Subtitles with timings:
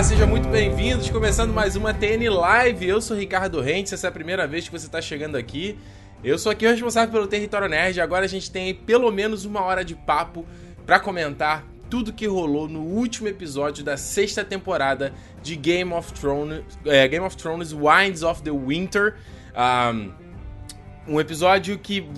[0.00, 1.10] Olá, sejam muito bem-vindos.
[1.10, 2.88] Começando mais uma TN Live.
[2.88, 3.92] Eu sou Ricardo Rentes.
[3.92, 5.78] Essa é a primeira vez que você está chegando aqui.
[6.24, 8.00] Eu sou aqui o responsável pelo Território Nerd.
[8.00, 10.46] Agora a gente tem pelo menos uma hora de papo
[10.86, 16.62] para comentar tudo que rolou no último episódio da sexta temporada de Game of Thrones,
[16.86, 19.16] é, Game of Thrones Winds of the Winter.
[19.54, 20.12] Um,
[21.06, 22.08] um episódio que,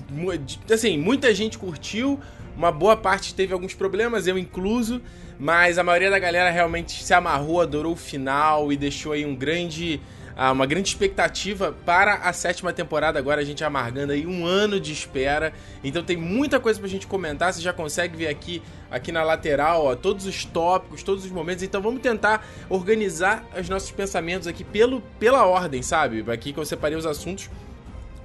[0.72, 2.20] assim, muita gente curtiu,
[2.56, 5.02] uma boa parte teve alguns problemas, eu incluso,
[5.38, 9.34] mas a maioria da galera realmente se amarrou, adorou o final e deixou aí um
[9.34, 10.00] grande
[10.36, 13.18] ah, uma grande expectativa para a sétima temporada.
[13.18, 15.52] Agora a gente amargando aí um ano de espera.
[15.84, 17.52] Então tem muita coisa pra gente comentar.
[17.52, 21.62] Você já consegue ver aqui, aqui na lateral, ó, todos os tópicos, todos os momentos.
[21.62, 26.24] Então vamos tentar organizar os nossos pensamentos aqui pelo, pela ordem, sabe?
[26.30, 27.50] Aqui que eu separei os assuntos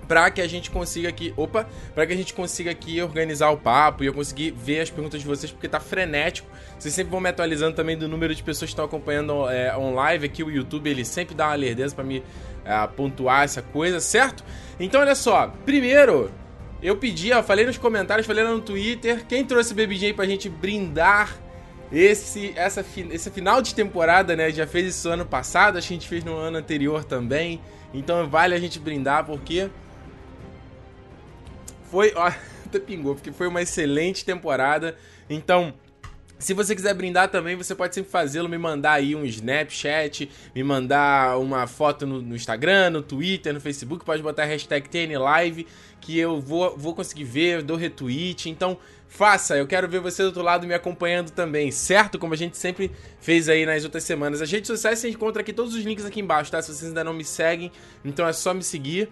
[0.07, 3.57] para que a gente consiga aqui, opa, para que a gente consiga aqui organizar o
[3.57, 6.47] papo e eu conseguir ver as perguntas de vocês porque tá frenético.
[6.77, 9.71] Vocês sempre vão me atualizando também do número de pessoas que estão acompanhando é,
[10.23, 12.23] aqui o YouTube, ele sempre dá uma lerdeza para me
[12.63, 14.43] é, pontuar essa coisa, certo?
[14.79, 16.31] Então olha só, primeiro
[16.81, 20.47] eu pedi, ó, falei nos comentários, falei lá no Twitter, quem trouxe aí pra gente
[20.47, 21.35] brindar
[21.91, 24.51] esse, essa, esse final de temporada, né?
[24.51, 27.61] Já fez isso ano passado, acho que a gente fez no ano anterior também.
[27.93, 29.69] Então vale a gente brindar porque
[31.89, 32.13] foi.
[32.15, 32.27] Ó,
[32.65, 34.95] até pingou, porque foi uma excelente temporada.
[35.29, 35.73] Então,
[36.39, 40.63] se você quiser brindar também, você pode sempre fazê-lo, me mandar aí um Snapchat, me
[40.63, 45.65] mandar uma foto no, no, Instagram, no Twitter, no Facebook, pode botar a hashtag TNLive,
[45.99, 48.51] que eu vou, vou conseguir ver, dou retweet.
[48.51, 52.19] Então, faça, eu quero ver você do outro lado me acompanhando também, certo?
[52.19, 54.39] Como a gente sempre fez aí nas outras semanas.
[54.39, 56.61] As redes sociais você encontra aqui todos os links aqui embaixo, tá?
[56.61, 57.71] Se vocês ainda não me seguem,
[58.05, 59.09] então é só me seguir.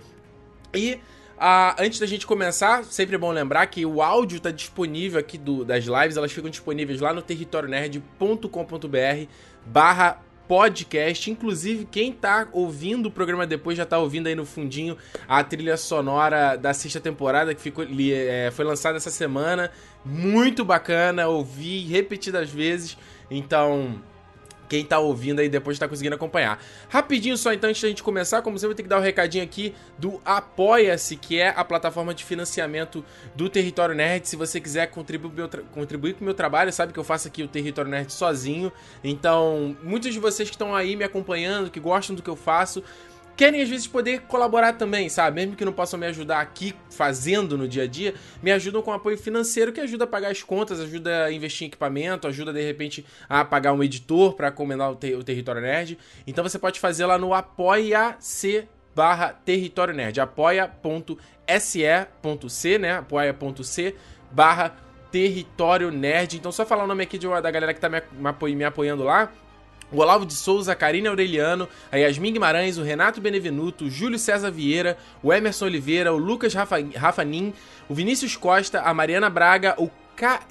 [0.76, 1.00] E
[1.38, 5.38] ah, antes da gente começar, sempre é bom lembrar que o áudio está disponível aqui
[5.38, 9.27] do, das lives, elas ficam disponíveis lá no territorionerd.com.br
[9.65, 11.30] barra podcast.
[11.30, 15.77] Inclusive, quem tá ouvindo o programa depois já tá ouvindo aí no fundinho a trilha
[15.77, 19.71] sonora da sexta temporada que ficou, é, foi lançada essa semana.
[20.05, 22.98] Muito bacana, ouvi repetidas vezes.
[23.30, 24.02] Então,
[24.67, 26.61] quem tá ouvindo aí depois tá conseguindo acompanhar.
[26.89, 29.03] Rapidinho só então, antes da gente começar, como sempre, vou ter que dar o um
[29.03, 33.04] recadinho aqui do Apoia-se, que é a plataforma de financiamento
[33.36, 34.27] do Território Nerd.
[34.27, 37.48] Se você quiser contribuir, contribuir com o meu trabalho, sabe que eu faço aqui o
[37.48, 38.71] Território Nerd sozinho.
[39.04, 42.83] Então, muitos de vocês que estão aí me acompanhando, que gostam do que eu faço,
[43.36, 45.42] querem às vezes poder colaborar também, sabe?
[45.42, 48.92] Mesmo que não possam me ajudar aqui fazendo no dia a dia, me ajudam com
[48.94, 52.62] apoio financeiro que ajuda a pagar as contas, ajuda a investir em equipamento, ajuda de
[52.62, 55.98] repente a pagar um editor para comendar o, ter o Território Nerd.
[56.26, 60.70] Então você pode fazer lá no apoia-se barra Território Nerd, apoia.se.c,
[62.80, 62.94] né?
[62.94, 63.96] apoia.c
[64.32, 64.76] barra
[65.12, 66.38] Território Nerd.
[66.38, 68.02] Então só falar o nome aqui de, da galera que tá me,
[68.56, 69.32] me apoiando lá,
[69.92, 74.20] o Olavo de Souza, a Karine Aureliano, a Yasmin Guimarães, o Renato Benevenuto, o Júlio
[74.20, 77.54] César Vieira, o Emerson Oliveira, o Lucas Rafa, Rafanin,
[77.88, 79.90] o Vinícius Costa, a Mariana Braga, o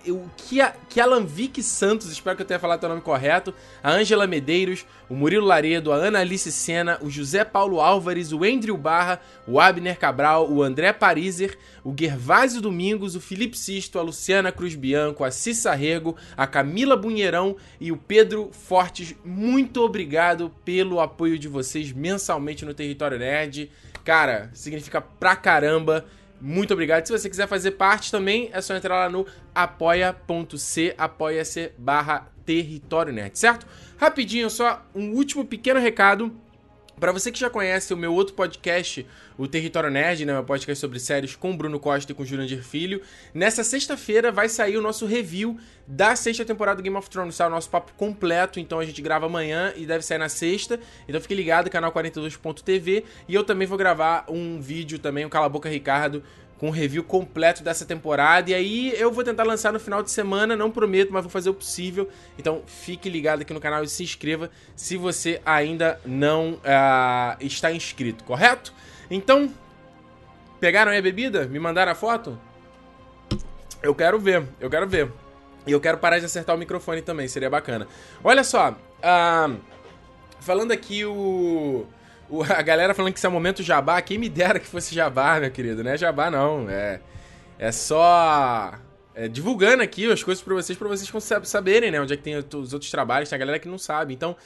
[0.08, 4.84] O Kia, Kialanvic Santos, espero que eu tenha falado o nome correto, a Ângela Medeiros,
[5.08, 9.58] o Murilo Laredo, a Ana Alice Sena, o José Paulo Álvares, o Andrew Barra, o
[9.58, 15.24] Abner Cabral, o André Pariser, o Gervásio Domingos, o Felipe Sisto, a Luciana Cruz Bianco,
[15.24, 19.14] a Cissa Rego, a Camila Bunheirão e o Pedro Fortes.
[19.24, 23.70] Muito obrigado pelo apoio de vocês mensalmente no Território Nerd.
[24.04, 26.04] Cara, significa pra caramba.
[26.40, 27.06] Muito obrigado.
[27.06, 33.12] Se você quiser fazer parte também, é só entrar lá no apoia.c, apoia-se barra território
[33.12, 33.66] nerd, certo?
[33.96, 36.34] Rapidinho, só um último pequeno recado.
[36.98, 39.04] Para você que já conhece o meu outro podcast,
[39.36, 43.02] o Território Nerd, né, meu podcast sobre séries com Bruno Costa e com Jurandir Filho,
[43.34, 47.48] nessa sexta-feira vai sair o nosso review da sexta temporada do Game of Thrones, tá?
[47.48, 50.78] O nosso papo completo, então a gente grava amanhã e deve sair na sexta.
[51.08, 55.48] Então fique ligado, canal 42.tv, e eu também vou gravar um vídeo também, o Cala
[55.48, 56.22] Boca Ricardo,
[56.58, 58.50] com um review completo dessa temporada.
[58.50, 61.50] E aí eu vou tentar lançar no final de semana, não prometo, mas vou fazer
[61.50, 62.08] o possível.
[62.38, 67.72] Então fique ligado aqui no canal e se inscreva se você ainda não uh, está
[67.72, 68.72] inscrito, correto?
[69.10, 69.52] Então,
[70.60, 71.46] pegaram a bebida?
[71.46, 72.38] Me mandaram a foto?
[73.82, 75.12] Eu quero ver, eu quero ver.
[75.66, 77.86] E eu quero parar de acertar o microfone também, seria bacana.
[78.22, 79.56] Olha só, uh,
[80.40, 81.86] falando aqui o
[82.56, 85.50] a galera falando que isso é momento jabá, quem me dera que fosse jabá, meu
[85.50, 85.82] querido.
[85.82, 86.68] Não é jabá, não.
[86.68, 87.00] É,
[87.58, 88.74] é só
[89.14, 91.10] é, divulgando aqui as coisas pra vocês, pra vocês
[91.44, 92.00] saberem, né?
[92.00, 94.12] Onde é que tem os outros trabalhos, tem a galera que não sabe.
[94.12, 94.36] Então,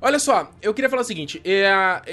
[0.00, 1.70] olha só, eu queria falar o seguinte: é,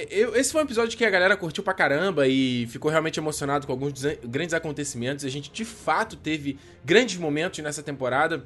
[0.10, 3.66] eu, esse foi um episódio que a galera curtiu pra caramba e ficou realmente emocionado
[3.66, 3.94] com alguns
[4.26, 5.24] grandes acontecimentos.
[5.24, 8.46] A gente de fato teve grandes momentos nessa temporada.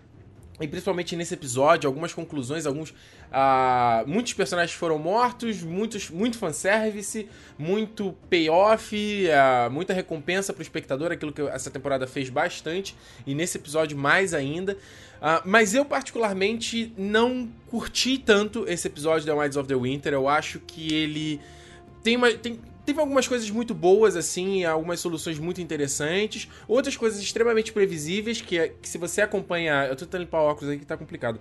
[0.59, 2.89] E principalmente nesse episódio, algumas conclusões, alguns.
[2.89, 7.27] Uh, muitos personagens foram mortos, muitos, muito fanservice,
[7.57, 12.95] muito payoff, uh, muita recompensa pro espectador, aquilo que essa temporada fez bastante,
[13.25, 14.73] e nesse episódio mais ainda.
[14.73, 20.13] Uh, mas eu, particularmente, não curti tanto esse episódio da Wilds of the Winter.
[20.13, 21.39] Eu acho que ele
[22.03, 22.31] tem uma.
[22.31, 28.41] Tem, teve algumas coisas muito boas, assim, algumas soluções muito interessantes, outras coisas extremamente previsíveis,
[28.41, 29.85] que, é, que se você acompanha.
[29.85, 31.39] Eu tô tentando limpar o óculos aí que tá complicado.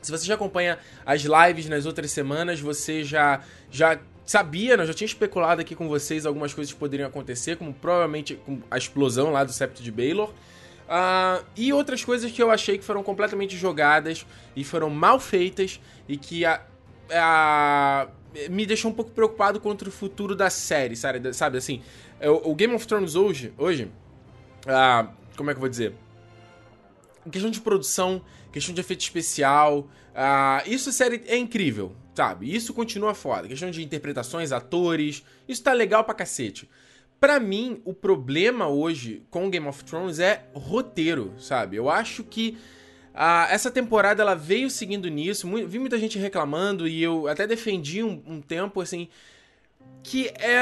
[0.00, 3.40] Se você já acompanha as lives nas outras semanas, você já,
[3.70, 4.82] já sabia, né?
[4.82, 8.38] Eu já tinha especulado aqui com vocês algumas coisas que poderiam acontecer, como provavelmente
[8.70, 10.30] a explosão lá do septo de Baylor.
[10.30, 15.80] Uh, e outras coisas que eu achei que foram completamente jogadas e foram mal feitas
[16.08, 16.60] e que a,
[17.10, 18.08] a,
[18.50, 21.32] me deixou um pouco preocupado contra o futuro da série, sabe?
[21.32, 21.82] sabe assim,
[22.20, 23.90] é, o, Game of Thrones hoje, hoje
[25.36, 25.94] como é que eu vou dizer?
[27.30, 29.88] Questão de produção, questão de efeito especial,
[30.66, 32.54] isso a série é incrível, sabe?
[32.54, 33.48] Isso continua foda.
[33.48, 36.68] Questão de interpretações, atores, isso tá legal pra cacete.
[37.20, 41.76] Para mim, o problema hoje com Game of Thrones é roteiro, sabe?
[41.76, 42.58] Eu acho que
[43.14, 45.48] ah, essa temporada ela veio seguindo nisso.
[45.66, 49.08] vi muita gente reclamando e eu até defendi um, um tempo assim
[50.02, 50.58] que é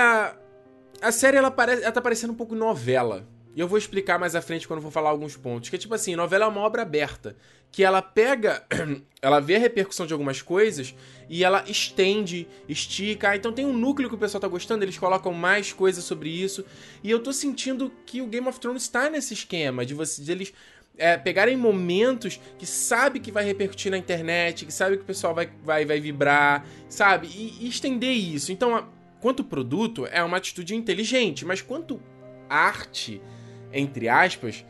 [1.00, 3.26] a, série ela, parece, ela tá parecendo um pouco novela.
[3.54, 5.70] E eu vou explicar mais à frente quando for falar alguns pontos.
[5.70, 7.36] Que é tipo assim, novela é uma obra aberta.
[7.72, 8.64] Que ela pega.
[9.20, 10.94] ela vê a repercussão de algumas coisas
[11.28, 13.34] e ela estende, estica.
[13.34, 16.64] Então tem um núcleo que o pessoal tá gostando, eles colocam mais coisas sobre isso.
[17.02, 20.30] E eu tô sentindo que o Game of Thrones tá nesse esquema de, você, de
[20.30, 20.52] eles
[20.96, 25.34] é, pegarem momentos que sabe que vai repercutir na internet, que sabe que o pessoal
[25.34, 27.28] vai, vai, vai vibrar, sabe?
[27.28, 28.52] E, e estender isso.
[28.52, 28.84] Então, a,
[29.20, 32.00] quanto produto, é uma atitude inteligente, mas quanto
[32.48, 33.20] arte,
[33.72, 34.64] entre aspas,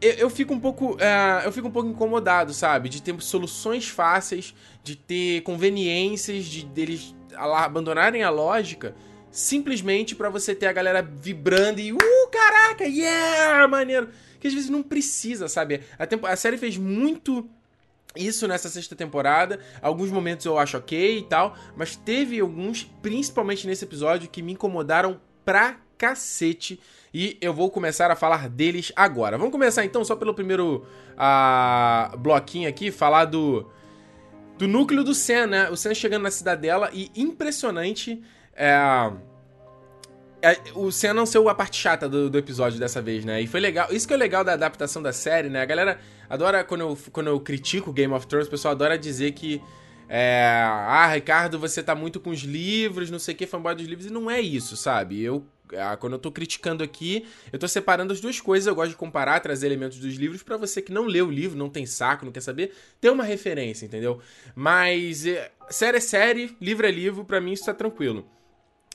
[0.00, 0.94] eu, eu fico um pouco.
[0.94, 2.88] Uh, eu fico um pouco incomodado, sabe?
[2.88, 8.94] De ter soluções fáceis, de ter conveniências, de deles abandonarem a lógica
[9.34, 11.98] simplesmente para você ter a galera vibrando e uh,
[12.30, 14.08] caraca, yeah, maneiro.
[14.44, 15.80] Que às vezes não precisa, sabe?
[15.98, 17.48] A, tempo, a série fez muito
[18.14, 19.58] isso nessa sexta temporada.
[19.80, 24.52] Alguns momentos eu acho ok e tal, mas teve alguns, principalmente nesse episódio, que me
[24.52, 26.78] incomodaram pra cacete.
[27.14, 29.38] E eu vou começar a falar deles agora.
[29.38, 33.66] Vamos começar então, só pelo primeiro uh, bloquinho aqui, falar do,
[34.58, 35.70] do núcleo do Sam, né?
[35.70, 38.22] O Sam chegando na cidadela e impressionante.
[38.54, 39.10] É,
[40.74, 43.40] o Sam não ser a parte chata do, do, episódio dessa vez, né?
[43.40, 43.88] E foi legal.
[43.90, 45.62] Isso que é legal da adaptação da série, né?
[45.62, 45.98] A galera
[46.28, 49.62] adora, quando eu, quando eu critico Game of Thrones, o pessoal adora dizer que.
[50.06, 53.86] É, ah, Ricardo, você tá muito com os livros, não sei o que, fanboy dos
[53.86, 54.06] livros.
[54.06, 55.22] E não é isso, sabe?
[55.22, 55.44] Eu.
[55.76, 58.66] Ah, quando eu tô criticando aqui, eu tô separando as duas coisas.
[58.66, 61.58] Eu gosto de comparar, trazer elementos dos livros para você que não lê o livro,
[61.58, 64.20] não tem saco, não quer saber, ter uma referência, entendeu?
[64.54, 68.28] Mas é, série é série, livro é livro, para mim isso tá tranquilo.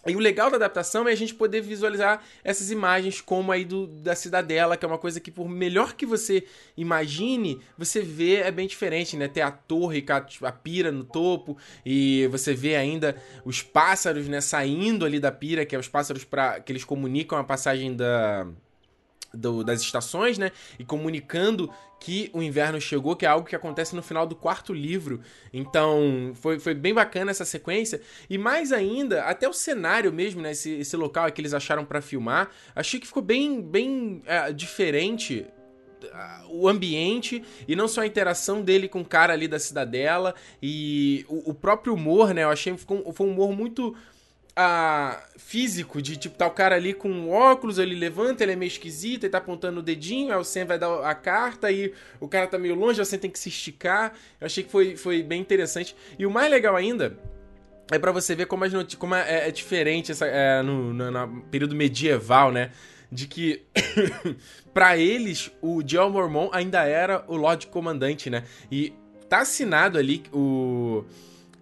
[0.08, 3.86] E o legal da adaptação é a gente poder visualizar essas imagens como aí do,
[3.86, 6.46] da cidadela, que é uma coisa que, por melhor que você
[6.78, 9.28] imagine, você vê é bem diferente, né?
[9.28, 14.40] Ter a torre a, a pira no topo, e você vê ainda os pássaros, né,
[14.40, 18.48] saindo ali da pira, que é os pássaros para que eles comunicam a passagem da
[19.34, 20.52] do, das estações, né?
[20.80, 24.74] E comunicando que o inverno chegou, que é algo que acontece no final do quarto
[24.74, 25.22] livro.
[25.54, 28.02] Então, foi, foi bem bacana essa sequência.
[28.30, 30.52] E mais ainda, até o cenário mesmo, né?
[30.52, 35.46] Esse, esse local que eles acharam para filmar, achei que ficou bem, bem é, diferente
[36.50, 41.26] o ambiente e não só a interação dele com o cara ali da cidadela e
[41.28, 42.44] o, o próprio humor, né?
[42.44, 43.96] Eu achei que ficou, foi um humor muito
[44.56, 48.68] a físico de tipo tá o cara ali com óculos, ele levanta, ele é meio
[48.68, 52.28] esquisito, ele tá apontando o dedinho, aí o Sam vai dar a carta e o
[52.28, 54.14] cara tá meio longe, você tem que se esticar.
[54.40, 55.96] Eu achei que foi, foi bem interessante.
[56.18, 57.18] E o mais legal ainda
[57.92, 61.42] é para você ver como, as como é, é, diferente essa, é, no, no, no,
[61.44, 62.72] período medieval, né?
[63.12, 63.64] De que,
[64.74, 68.44] para eles, o John Mormon ainda era o Lorde Comandante, né?
[68.72, 68.94] E
[69.28, 71.04] tá assinado ali o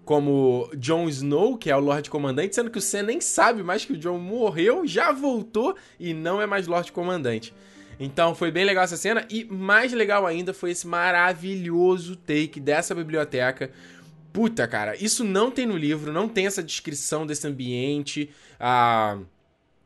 [0.07, 3.83] como Jon Snow, que é o Lorde Comandante, sendo que o Sam nem sabe mais
[3.83, 7.53] que o Jon morreu, já voltou e não é mais Lorde Comandante.
[7.99, 12.95] Então foi bem legal essa cena e mais legal ainda foi esse maravilhoso take dessa
[12.95, 13.69] biblioteca.
[14.31, 18.29] Puta, cara, isso não tem no livro, não tem essa descrição desse ambiente.
[18.57, 19.17] Ah,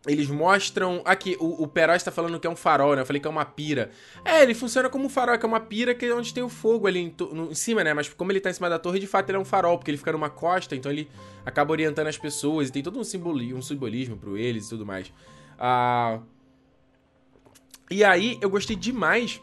[0.08, 1.02] eles mostram.
[1.06, 3.02] Aqui, o, o Peró está falando que é um farol, né?
[3.02, 3.92] Eu falei que é uma pira.
[4.26, 6.50] É, ele funciona como um farol, que é uma pira que é onde tem o
[6.50, 7.94] fogo ali em, no, em, cima, né?
[7.94, 9.92] Mas como ele está em cima da torre, de fato ele é um farol, porque
[9.92, 11.10] ele fica numa costa, então ele
[11.46, 14.86] acaba orientando as pessoas e tem todo um, simboli um simbolismo para eles e tudo
[14.86, 15.14] mais.
[15.60, 16.20] Ah,
[17.92, 19.42] e aí, eu gostei demais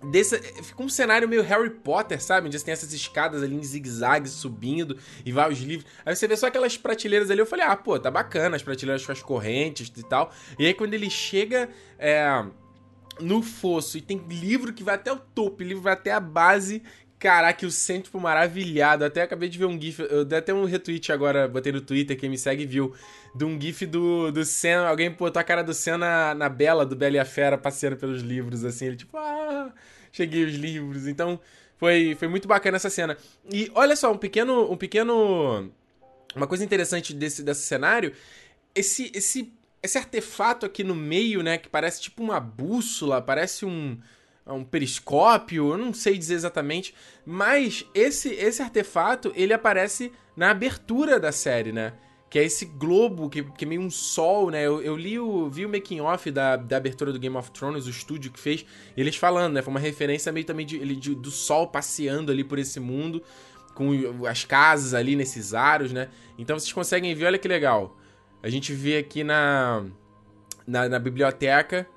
[0.00, 2.46] Desse, fica um cenário meio Harry Potter, sabe?
[2.46, 5.90] Onde você tem essas escadas ali em zigue-zague subindo e vai os livros.
[6.06, 7.40] Aí você vê só aquelas prateleiras ali.
[7.40, 10.32] Eu falei, ah, pô, tá bacana, as prateleiras com as correntes e tal.
[10.56, 12.44] E aí quando ele chega é,
[13.20, 16.82] no fosso e tem livro que vai até o topo, livro vai até a base.
[17.18, 19.04] Caraca, eu sento tipo, maravilhado.
[19.04, 20.00] Até acabei de ver um GIF.
[20.08, 22.94] Eu dei até um retweet agora, botei no Twitter, quem me segue viu.
[23.34, 24.88] De um GIF do, do Senna.
[24.88, 28.22] Alguém botou a cara do Senna na Bela, do Bela e a Fera, passeando pelos
[28.22, 28.86] livros, assim.
[28.86, 29.72] Ele tipo, ah,
[30.12, 31.08] cheguei os livros.
[31.08, 31.40] Então,
[31.76, 33.16] foi, foi muito bacana essa cena.
[33.52, 34.70] E olha só, um pequeno.
[34.70, 35.72] Um pequeno.
[36.36, 38.12] Uma coisa interessante desse, desse cenário.
[38.76, 41.58] Esse, esse, esse artefato aqui no meio, né?
[41.58, 43.98] Que parece tipo uma bússola, parece um
[44.52, 51.20] um periscópio, eu não sei dizer exatamente, mas esse esse artefato, ele aparece na abertura
[51.20, 51.92] da série, né?
[52.30, 54.66] Que é esse globo, que, que é meio um sol, né?
[54.66, 57.86] Eu, eu li o, vi o making off da, da abertura do Game of Thrones,
[57.86, 58.64] o estúdio que fez,
[58.96, 59.62] eles falando, né?
[59.62, 63.22] Foi uma referência meio também de, de, do sol passeando ali por esse mundo,
[63.74, 66.08] com as casas ali nesses aros, né?
[66.38, 67.96] Então vocês conseguem ver, olha que legal.
[68.42, 69.84] A gente vê aqui na,
[70.66, 71.88] na, na biblioteca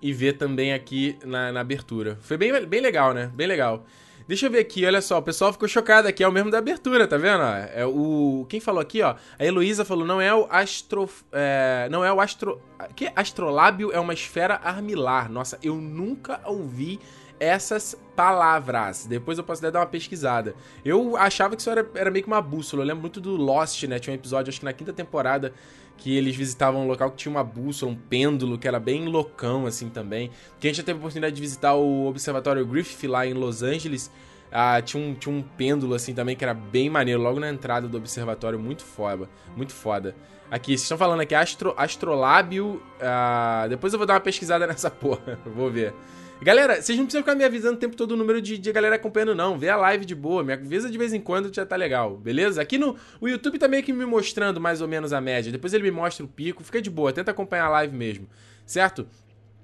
[0.00, 2.18] e ver também aqui na, na, abertura.
[2.20, 3.30] Foi bem, bem legal, né?
[3.34, 3.84] Bem legal.
[4.26, 6.58] Deixa eu ver aqui, olha só, o pessoal ficou chocado aqui, é o mesmo da
[6.58, 7.42] abertura, tá vendo?
[7.42, 9.14] É o quem falou aqui, ó?
[9.38, 12.60] A Heloísa falou, não é o astro, é, não é o astro,
[12.94, 15.32] que astrolábio é uma esfera armilar.
[15.32, 17.00] Nossa, eu nunca ouvi
[17.40, 19.06] essas palavras.
[19.06, 20.54] Depois eu posso até dar uma pesquisada.
[20.84, 22.82] Eu achava que isso era, era meio que uma bússola.
[22.82, 23.98] Eu lembro muito do Lost, né?
[23.98, 25.52] Tinha um episódio, acho que na quinta temporada,
[25.98, 29.66] que eles visitavam um local que tinha uma bússola, um pêndulo, que era bem loucão,
[29.66, 30.30] assim, também.
[30.58, 33.62] Que a gente já teve a oportunidade de visitar o Observatório Griffith lá em Los
[33.62, 34.10] Angeles.
[34.50, 37.86] Ah, tinha, um, tinha um pêndulo, assim, também, que era bem maneiro, logo na entrada
[37.86, 40.14] do observatório, muito foda, muito foda.
[40.50, 44.90] Aqui, vocês estão falando aqui, astro, astrolábio, ah, depois eu vou dar uma pesquisada nessa
[44.90, 45.92] porra, vou ver.
[46.40, 48.94] Galera, vocês não precisam ficar me avisando o tempo todo o número de, de galera
[48.94, 49.58] acompanhando, não.
[49.58, 52.62] Vê a live de boa, me avisa de vez em quando já tá legal, beleza?
[52.62, 55.50] Aqui no o YouTube tá meio que me mostrando mais ou menos a média.
[55.50, 58.28] Depois ele me mostra o pico, fica de boa, tenta acompanhar a live mesmo,
[58.64, 59.06] certo?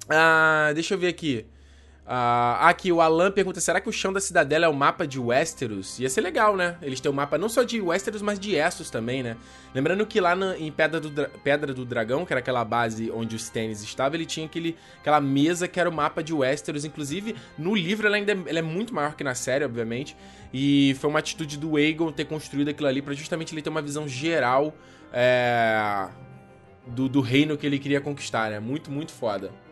[0.08, 1.46] Ah, deixa eu ver aqui.
[2.04, 5.18] Uh, aqui, o Alan pergunta: será que o chão da cidadela é o mapa de
[5.18, 5.98] Westeros?
[5.98, 6.76] Ia ser legal, né?
[6.82, 9.38] Eles têm o um mapa não só de Westeros, mas de Essos também, né?
[9.74, 11.10] Lembrando que lá na, em Pedra do,
[11.42, 15.18] Pedra do Dragão, que era aquela base onde o Stannis estava, ele tinha aquele, aquela
[15.18, 16.84] mesa que era o mapa de Westeros.
[16.84, 20.14] Inclusive, no livro ela ainda é, ela é muito maior que na série, obviamente.
[20.52, 23.82] E foi uma atitude do Aegon ter construído aquilo ali para justamente ele ter uma
[23.82, 24.74] visão geral
[25.10, 26.06] é,
[26.86, 28.60] do, do reino que ele queria conquistar, né?
[28.60, 29.63] Muito, muito foda.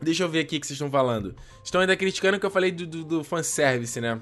[0.00, 1.34] Deixa eu ver aqui o que vocês estão falando.
[1.64, 4.20] Estão ainda criticando que eu falei do, do, do fanservice, né?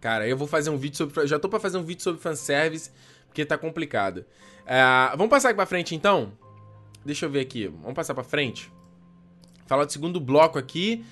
[0.00, 1.26] Cara, eu vou fazer um vídeo sobre.
[1.26, 2.90] Já tô pra fazer um vídeo sobre fanservice,
[3.26, 4.18] porque tá complicado.
[4.62, 6.32] Uh, vamos passar aqui pra frente então?
[7.04, 7.68] Deixa eu ver aqui.
[7.68, 8.70] Vamos passar pra frente.
[9.66, 11.04] Falar do segundo bloco aqui.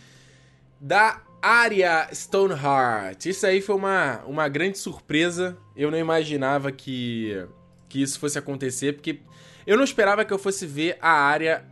[0.79, 3.27] Da área Stoneheart.
[3.27, 5.57] Isso aí foi uma, uma grande surpresa.
[5.75, 7.47] Eu não imaginava que,
[7.89, 9.21] que isso fosse acontecer, porque
[9.67, 11.65] eu não esperava que eu fosse ver a área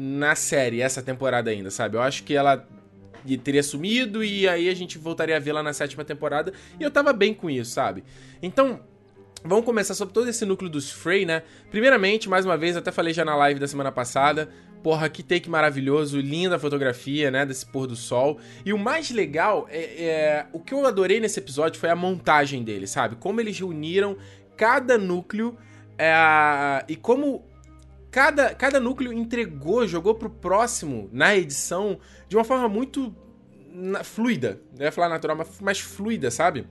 [0.00, 1.96] na série, essa temporada ainda, sabe?
[1.96, 2.64] Eu acho que ela
[3.42, 7.12] teria sumido e aí a gente voltaria a vê-la na sétima temporada e eu tava
[7.12, 8.04] bem com isso, sabe?
[8.40, 8.78] Então,
[9.44, 11.42] vamos começar sobre todo esse núcleo dos Frey, né?
[11.68, 14.48] Primeiramente, mais uma vez, até falei já na live da semana passada,
[14.84, 18.38] porra, que take maravilhoso, linda fotografia, né, desse pôr do sol.
[18.64, 22.62] E o mais legal é, é o que eu adorei nesse episódio foi a montagem
[22.62, 23.16] dele, sabe?
[23.16, 24.16] Como eles reuniram
[24.56, 25.58] cada núcleo
[25.98, 27.47] é, e como
[28.18, 33.14] cada, cada núcleo entregou, jogou pro próximo na edição de uma forma muito
[33.72, 34.60] na, fluida.
[34.76, 36.66] Não ia falar natural, mas mais fluida, sabe?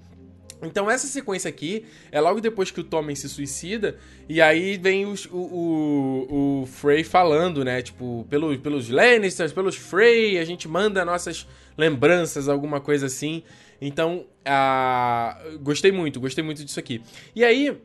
[0.61, 5.05] Então essa sequência aqui é logo depois que o Tommen se suicida, e aí vem
[5.05, 7.81] os, o, o, o Frey falando, né?
[7.81, 13.41] Tipo, pelo, pelos Lannisters, pelos Frey, a gente manda nossas lembranças, alguma coisa assim.
[13.79, 17.01] Então, uh, gostei muito, gostei muito disso aqui.
[17.33, 17.77] E aí,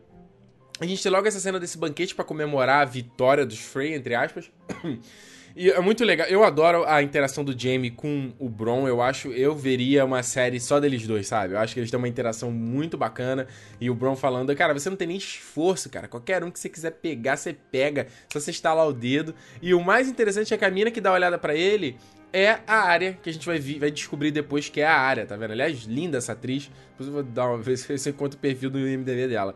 [0.80, 4.14] a gente tem logo essa cena desse banquete para comemorar a vitória dos Frey, entre
[4.14, 4.50] aspas.
[5.54, 6.26] E é muito legal.
[6.28, 8.88] Eu adoro a interação do Jamie com o Bron.
[8.88, 11.54] Eu acho, eu veria uma série só deles dois, sabe?
[11.54, 13.46] Eu acho que eles têm uma interação muito bacana.
[13.80, 16.08] E o Bron falando, cara, você não tem nem esforço, cara.
[16.08, 18.06] Qualquer um que você quiser pegar, você pega.
[18.32, 19.34] Só você estalar o dedo.
[19.60, 21.96] E o mais interessante é que a mina que dá uma olhada para ele
[22.32, 25.36] é a área que a gente vai, vai descobrir depois que é a área, tá
[25.36, 25.50] vendo?
[25.50, 26.70] Aliás, linda essa atriz.
[26.92, 29.54] Depois eu vou dar uma vez se eu encontro o perfil do IMDB dela.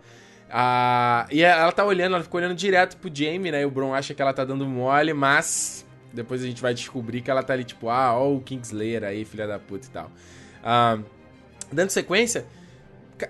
[0.50, 3.62] Ah, e ela tá olhando, ela ficou olhando direto pro Jamie, né?
[3.62, 7.20] E o Bron acha que ela tá dando mole, mas depois a gente vai descobrir
[7.20, 10.10] que ela tá ali, tipo, ah, ó o Kingslayer aí, filha da puta e tal.
[10.62, 10.98] Ah,
[11.72, 12.46] dando sequência,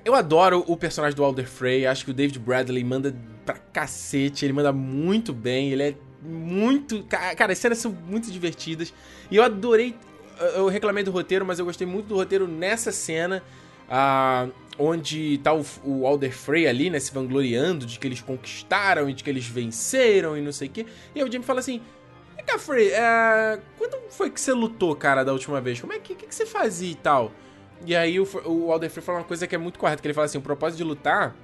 [0.05, 4.45] eu adoro o personagem do Alder Frey, acho que o David Bradley manda pra cacete,
[4.45, 7.05] ele manda muito bem, ele é muito.
[7.05, 8.93] Cara, as cenas são muito divertidas.
[9.31, 9.97] E eu adorei
[10.55, 13.43] eu reclamei do roteiro, mas eu gostei muito do roteiro nessa cena.
[13.89, 19.09] Ah, onde tá o, o Alder Frey ali, né, se vangloriando de que eles conquistaram
[19.09, 20.87] e de que eles venceram e não sei o quê.
[21.15, 21.81] E aí o Jamie fala assim:
[22.37, 23.59] Vem Frey, é...
[23.79, 25.81] quando foi que você lutou, cara, da última vez?
[25.81, 27.33] Como é que, que, que você fazia e tal?
[27.85, 30.15] E aí o, o Alder Frey fala uma coisa que é muito correta, que ele
[30.15, 31.35] fala assim: o propósito de lutar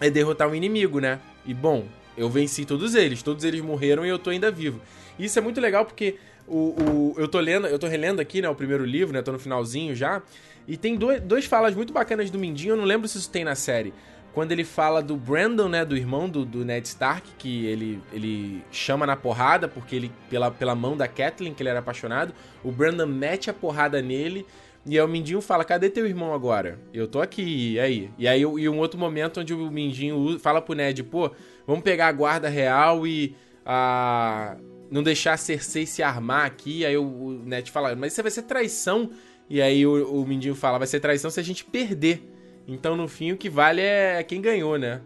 [0.00, 1.20] é derrotar um inimigo, né?
[1.46, 1.86] E bom,
[2.16, 4.80] eu venci todos eles, todos eles morreram e eu tô ainda vivo.
[5.18, 8.42] E isso é muito legal porque o, o, eu tô lendo, eu tô relendo aqui,
[8.42, 9.22] né, o primeiro livro, né?
[9.22, 10.22] Tô no finalzinho já.
[10.66, 13.44] E tem dois, dois falas muito bacanas do Mindinho, eu não lembro se isso tem
[13.44, 13.92] na série.
[14.32, 18.64] Quando ele fala do Brandon, né, do irmão do, do Ned Stark, que ele, ele
[18.72, 22.72] chama na porrada, porque ele, pela, pela mão da Catelyn, que ele era apaixonado, o
[22.72, 24.44] Brandon mete a porrada nele,
[24.84, 26.80] e aí o Mindinho fala, cadê teu irmão agora?
[26.92, 28.10] Eu tô aqui, e aí?
[28.18, 31.30] E aí e um outro momento onde o Mindinho fala pro Ned, pô,
[31.66, 33.36] vamos pegar a guarda real e...
[33.64, 34.56] a
[34.90, 38.30] não deixar a Cersei se armar aqui, aí o, o Ned fala, mas isso vai
[38.30, 39.10] ser traição
[39.48, 42.22] e aí o, o Mindinho fala: vai ser traição se a gente perder.
[42.66, 45.00] Então no fim o que vale é quem ganhou, né?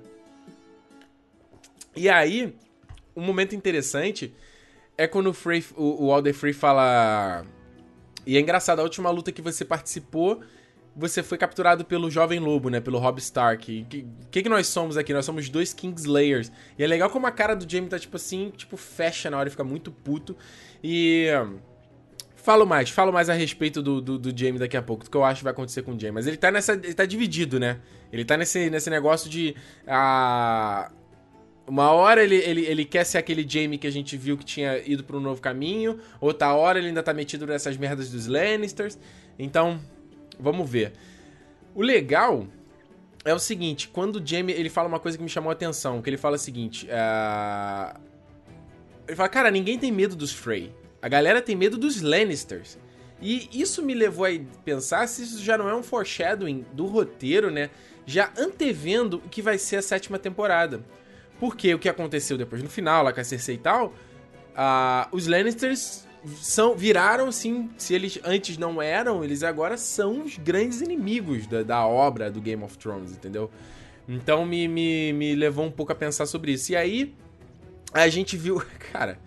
[1.98, 2.54] E aí,
[3.16, 4.32] um momento interessante
[4.96, 7.44] é quando o, Frey, o, o Alder Frey fala.
[8.24, 10.40] E é engraçado, a última luta que você participou,
[10.94, 12.80] você foi capturado pelo Jovem Lobo, né?
[12.80, 13.82] Pelo Rob Stark.
[13.82, 15.12] O que, que, que, nós somos aqui?
[15.12, 16.52] Nós somos dois Kingslayers.
[16.78, 19.48] E é legal como a cara do Jaime tá tipo assim, tipo, fecha na hora
[19.48, 20.36] e fica muito puto.
[20.82, 21.26] E.
[22.40, 25.16] Falo mais, falo mais a respeito do, do, do Jamie daqui a pouco, do que
[25.16, 26.14] eu acho que vai acontecer com o Jamie.
[26.14, 26.72] Mas ele tá nessa.
[26.72, 27.80] Ele tá dividido, né?
[28.12, 29.56] Ele tá nesse, nesse negócio de.
[29.86, 30.90] Ah,
[31.66, 34.78] uma hora ele, ele, ele quer ser aquele Jamie que a gente viu que tinha
[34.78, 38.96] ido para um novo caminho, outra hora ele ainda tá metido nessas merdas dos Lannisters.
[39.36, 39.80] Então,
[40.38, 40.92] vamos ver.
[41.74, 42.46] O legal
[43.24, 46.00] é o seguinte, quando o Jamie, ele fala uma coisa que me chamou a atenção,
[46.00, 48.00] que ele fala o seguinte, uh...
[49.06, 50.72] ele fala, cara, ninguém tem medo dos Frey.
[51.00, 52.78] A galera tem medo dos Lannisters.
[53.20, 54.30] E isso me levou a
[54.64, 57.70] pensar se isso já não é um foreshadowing do roteiro, né?
[58.06, 60.84] Já antevendo o que vai ser a sétima temporada.
[61.40, 65.26] Porque o que aconteceu depois no final, lá com a Cersei e tal, uh, os
[65.26, 66.06] Lannisters
[66.40, 71.62] são, viraram, sim, se eles antes não eram, eles agora são os grandes inimigos da,
[71.62, 73.50] da obra do Game of Thrones, entendeu?
[74.08, 76.72] Então me, me, me levou um pouco a pensar sobre isso.
[76.72, 77.14] E aí,
[77.92, 79.18] a gente viu, cara,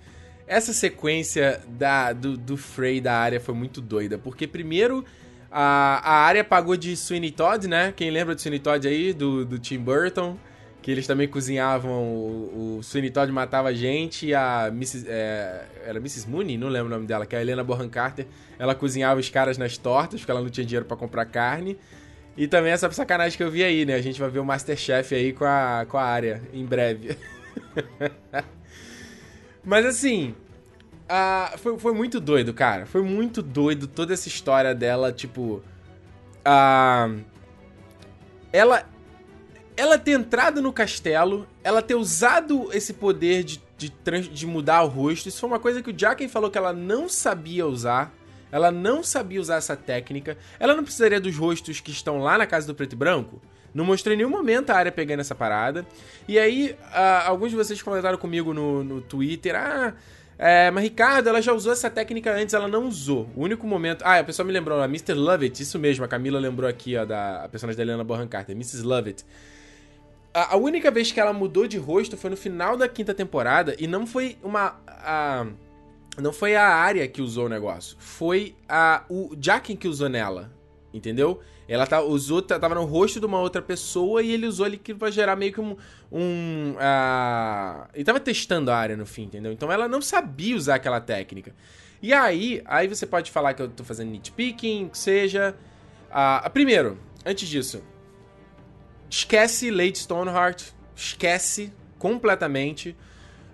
[0.51, 5.05] essa sequência da, do, do Frey da área foi muito doida, porque primeiro
[5.49, 7.93] a, a área pagou de Sweeney Todd, né?
[7.95, 10.37] Quem lembra de Sweeney Todd aí, do, do Tim Burton?
[10.81, 15.05] Que eles também cozinhavam, o, o Sweeney Todd matava gente e a Mrs.
[15.07, 16.29] É, era Mrs.
[16.29, 16.57] Mooney?
[16.57, 18.27] Não lembro o nome dela, que é a Helena Bonham Carter.
[18.59, 21.77] Ela cozinhava os caras nas tortas, porque ela não tinha dinheiro para comprar carne.
[22.35, 23.93] E também essa sacanagem que eu vi aí, né?
[23.93, 27.15] A gente vai ver o Masterchef aí com a, com a área em breve.
[29.63, 30.35] Mas assim,
[31.09, 32.85] uh, foi, foi muito doido, cara.
[32.85, 35.61] Foi muito doido toda essa história dela, tipo.
[36.45, 37.21] Uh,
[38.51, 38.85] ela.
[39.77, 43.89] Ela ter entrado no castelo, ela ter usado esse poder de, de,
[44.29, 45.29] de mudar o rosto.
[45.29, 48.13] Isso foi uma coisa que o Jaquen falou que ela não sabia usar.
[48.51, 50.37] Ela não sabia usar essa técnica.
[50.59, 53.41] Ela não precisaria dos rostos que estão lá na casa do preto e branco.
[53.73, 55.85] Não mostrei em nenhum momento a área pegando essa parada.
[56.27, 59.93] E aí, uh, alguns de vocês comentaram comigo no, no Twitter: ah.
[60.43, 63.29] É, mas Ricardo, ela já usou essa técnica antes, ela não usou.
[63.35, 64.01] O único momento.
[64.03, 65.13] Ah, a pessoa me lembrou, a Mr.
[65.13, 68.55] Lovett, isso mesmo, a Camila lembrou aqui, ó, da a personagem da Helena Bonham Carter,
[68.55, 68.81] Mrs.
[68.81, 69.23] Lovett.
[70.33, 73.75] A, a, única vez que ela mudou de rosto foi no final da quinta temporada
[73.77, 74.79] e não foi uma.
[74.87, 75.45] A,
[76.19, 80.51] não foi a área que usou o negócio, foi a, o Jaquen que usou nela,
[80.93, 81.41] entendeu?
[81.67, 84.77] Ela tá, usou, tá, tava no rosto de uma outra pessoa e ele usou ali
[84.77, 85.77] que vai gerar meio que um.
[86.11, 87.87] um uh...
[87.93, 89.51] Ele tava testando a área no fim, entendeu?
[89.51, 91.53] Então ela não sabia usar aquela técnica.
[92.01, 95.55] E aí, aí você pode falar que eu tô fazendo nitpicking, que seja.
[96.09, 97.81] Uh, primeiro, antes disso,
[99.09, 102.97] esquece Lady Stoneheart, esquece completamente.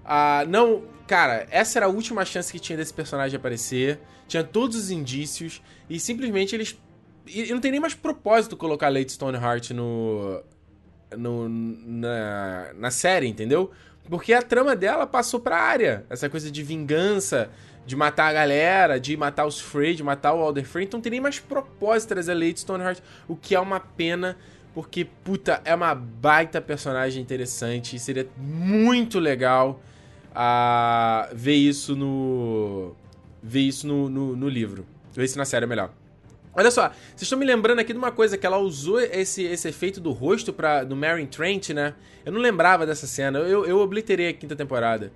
[0.05, 3.99] Uh, não, cara, essa era a última chance que tinha desse personagem aparecer.
[4.27, 6.77] Tinha todos os indícios e simplesmente eles
[7.29, 10.41] e não tem nem mais propósito colocar Lady Stoneheart no,
[11.17, 13.71] no na, na série, entendeu?
[14.09, 16.05] Porque a trama dela passou pra área.
[16.09, 17.49] Essa coisa de vingança,
[17.85, 20.85] de matar a galera, de matar os Frey, de matar o Alder Frey.
[20.85, 24.37] Então não tem nem mais propósito trazer Lady Stoneheart, o que é uma pena,
[24.73, 27.95] porque, puta, é uma baita personagem interessante.
[27.95, 29.81] E seria muito legal
[30.31, 32.95] uh, ver isso no.
[33.41, 34.85] ver isso no, no, no livro.
[35.11, 35.91] Ver isso na série é melhor.
[36.59, 39.69] Olha só, vocês estão me lembrando aqui de uma coisa, que ela usou esse, esse
[39.69, 41.93] efeito do rosto pra, do Marion Trent, né?
[42.25, 45.11] Eu não lembrava dessa cena, eu, eu obliterei a quinta temporada.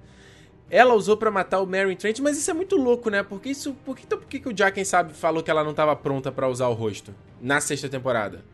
[0.70, 3.24] ela usou para matar o Mary Trent, mas isso é muito louco, né?
[3.24, 5.64] Porque isso, por que, então, por que, que o Jack, quem sabe, falou que ela
[5.64, 8.46] não tava pronta para usar o rosto na sexta temporada?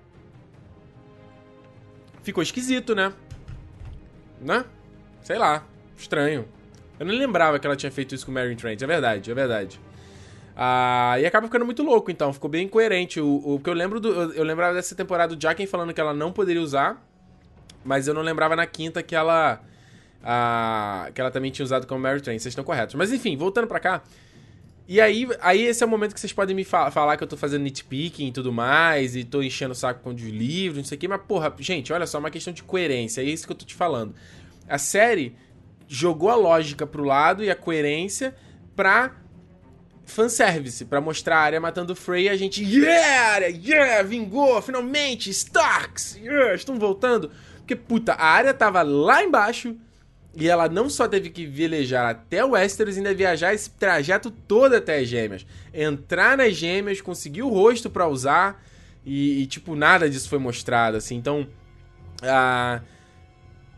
[2.24, 3.12] Ficou esquisito, né?
[4.40, 4.64] Né?
[5.24, 5.66] Sei lá,
[5.98, 6.48] estranho.
[6.98, 9.34] Eu não lembrava que ela tinha feito isso com o Mary Trent, é verdade, é
[9.34, 9.78] verdade.
[10.60, 13.22] Ah, e acaba ficando muito louco, então, ficou bem incoerente.
[13.22, 14.10] O, o que eu lembro do.
[14.10, 17.00] Eu, eu lembrava dessa temporada do Jacken falando que ela não poderia usar,
[17.86, 19.62] mas eu não lembrava na quinta que ela
[20.24, 22.40] a, que ela também tinha usado como Mary Train.
[22.40, 22.96] Vocês estão corretos.
[22.96, 24.02] Mas enfim, voltando pra cá.
[24.88, 27.28] E aí, aí esse é o momento que vocês podem me fa falar que eu
[27.28, 30.86] tô fazendo nitpicking e tudo mais, e tô enchendo o saco com os livros, não
[30.86, 33.46] sei o quê, mas porra, gente, olha só, é uma questão de coerência, é isso
[33.46, 34.16] que eu tô te falando.
[34.66, 35.36] A série
[35.90, 38.34] jogou a lógica pro lado e a coerência
[38.78, 39.14] pra
[40.08, 46.18] fanservice, pra mostrar a área matando o Frey a gente, yeah, yeah, vingou, finalmente, Starks,
[46.22, 47.30] yeah, estão voltando.
[47.58, 49.76] Porque, puta, a área tava lá embaixo,
[50.34, 54.76] e ela não só teve que velejar até o Westeros, ainda viajar esse trajeto todo
[54.76, 55.46] até as gêmeas.
[55.74, 58.64] Entrar nas gêmeas, conseguir o rosto para usar,
[59.06, 61.16] e, e, tipo, nada disso foi mostrado, assim.
[61.16, 61.48] Então,
[62.22, 62.82] ah,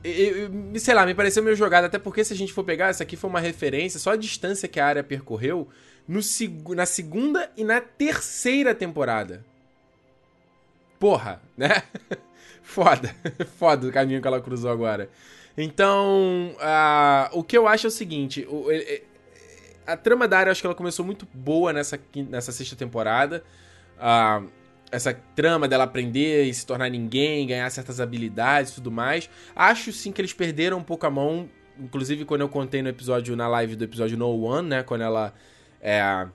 [0.04, 3.04] eu, sei lá, me pareceu meio jogado, até porque se a gente for pegar, essa
[3.04, 5.68] aqui foi uma referência, só a distância que a área percorreu
[6.10, 9.46] no, na segunda e na terceira temporada.
[11.00, 11.84] Porra, né?
[12.62, 13.16] Foda,
[13.58, 15.10] foda o caminho que ela cruzou agora.
[15.58, 18.68] Então, uh, o que eu acho é o seguinte: o,
[19.88, 23.44] a trama da área, acho que ela começou muito boa nessa, nessa sexta temporada.
[23.98, 24.48] Uh,
[24.92, 29.30] essa trama dela aprender e se tornar ninguém, ganhar certas habilidades e tudo mais.
[29.56, 31.50] Acho sim que eles perderam um pouco a mão.
[31.80, 34.84] Inclusive, quando eu contei no episódio, na live do episódio No One, né?
[34.84, 35.34] Quando ela.
[35.82, 36.28] É,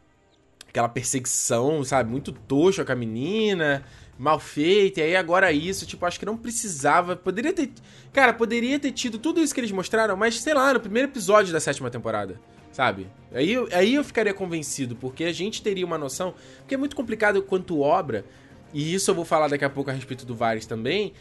[0.69, 2.11] aquela perseguição, sabe?
[2.11, 3.85] Muito toxa com a menina
[4.19, 7.17] mal feita, e aí agora isso, tipo, acho que não precisava.
[7.17, 7.71] Poderia ter.
[8.13, 11.53] Cara, poderia ter tido tudo isso que eles mostraram, mas sei lá, no primeiro episódio
[11.53, 12.41] da sétima temporada.
[12.73, 13.07] Sabe?
[13.33, 16.35] Aí, aí eu ficaria convencido, porque a gente teria uma noção.
[16.59, 18.25] Porque é muito complicado quanto obra,
[18.73, 21.13] e isso eu vou falar daqui a pouco a respeito do Vares também.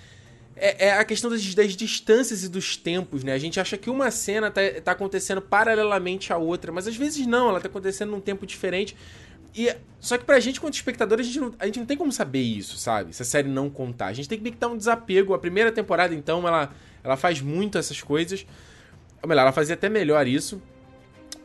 [0.56, 3.34] É, é, a questão das, das, distâncias e dos tempos, né?
[3.34, 7.26] A gente acha que uma cena tá, tá acontecendo paralelamente à outra, mas às vezes
[7.26, 8.96] não, ela tá acontecendo num tempo diferente.
[9.56, 12.12] E, só que pra gente, quanto espectador, a gente, não, a gente não tem como
[12.12, 13.16] saber isso, sabe?
[13.16, 14.08] Se a série não contar.
[14.08, 15.34] A gente tem que meio que um desapego.
[15.34, 18.46] A primeira temporada, então, ela, ela faz muito essas coisas.
[19.22, 20.62] Ou melhor, ela fazia até melhor isso.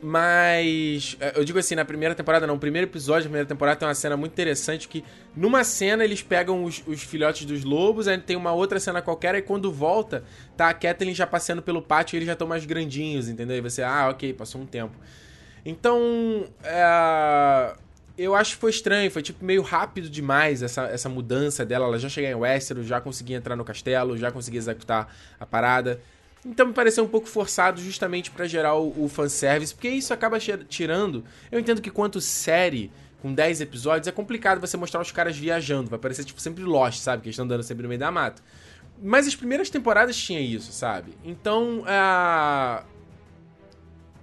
[0.01, 3.77] Mas, é, eu digo assim, na primeira temporada, não, no primeiro episódio da primeira temporada
[3.77, 5.03] tem uma cena muito interessante que,
[5.35, 9.35] numa cena, eles pegam os, os filhotes dos lobos, aí tem uma outra cena qualquer,
[9.35, 10.23] e quando volta,
[10.55, 13.57] tá a Kathleen já passeando pelo pátio e eles já estão mais grandinhos, entendeu?
[13.57, 14.95] E você, ah, ok, passou um tempo.
[15.65, 17.75] Então, é
[18.19, 21.85] eu acho que foi estranho, foi tipo meio rápido demais essa, essa mudança dela.
[21.85, 26.01] Ela já chegar em Westeros, já conseguia entrar no castelo, já conseguia executar a parada.
[26.45, 30.39] Então me pareceu um pouco forçado justamente para gerar o, o fanservice, porque isso acaba
[30.39, 31.23] tirando.
[31.51, 35.89] Eu entendo que quanto série com 10 episódios é complicado você mostrar os caras viajando,
[35.89, 37.21] vai parecer tipo sempre Lost, sabe?
[37.21, 38.41] Que eles estão andando sempre no meio da mata.
[39.01, 41.13] Mas as primeiras temporadas tinha isso, sabe?
[41.23, 42.85] Então, uh...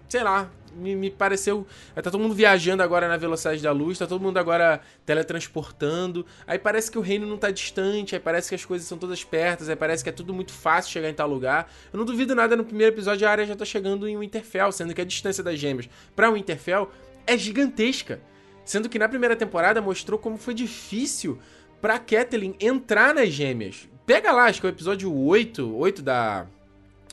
[0.09, 1.67] sei lá, me, me pareceu.
[1.95, 6.25] Tá todo mundo viajando agora na velocidade da luz, tá todo mundo agora teletransportando.
[6.47, 9.25] Aí parece que o reino não tá distante, aí parece que as coisas são todas
[9.25, 11.73] pertas, aí parece que é tudo muito fácil chegar em tal lugar.
[11.93, 14.95] Eu não duvido nada, no primeiro episódio a área já tá chegando em Winterfell, sendo
[14.95, 16.91] que a distância das gêmeas pra Winterfell
[17.27, 18.21] é gigantesca.
[18.65, 21.39] Sendo que na primeira temporada mostrou como foi difícil
[21.81, 23.89] pra Catelyn entrar nas gêmeas.
[24.05, 26.47] Pega lá, acho que é o episódio 8, 8 da.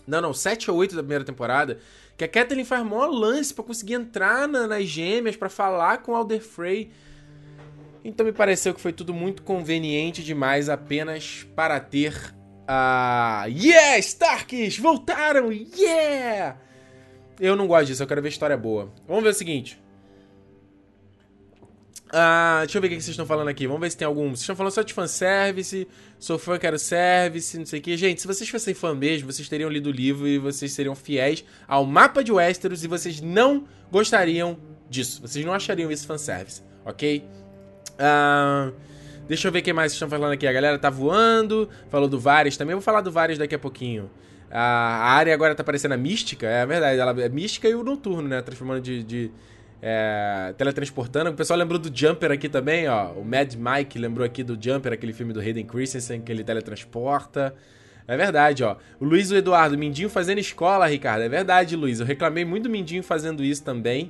[0.06, 1.80] Não, não, 7 ou 8 da primeira temporada
[2.28, 6.16] que a Kathleen faz maior lance para conseguir entrar na, nas gêmeas, para falar com
[6.16, 6.92] Alder Frey.
[8.04, 12.34] Então me pareceu que foi tudo muito conveniente demais apenas para ter
[12.68, 13.46] a.
[13.50, 13.98] Yeah!
[14.00, 14.78] Starks!
[14.78, 15.52] Voltaram!
[15.52, 16.58] Yeah!
[17.40, 18.94] Eu não gosto disso, eu quero ver história boa.
[19.08, 19.83] Vamos ver o seguinte.
[22.16, 23.66] Ah, deixa eu ver o que vocês estão falando aqui.
[23.66, 24.30] Vamos ver se tem algum.
[24.30, 25.88] Vocês estão falando só de fanservice,
[26.20, 27.98] sou fã, quero service, não sei o que.
[27.98, 31.44] Gente, se vocês fossem fã mesmo, vocês teriam lido o livro e vocês seriam fiéis
[31.68, 35.22] ao mapa de Westeros e vocês não gostariam disso.
[35.22, 37.26] Vocês não achariam isso fanservice, ok?
[37.98, 38.72] Ah,
[39.28, 40.46] deixa eu ver o que mais vocês estão falando aqui.
[40.46, 42.74] A galera tá voando, falou do Varys também.
[42.74, 44.08] Eu vou falar do Varys daqui a pouquinho.
[44.52, 47.00] A área agora tá parecendo a mística, é verdade.
[47.00, 48.40] Ela é mística e o noturno, né?
[48.44, 49.32] Transformando de, de
[49.86, 51.32] é, teletransportando.
[51.32, 53.12] O pessoal lembrou do Jumper aqui também, ó.
[53.12, 57.54] O Mad Mike lembrou aqui do Jumper, aquele filme do Hayden Christensen que ele teletransporta.
[58.08, 58.78] É verdade, ó.
[58.98, 61.24] O Luiz o Eduardo, Mindinho fazendo escola, Ricardo.
[61.24, 62.00] É verdade, Luiz.
[62.00, 64.10] Eu reclamei muito do Mindinho fazendo isso também.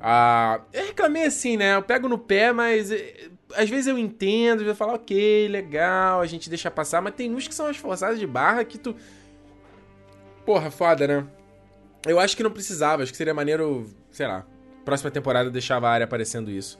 [0.00, 1.74] Ah, eu reclamei assim, né?
[1.74, 6.26] Eu pego no pé, mas eh, às vezes eu entendo, eu falo, ok, legal, a
[6.26, 8.96] gente deixa passar, mas tem uns que são as forçadas de barra que tu.
[10.46, 11.26] Porra, foda, né?
[12.06, 14.46] Eu acho que não precisava, acho que seria maneiro, sei lá,
[14.90, 16.78] próxima temporada deixava a área aparecendo isso.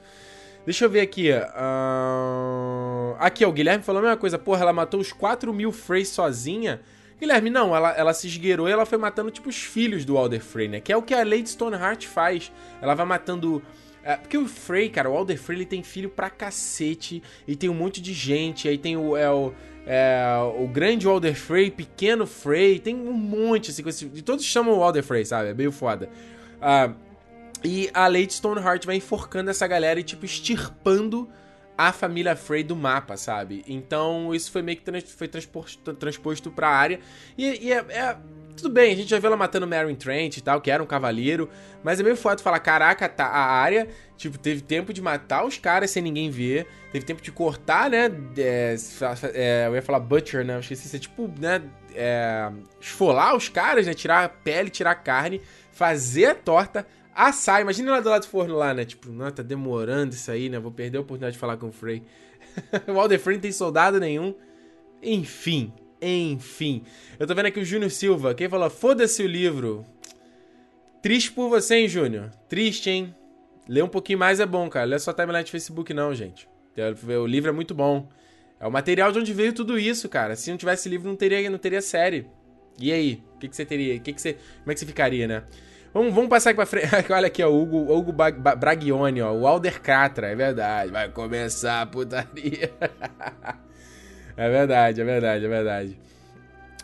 [0.65, 1.31] Deixa eu ver aqui.
[1.31, 3.17] Uh...
[3.19, 4.39] Aqui, ó, o Guilherme falou a mesma coisa.
[4.39, 6.81] Porra, ela matou os 4 mil Freys sozinha.
[7.19, 10.43] Guilherme, não, ela, ela se esgueirou e ela foi matando, tipo, os filhos do Alder
[10.43, 10.81] Frey, né?
[10.81, 12.53] Que é o que a Lady Stoneheart faz.
[12.81, 13.63] Ela vai matando.
[14.03, 17.23] É, porque o Frey, cara, o Alder Frey, ele tem filho pra cacete.
[17.47, 18.69] E tem um monte de gente.
[18.69, 19.17] Aí tem o.
[19.17, 19.53] É, o
[19.87, 20.23] é,
[20.59, 24.83] o grande Alder Frey, pequeno Frey, tem um monte, assim, esse, e todos chamam o
[24.83, 25.49] Alder Frey, sabe?
[25.49, 26.09] É meio foda.
[26.59, 26.95] Uh,
[27.63, 31.29] e a Lady Stoneheart vai enforcando essa galera e, tipo, extirpando
[31.81, 33.65] a família Frey do mapa, sabe?
[33.67, 37.01] Então, isso foi meio que trans, foi transposto, transposto pra área.
[37.39, 38.17] E, e é, é,
[38.55, 40.87] Tudo bem, a gente já viu ela matando Meryn Trent e tal, que era um
[40.87, 41.49] cavaleiro.
[41.83, 45.57] Mas é meio foda falar, caraca, tá, a área, tipo, teve tempo de matar os
[45.57, 46.67] caras sem ninguém ver.
[46.93, 48.11] Teve tempo de cortar, né?
[48.37, 48.77] É,
[49.33, 50.57] é, eu ia falar butcher, né?
[50.57, 51.63] Eu esqueci de ser, tipo, né?
[51.95, 53.95] É, esfolar os caras, né?
[53.95, 55.41] Tirar a pele, tirar a carne,
[55.73, 56.87] fazer a torta
[57.29, 57.61] assar.
[57.61, 58.85] Imagina lá do lado do forno lá, né?
[58.85, 60.59] Tipo, não, tá demorando isso aí, né?
[60.59, 62.03] Vou perder a oportunidade de falar com o Frey.
[62.89, 64.35] o Alder Frey não tem soldado nenhum.
[65.03, 66.85] Enfim, enfim.
[67.19, 68.35] Eu tô vendo aqui o Júnior Silva.
[68.35, 69.85] Quem falou, foda-se o livro.
[71.03, 72.31] Triste por você, hein, Júnior?
[72.49, 73.15] Triste, hein?
[73.69, 74.87] Ler um pouquinho mais é bom, cara.
[74.87, 76.49] Lê só timeline de Facebook, não, gente.
[77.21, 78.09] O livro é muito bom.
[78.59, 80.37] É o material de onde veio tudo isso, cara.
[80.37, 82.27] Se não tivesse livro, não teria, não teria série.
[82.79, 83.23] E aí?
[83.35, 83.99] O que, que você teria?
[83.99, 85.45] Que que você, como é que você ficaria, né?
[85.93, 86.89] Vamos, vamos passar aqui pra frente.
[87.13, 89.33] Olha aqui, ó, o Hugo, Hugo ó.
[89.33, 90.93] O Alder Catra, é verdade.
[90.93, 92.73] Vai começar a putaria.
[94.37, 95.99] é verdade, é verdade, é verdade.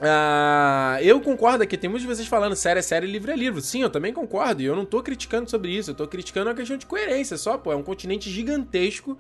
[0.01, 3.61] Ah, eu concordo que tem muitos de vocês falando série é série, livro é livro.
[3.61, 4.61] Sim, eu também concordo.
[4.61, 5.93] E eu não tô criticando sobre isso.
[5.93, 7.73] Eu tô criticando a questão de coerência só, pô.
[7.73, 9.17] É um continente gigantesco.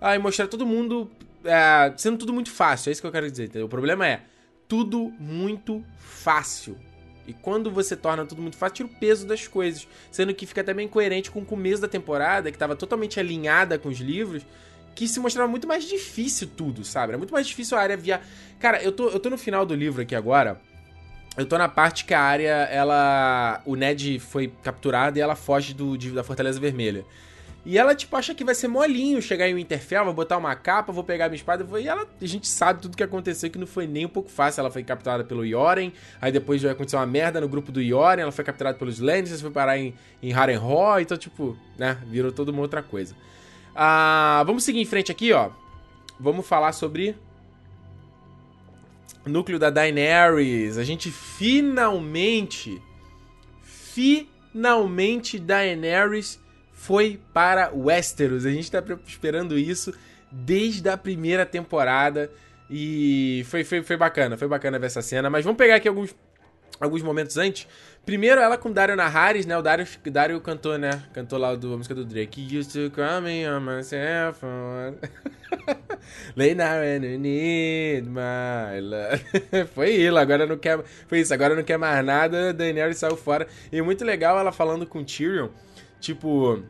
[0.00, 1.10] Ah, e mostrar todo mundo.
[1.44, 2.88] É, sendo tudo muito fácil.
[2.88, 3.44] É isso que eu quero dizer.
[3.44, 3.66] Entendeu?
[3.66, 4.22] O problema é
[4.68, 6.78] tudo muito fácil.
[7.26, 9.88] E quando você torna tudo muito fácil, tira o peso das coisas.
[10.10, 13.88] Sendo que fica também coerente com o começo da temporada, que estava totalmente alinhada com
[13.88, 14.46] os livros,
[14.94, 17.10] que se mostrava muito mais difícil tudo, sabe?
[17.10, 18.20] Era muito mais difícil a área via.
[18.58, 20.60] Cara, eu tô, eu tô no final do livro aqui agora.
[21.36, 23.60] Eu tô na parte que a área, ela.
[23.64, 27.04] O Ned foi capturado e ela foge do, de, da Fortaleza Vermelha.
[27.66, 30.92] E ela, tipo, acha que vai ser molinho chegar em Winterfell, vou botar uma capa,
[30.92, 31.66] vou pegar minha espada.
[31.80, 34.60] E ela, a gente sabe tudo que aconteceu, que não foi nem um pouco fácil.
[34.60, 38.20] Ela foi capturada pelo Yoren, aí depois vai acontecer uma merda no grupo do Yoren,
[38.20, 42.52] ela foi capturada pelos Lannisters, foi parar em, em Harrenhal, então, tipo, né, virou toda
[42.52, 43.16] uma outra coisa.
[43.74, 45.50] Ah, vamos seguir em frente aqui, ó.
[46.20, 47.16] Vamos falar sobre
[49.24, 50.76] núcleo da Daenerys.
[50.76, 52.80] A gente finalmente,
[53.62, 56.43] finalmente Daenerys
[56.84, 58.44] foi para Westeros.
[58.44, 59.94] A gente tá esperando isso
[60.30, 62.30] desde a primeira temporada.
[62.68, 65.30] E foi, foi, foi bacana, foi bacana ver essa cena.
[65.30, 66.14] Mas vamos pegar aqui alguns,
[66.78, 67.66] alguns momentos antes.
[68.04, 69.56] Primeiro, ela com Dario Naharis, né?
[69.56, 71.04] O Dario, Dario cantou, né?
[71.14, 72.54] Cantou lá do, a música do Drake.
[72.54, 74.98] Used to call me on my cell phone.
[76.36, 79.24] Lay now and you need my love.
[79.74, 80.84] Foi isso, agora não quer.
[81.08, 82.52] Foi isso, agora não quer mais nada.
[82.52, 83.46] Daenerys saiu fora.
[83.72, 85.48] E muito legal ela falando com Tyrion.
[86.04, 86.62] Tipo,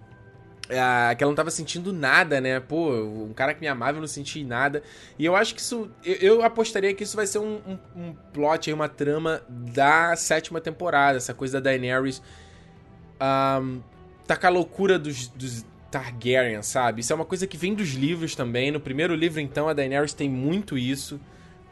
[0.69, 2.61] é, que ela não tava sentindo nada, né?
[2.61, 4.81] Pô, um cara que me amava eu não senti nada.
[5.19, 5.91] E eu acho que isso.
[6.05, 10.15] Eu, eu apostaria que isso vai ser um, um, um, plot aí, uma trama da
[10.15, 11.17] sétima temporada.
[11.19, 12.23] Essa coisa da Daenerys.
[13.21, 13.81] Um,
[14.25, 17.01] tá com a loucura dos, dos Targaryen, sabe?
[17.01, 18.71] Isso é uma coisa que vem dos livros também.
[18.71, 21.21] No primeiro livro, então, a Daenerys tem muito isso.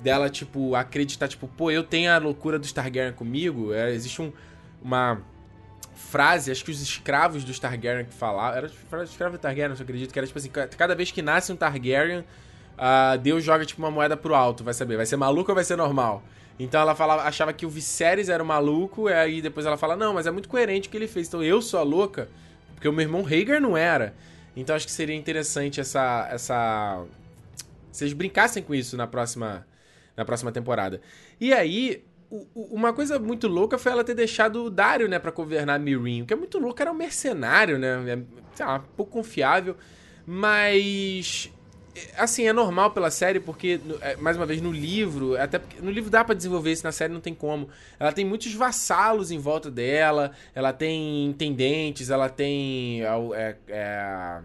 [0.00, 3.72] Dela, tipo, acreditar, tipo, pô, eu tenho a loucura dos Targaryen comigo.
[3.72, 4.32] É, existe um,
[4.82, 5.22] uma
[5.94, 8.56] frase, acho que os escravos dos Targaryen que falavam.
[8.56, 11.52] Era frase escravo do Targaryen, eu acredito, que era tipo assim: cada vez que nasce
[11.52, 15.50] um Targaryen, uh, Deus joga tipo uma moeda pro alto, vai saber, vai ser maluco
[15.50, 16.22] ou vai ser normal?
[16.58, 19.96] Então ela falava, achava que o Viserys era o maluco, e aí depois ela fala:
[19.96, 22.28] Não, mas é muito coerente o que ele fez, então eu sou a louca,
[22.74, 24.14] porque o meu irmão Rhaegar não era.
[24.54, 26.28] Então acho que seria interessante essa.
[26.30, 27.04] essa...
[27.90, 29.66] Vocês brincassem com isso na próxima,
[30.16, 31.00] na próxima temporada.
[31.40, 32.04] E aí,
[32.54, 36.22] uma coisa muito louca foi ela ter deixado o Dario, né, pra governar Mirin.
[36.22, 38.12] O que é muito louco, era um mercenário, né?
[38.12, 38.18] É,
[38.54, 39.76] sei lá, pouco confiável.
[40.26, 41.50] Mas.
[42.16, 46.08] Assim, é normal pela série, porque, é, mais uma vez, no livro, até no livro
[46.08, 47.68] dá para desenvolver isso, na série não tem como.
[48.00, 53.02] Ela tem muitos vassalos em volta dela, ela tem intendentes, ela tem.
[53.34, 54.38] É, é,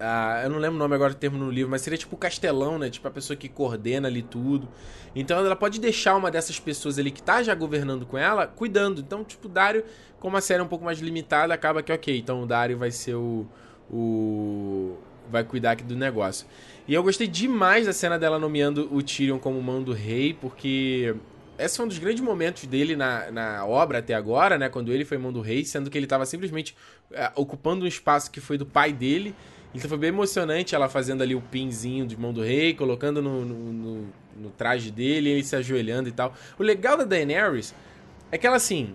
[0.00, 2.18] ah, eu não lembro o nome agora do termo no livro, mas seria tipo o
[2.18, 2.88] castelão, né?
[2.88, 4.68] Tipo a pessoa que coordena ali tudo.
[5.14, 9.00] Então ela pode deixar uma dessas pessoas ali que tá já governando com ela, cuidando.
[9.00, 9.84] Então, tipo, o Dario,
[10.20, 12.16] como a série é um pouco mais limitada, acaba que ok.
[12.16, 13.46] Então o Dario vai ser o.
[13.90, 14.96] o
[15.30, 16.46] vai cuidar aqui do negócio.
[16.86, 21.14] E eu gostei demais da cena dela nomeando o Tyrion como mão do rei, porque
[21.58, 24.68] esse foi um dos grandes momentos dele na, na obra até agora, né?
[24.68, 26.74] Quando ele foi mão do rei, sendo que ele estava simplesmente
[27.12, 29.34] é, ocupando um espaço que foi do pai dele.
[29.74, 33.44] Então foi bem emocionante ela fazendo ali o pinzinho de mão do rei, colocando no,
[33.44, 36.34] no, no, no traje dele, ele se ajoelhando e tal.
[36.58, 37.74] O legal da Daenerys
[38.32, 38.94] é que ela, assim,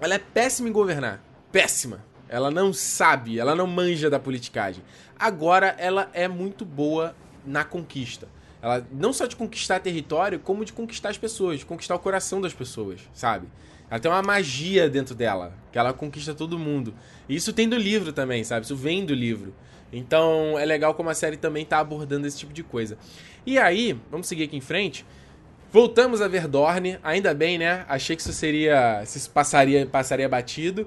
[0.00, 1.22] ela é péssima em governar.
[1.50, 2.04] Péssima.
[2.28, 4.82] Ela não sabe, ela não manja da politicagem.
[5.18, 7.14] Agora ela é muito boa
[7.46, 8.28] na conquista.
[8.60, 12.40] Ela não só de conquistar território, como de conquistar as pessoas, de conquistar o coração
[12.40, 13.46] das pessoas, sabe?
[13.90, 16.94] Ela tem uma magia dentro dela, que ela conquista todo mundo.
[17.28, 18.64] E isso tem do livro também, sabe?
[18.64, 19.54] Isso vem do livro.
[19.96, 22.98] Então é legal como a série também tá abordando esse tipo de coisa.
[23.46, 25.04] E aí, vamos seguir aqui em frente.
[25.72, 27.84] Voltamos a ver Dorne, ainda bem, né?
[27.88, 29.02] Achei que isso seria.
[29.06, 30.86] Se passaria, passaria batido.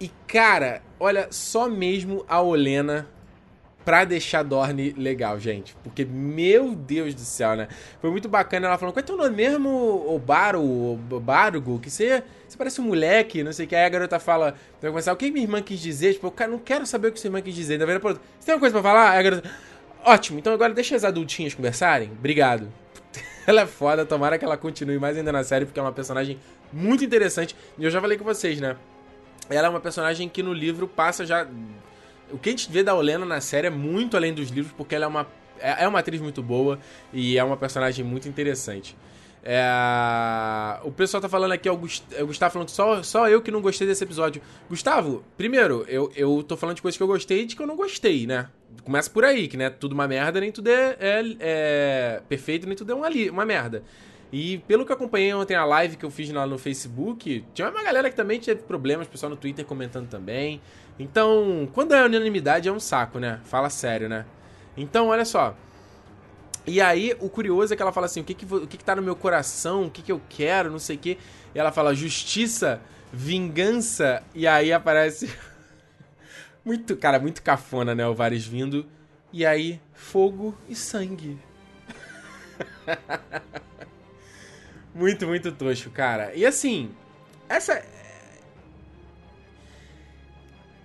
[0.00, 3.06] E, cara, olha, só mesmo a Olena
[3.86, 5.76] pra deixar Dorne legal, gente.
[5.84, 7.68] Porque, meu Deus do céu, né?
[8.00, 11.78] Foi muito bacana ela falando, qual é teu nome mesmo, o Baro, o Barugo?
[11.78, 13.76] Que você, você parece um moleque, não sei o que.
[13.76, 16.14] Aí a garota fala, vai começar, o que minha irmã quis dizer?
[16.14, 17.74] Tipo, eu não quero saber o que sua irmã quis dizer.
[17.74, 19.12] Ainda vendo, você tem uma coisa pra falar?
[19.12, 19.50] Aí a garota,
[20.04, 22.10] ótimo, então agora deixa as adultinhas conversarem.
[22.10, 22.66] Obrigado.
[23.46, 26.40] ela é foda, tomara que ela continue mais ainda na série, porque é uma personagem
[26.72, 27.54] muito interessante.
[27.78, 28.76] E eu já falei com vocês, né?
[29.48, 31.46] ela é uma personagem que no livro passa já.
[32.30, 34.94] O que a gente vê da Olena na série é muito além dos livros, porque
[34.94, 35.26] ela é uma,
[35.58, 36.78] é, é uma atriz muito boa
[37.12, 38.96] e é uma personagem muito interessante.
[39.48, 40.80] É...
[40.82, 44.02] O pessoal tá falando aqui, o Gustavo falando só, só eu que não gostei desse
[44.02, 44.42] episódio.
[44.68, 47.66] Gustavo, primeiro, eu, eu tô falando de coisas que eu gostei e de que eu
[47.66, 48.48] não gostei, né?
[48.82, 52.76] Começa por aí, que né, tudo uma merda, nem tudo é, é, é perfeito, nem
[52.76, 53.84] tudo é uma, uma merda.
[54.32, 57.70] E pelo que eu acompanhei ontem a live que eu fiz lá no Facebook, tinha
[57.70, 60.60] uma galera que também teve problemas, pessoal no Twitter comentando também.
[60.98, 63.40] Então, quando é unanimidade é um saco, né?
[63.44, 64.24] Fala sério, né?
[64.76, 65.54] Então, olha só.
[66.66, 68.84] E aí, o curioso é que ela fala assim: o que que, o que, que
[68.84, 71.18] tá no meu coração, o que, que eu quero, não sei o quê.
[71.54, 72.80] E ela fala justiça,
[73.12, 75.32] vingança, e aí aparece.
[76.64, 78.06] muito, cara, muito cafona, né?
[78.06, 78.86] O Vares vindo.
[79.32, 81.38] E aí, fogo e sangue.
[84.96, 86.32] Muito, muito tosco, cara.
[86.34, 86.90] E assim,
[87.50, 87.84] essa.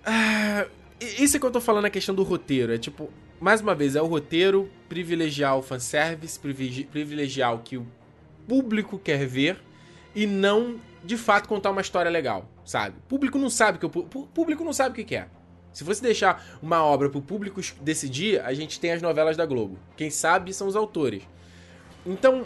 [0.04, 0.66] Ah,
[1.00, 2.72] isso é que eu tô falando a questão do roteiro.
[2.72, 3.10] É tipo,
[3.40, 7.86] mais uma vez, é o roteiro privilegiar o fanservice, privilegiar o que o
[8.46, 9.62] público quer ver
[10.14, 12.96] e não, de fato, contar uma história legal, sabe?
[12.98, 15.28] O público não sabe que o, o público não sabe o que quer.
[15.72, 19.78] Se você deixar uma obra pro público decidir, a gente tem as novelas da Globo.
[19.96, 21.22] Quem sabe são os autores.
[22.04, 22.44] Então,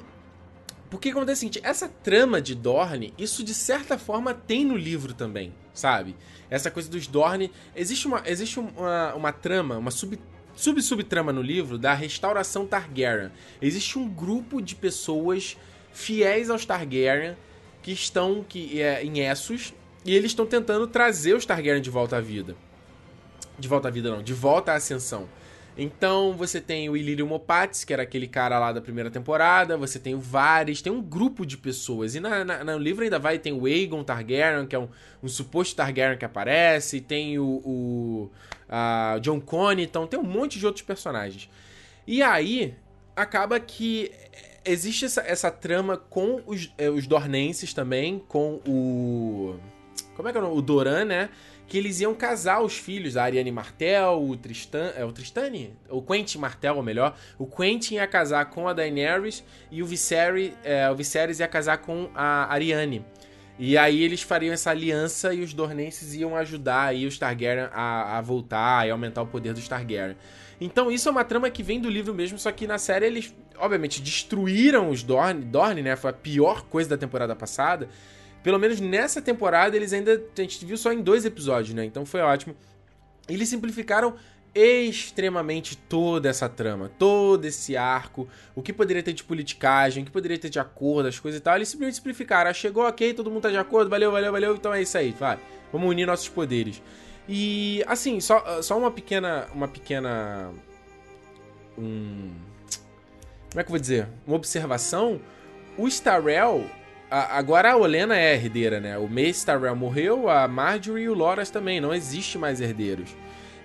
[0.88, 5.12] porque acontece o seguinte, essa trama de Dorne, isso de certa forma tem no livro
[5.12, 6.16] também, sabe?
[6.50, 7.52] Essa coisa dos Dorne.
[7.74, 10.18] Existe uma, existe uma, uma trama, uma sub,
[10.54, 13.30] sub-subtrama no livro da restauração Targaryen.
[13.60, 15.56] Existe um grupo de pessoas
[15.92, 17.36] fiéis aos Targaryen
[17.82, 19.72] que estão que, é, em Essos
[20.04, 22.56] e eles estão tentando trazer os Targaryen de volta à vida.
[23.58, 25.28] De volta à vida, não, de volta à ascensão.
[25.78, 29.98] Então você tem o Ilírio Mopatis, que era aquele cara lá da primeira temporada, você
[29.98, 32.14] tem o Varys, tem um grupo de pessoas.
[32.14, 34.88] E na, na, no livro ainda vai, tem o Aegon Targaryen, que é um,
[35.22, 38.30] um suposto Targaryen que aparece, tem o, o
[38.68, 41.48] a John Connie, então tem um monte de outros personagens.
[42.06, 42.74] E aí,
[43.14, 44.10] acaba que
[44.64, 49.56] existe essa, essa trama com os, é, os Dornenses também, com o...
[50.16, 50.58] Como é que é o nome?
[50.58, 51.28] O Doran, né?
[51.66, 55.74] Que eles iam casar os filhos, a Ariane Martel, o Tristan, é o Tristane?
[55.88, 60.52] O Quentin Martel, ou melhor, o Quentin ia casar com a Daenerys e o Viserys,
[60.62, 63.04] é, o Viserys ia casar com a Ariane.
[63.58, 68.18] E aí eles fariam essa aliança e os Dornenses iam ajudar aí os Targaryen a,
[68.18, 70.16] a voltar e aumentar o poder dos Targaryen.
[70.60, 73.34] Então isso é uma trama que vem do livro mesmo, só que na série eles,
[73.56, 75.96] obviamente, destruíram os Dorne, Dorne, né?
[75.96, 77.88] Foi a pior coisa da temporada passada.
[78.46, 80.22] Pelo menos nessa temporada eles ainda.
[80.38, 81.84] A gente viu só em dois episódios, né?
[81.84, 82.54] Então foi ótimo.
[83.28, 84.14] Eles simplificaram
[84.54, 90.12] extremamente toda essa trama, todo esse arco, o que poderia ter de politicagem, o que
[90.12, 91.56] poderia ter de acordo, as coisas e tal.
[91.56, 92.48] Eles simplesmente simplificaram.
[92.48, 95.10] Ah, chegou, ok, todo mundo tá de acordo, valeu, valeu, valeu, então é isso aí,
[95.10, 95.40] vai.
[95.72, 96.80] Vamos unir nossos poderes.
[97.28, 99.48] E assim, só, só uma pequena.
[99.52, 100.52] Uma pequena.
[101.76, 102.30] Um.
[103.50, 104.06] Como é que eu vou dizer?
[104.24, 105.20] Uma observação.
[105.76, 106.64] O Starrell,
[107.10, 108.98] a, agora a Olena é a herdeira, né?
[108.98, 111.80] O Mace Tyrell morreu, a Marjorie e o Loras também.
[111.80, 113.16] Não existe mais herdeiros.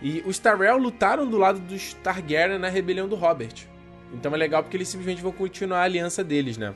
[0.01, 3.67] E os Tyrell lutaram do lado dos Targaryen na rebelião do Robert.
[4.13, 6.73] Então é legal porque eles simplesmente vão continuar a aliança deles, né?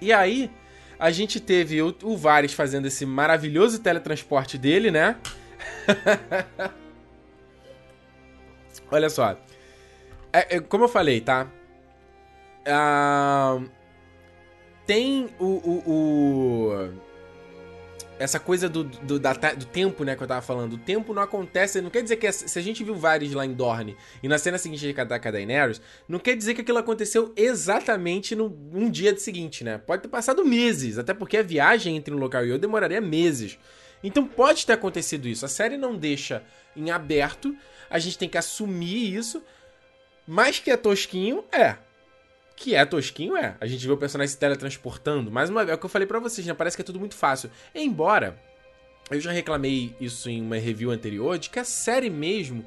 [0.00, 0.50] E aí,
[0.98, 5.16] a gente teve o, o Varys fazendo esse maravilhoso teletransporte dele, né?
[8.90, 9.36] Olha só.
[10.32, 11.46] É, é, como eu falei, tá?
[12.66, 13.60] Ah
[14.92, 16.92] tem o, o, o
[18.18, 20.74] essa coisa do, do, da, do tempo, né, que eu tava falando.
[20.74, 21.80] O tempo não acontece.
[21.80, 24.58] Não quer dizer que se a gente viu Varys lá em Dorne e na cena
[24.58, 29.16] seguinte de ataca a Daenerys, não quer dizer que aquilo aconteceu exatamente no um dia
[29.16, 29.78] seguinte, né?
[29.78, 33.58] Pode ter passado meses, até porque a viagem entre um local e outro demoraria meses.
[34.04, 35.46] Então pode ter acontecido isso.
[35.46, 36.44] A série não deixa
[36.76, 37.56] em aberto,
[37.88, 39.42] a gente tem que assumir isso.
[40.26, 41.76] Mas que é tosquinho, é
[42.62, 43.56] que é tosquinho, é.
[43.60, 45.32] A gente vê o personagem se teletransportando.
[45.32, 46.54] Mais uma vez, é o que eu falei para vocês, né?
[46.54, 47.50] Parece que é tudo muito fácil.
[47.74, 48.38] Embora,
[49.10, 52.64] eu já reclamei isso em uma review anterior, de que a série mesmo,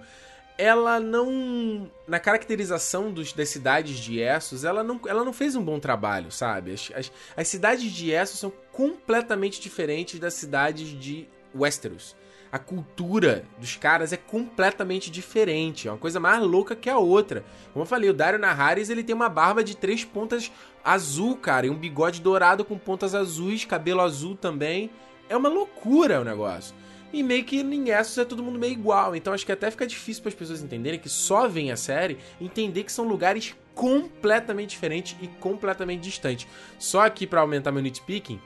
[0.58, 1.90] ela não.
[2.06, 6.30] Na caracterização dos, das cidades de Essos, ela não, ela não fez um bom trabalho,
[6.30, 6.74] sabe?
[6.74, 11.26] As, as, as cidades de Essos são completamente diferentes das cidades de
[11.56, 12.18] Westeros
[12.56, 15.90] a cultura dos caras é completamente diferente.
[15.90, 17.44] É uma coisa mais louca que a outra.
[17.74, 20.50] Como eu falei, o Dario Naharis ele tem uma barba de três pontas
[20.82, 24.90] azul, cara, e um bigode dourado com pontas azuis, cabelo azul também.
[25.28, 26.74] É uma loucura o negócio.
[27.12, 27.58] E meio que
[27.90, 29.18] Essos é todo mundo meio igual.
[29.18, 32.18] Então acho que até fica difícil para as pessoas entenderem que só vem a série
[32.40, 36.48] entender que são lugares completamente diferentes e completamente distantes.
[36.80, 38.40] Só aqui para aumentar meu nitpicking,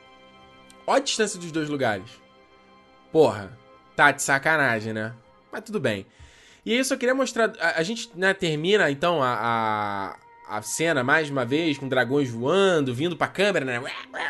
[0.87, 2.09] olha a distância dos dois lugares.
[3.11, 3.58] Porra,
[3.99, 5.11] Tá de sacanagem, né?
[5.51, 6.05] Mas tudo bem.
[6.65, 7.51] E aí eu só queria mostrar.
[7.59, 10.15] A, a gente né, termina então a,
[10.47, 13.83] a, a, cena mais uma vez com dragões voando, vindo pra câmera, né?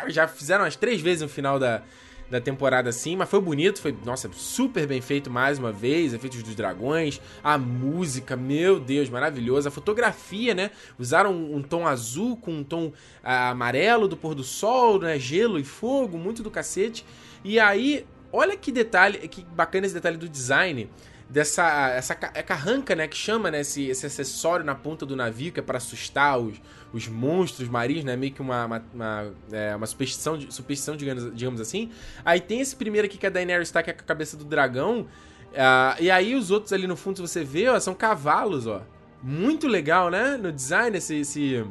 [0.08, 1.84] Já fizeram umas três vezes no final da,
[2.32, 6.42] da temporada assim, mas foi bonito, foi, nossa, super bem feito mais uma vez, efeitos
[6.42, 10.72] dos dragões, a música, meu Deus, maravilhoso, a fotografia, né?
[10.98, 12.92] Usaram um, um tom azul com um tom
[13.24, 15.20] ah, amarelo do pôr do sol, né?
[15.20, 17.06] Gelo e fogo, muito do cacete.
[17.44, 20.90] E aí Olha que detalhe, que bacana esse detalhe do design
[21.30, 25.52] dessa essa é carranca, né, que chama né, esse, esse acessório na ponta do navio
[25.52, 26.60] que é para assustar os,
[26.92, 31.62] os monstros marinhos, né, meio que uma uma, uma, é, uma superstição, superstição digamos, digamos
[31.62, 31.92] assim.
[32.26, 34.36] Aí tem esse primeiro aqui que é a Daenerys tá, que é com a cabeça
[34.36, 38.66] do dragão, uh, e aí os outros ali no fundo, você vê, ó, são cavalos,
[38.66, 38.82] ó.
[39.22, 41.66] Muito legal, né, no design, esse, esse,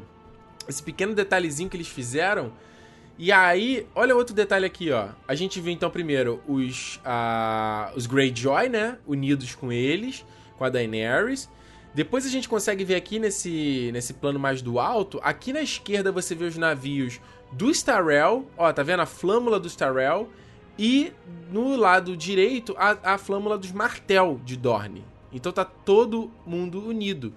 [0.68, 2.52] esse pequeno detalhezinho que eles fizeram.
[3.18, 5.08] E aí, olha outro detalhe aqui, ó.
[5.26, 8.96] A gente vê então primeiro os, uh, os Greyjoy, né?
[9.04, 10.24] Unidos com eles,
[10.56, 11.50] com a Daenerys.
[11.92, 16.12] Depois a gente consegue ver aqui nesse, nesse plano mais do alto, aqui na esquerda
[16.12, 20.28] você vê os navios do Starrel, ó, tá vendo a flâmula do Starrel?
[20.78, 21.12] E
[21.50, 25.04] no lado direito, a, a flâmula dos Martel de Dorne.
[25.32, 27.34] Então tá todo mundo unido.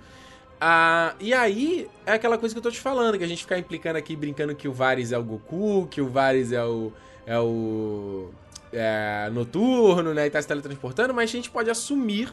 [0.63, 3.57] Ah, e aí, é aquela coisa que eu tô te falando, que a gente fica
[3.57, 6.93] implicando aqui, brincando que o Varys é o Goku, que o Varys é o.
[7.25, 8.29] é o.
[8.71, 10.27] É, noturno, né?
[10.27, 12.31] E tá se teletransportando, mas a gente pode assumir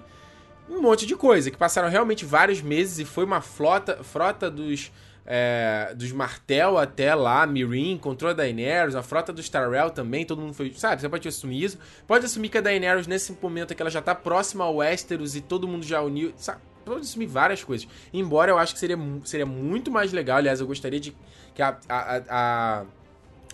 [0.68, 4.92] um monte de coisa, que passaram realmente vários meses e foi uma flota, frota dos.
[5.30, 10.40] É, dos Martel até lá, Mirin, encontrou a Daenerys, a frota do Starrel também, todo
[10.40, 13.74] mundo foi, sabe, você pode assumir isso, pode assumir que a Daenerys nesse momento é
[13.74, 16.62] que ela já tá próxima ao Westeros e todo mundo já uniu, sabe,
[16.96, 17.86] assumir várias coisas.
[18.12, 20.38] Embora eu acho que seria, seria muito mais legal.
[20.38, 21.14] Aliás, eu gostaria de
[21.54, 22.84] que a, a, a,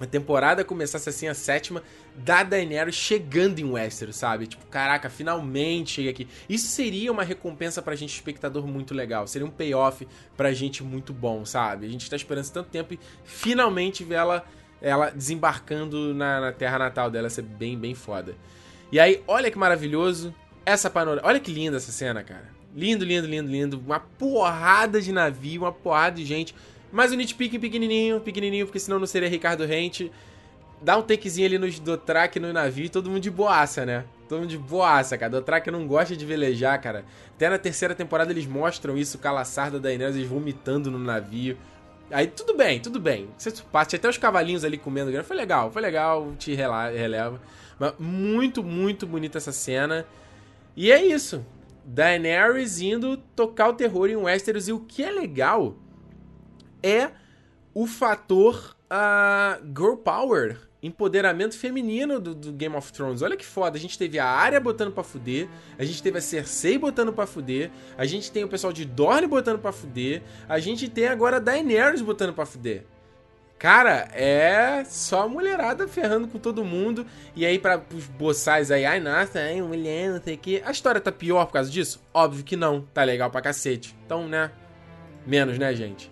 [0.01, 1.82] a temporada começasse assim, a sétima,
[2.16, 4.47] da Daenerys chegando em Westeros, sabe?
[4.47, 6.28] Tipo, caraca, finalmente chega aqui.
[6.49, 9.26] Isso seria uma recompensa pra gente, espectador, muito legal.
[9.26, 10.07] Seria um payoff
[10.37, 11.87] pra gente muito bom, sabe?
[11.87, 14.45] A gente tá esperando tanto tempo e finalmente ver ela,
[14.80, 17.28] ela desembarcando na, na terra natal dela.
[17.28, 18.35] Ser bem, bem foda.
[18.93, 20.32] E aí, olha que maravilhoso.
[20.64, 21.26] Essa panorama.
[21.26, 22.53] Olha que linda essa cena, cara.
[22.75, 23.83] Lindo, lindo, lindo, lindo.
[23.85, 26.55] Uma porrada de navio, uma porrada de gente.
[26.91, 30.11] Mas o nitpicking pequenininho, pequenininho, porque senão não seria Ricardo Rente.
[30.83, 34.05] Dá um takezinho ali no Dotrak no navio todo mundo de boaça, né?
[34.29, 35.31] Todo mundo de boaça, cara.
[35.31, 37.05] Dotrak não gosta de velejar, cara.
[37.35, 41.57] Até na terceira temporada eles mostram isso, o Calaçar da Daenerys, eles vomitando no navio.
[42.11, 43.29] Aí tudo bem, tudo bem.
[43.39, 45.11] Você parte até os cavalinhos ali comendo.
[45.25, 47.41] Foi legal, foi legal, te releva.
[47.79, 50.07] Mas muito, muito bonita essa cena.
[50.77, 51.45] E é isso.
[51.85, 54.68] Daenerys indo tocar o terror em Westeros.
[54.68, 55.76] E o que é legal
[56.82, 57.11] é
[57.74, 63.22] o fator uh, girl power, empoderamento feminino do, do, Game of Thrones.
[63.22, 63.76] Olha que foda.
[63.76, 67.26] A gente teve a Arya botando pra fuder, a gente teve a Cersei botando pra
[67.26, 71.37] fuder, a gente tem o pessoal de Dorne botando pra fuder, a gente tem agora
[71.37, 72.85] a Daenerys botando pra fuder.
[73.59, 77.07] Cara, é só mulherada ferrando com todo mundo.
[77.34, 80.62] E aí, para os boçais aí, ai, nossa, ai, mulher, não sei o quê.
[80.64, 82.02] A história tá pior por causa disso?
[82.12, 82.82] Óbvio que não.
[82.92, 83.96] Tá legal pra cacete.
[84.05, 84.50] Então, né?
[85.26, 86.11] Menos, né, gente?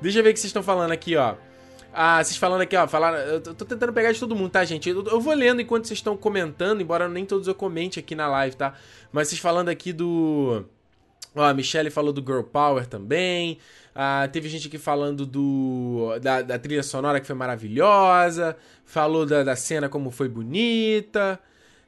[0.00, 1.34] Deixa eu ver o que vocês estão falando aqui, ó.
[1.92, 3.18] Ah, vocês falando aqui, ó, falaram.
[3.18, 4.88] Eu tô tentando pegar de todo mundo, tá, gente?
[4.88, 8.26] Eu, eu vou lendo enquanto vocês estão comentando, embora nem todos eu comente aqui na
[8.26, 8.74] live, tá?
[9.12, 10.64] Mas vocês falando aqui do
[11.36, 13.58] Ó, a Michelle falou do Girl Power também.
[13.94, 18.56] Ah, teve gente aqui falando do da, da, trilha sonora que foi maravilhosa.
[18.84, 21.38] Falou da, da cena como foi bonita.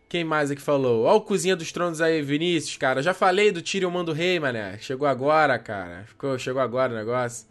[0.08, 1.04] Quem mais aqui falou?
[1.04, 3.02] Ó o Cozinha dos Tronos aí, Vinícius, cara.
[3.02, 4.78] Já falei do Tyrion Mando Rei, mané.
[4.78, 6.04] Chegou agora, cara.
[6.06, 7.46] Ficou, chegou agora o negócio.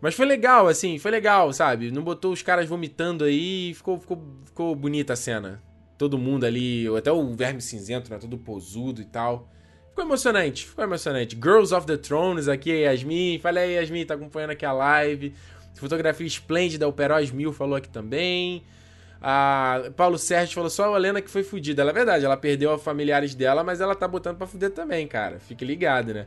[0.00, 1.90] Mas foi legal, assim, foi legal, sabe?
[1.90, 5.60] Não botou os caras vomitando aí ficou, ficou, ficou bonita a cena.
[5.98, 8.18] Todo mundo ali, até o Verme Cinzento, né?
[8.18, 9.50] Todo posudo e tal.
[9.98, 11.34] Ficou emocionante, ficou emocionante.
[11.34, 13.40] Girls of the Thrones aqui, Yasmin.
[13.40, 15.34] Falei aí, Yasmin, tá acompanhando aqui a live.
[15.74, 18.62] Fotografia esplêndida, o Peróis Mil falou aqui também.
[19.20, 21.82] A Paulo Sérgio falou só a Helena que foi fudida.
[21.82, 25.40] Ela é verdade, ela perdeu familiares dela, mas ela tá botando pra fuder também, cara.
[25.40, 26.26] Fique ligado, né?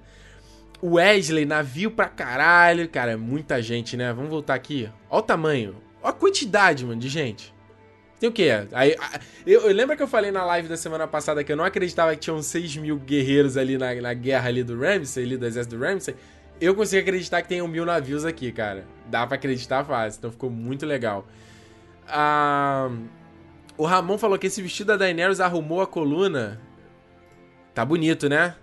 [0.83, 2.89] Wesley, navio pra caralho.
[2.89, 4.11] Cara, é muita gente, né?
[4.11, 4.89] Vamos voltar aqui.
[5.09, 5.77] Olha o tamanho.
[6.03, 7.53] Olha a quantidade, mano, de gente.
[8.21, 8.49] Tem o quê?
[8.71, 8.95] Aí,
[9.47, 12.13] eu, eu lembro que eu falei na live da semana passada que eu não acreditava
[12.13, 15.75] que tinham 6 mil guerreiros ali na, na guerra ali do Ramsey, ali do exército
[15.75, 16.15] do Ramsey.
[16.61, 18.85] Eu consigo acreditar que tem mil navios aqui, cara.
[19.07, 21.25] Dá pra acreditar fácil, então ficou muito legal.
[22.07, 22.91] Ah,
[23.75, 26.61] o Ramon falou que esse vestido da Daenerys arrumou a coluna.
[27.73, 28.53] Tá bonito, né?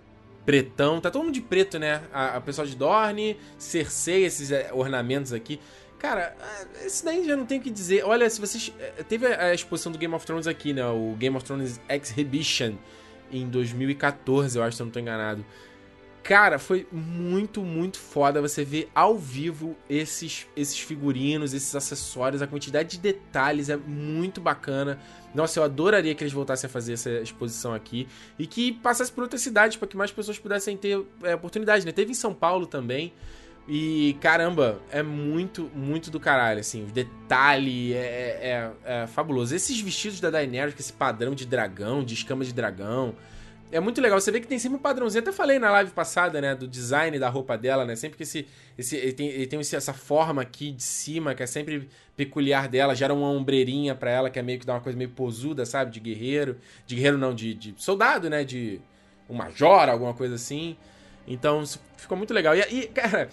[0.45, 2.01] Pretão, tá todo mundo de preto, né?
[2.13, 5.59] A, a pessoal de Dorne, Cersei, esses é, ornamentos aqui.
[5.99, 6.33] Cara,
[6.81, 8.03] é, esse daí já não tem o que dizer.
[8.05, 8.73] Olha, se vocês.
[8.79, 10.85] É, teve a exposição do Game of Thrones aqui, né?
[10.87, 12.75] O Game of Thrones Exhibition
[13.31, 15.45] em 2014, eu acho, se eu não tô enganado.
[16.23, 22.47] Cara, foi muito, muito foda você ver ao vivo esses, esses figurinos, esses acessórios, a
[22.47, 24.99] quantidade de detalhes é muito bacana.
[25.33, 29.23] Nossa, eu adoraria que eles voltassem a fazer essa exposição aqui e que passasse por
[29.23, 31.91] outras cidades para que mais pessoas pudessem ter é, oportunidade, né?
[31.91, 33.13] Teve em São Paulo também.
[33.71, 36.85] E caramba, é muito, muito do caralho, assim.
[36.85, 37.99] O detalhe é,
[38.41, 39.55] é, é fabuloso.
[39.55, 43.13] Esses vestidos da Daenerys, esse padrão de dragão, de escama de dragão.
[43.71, 44.19] É muito legal.
[44.19, 45.21] Você vê que tem sempre um padrãozinho.
[45.21, 46.55] Até falei na live passada, né?
[46.55, 47.95] Do design da roupa dela, né?
[47.95, 48.47] Sempre que esse.
[48.75, 52.95] esse ele tem, ele tem essa forma aqui de cima, que é sempre peculiar dela.
[52.95, 55.91] Gera uma ombreirinha pra ela, que é meio que dá uma coisa meio posuda, sabe?
[55.91, 56.57] De guerreiro.
[56.87, 58.43] De guerreiro não, de, de soldado, né?
[58.43, 58.81] De
[59.29, 60.75] um major, alguma coisa assim.
[61.27, 61.63] Então,
[61.95, 62.55] ficou muito legal.
[62.55, 63.29] E, e cara,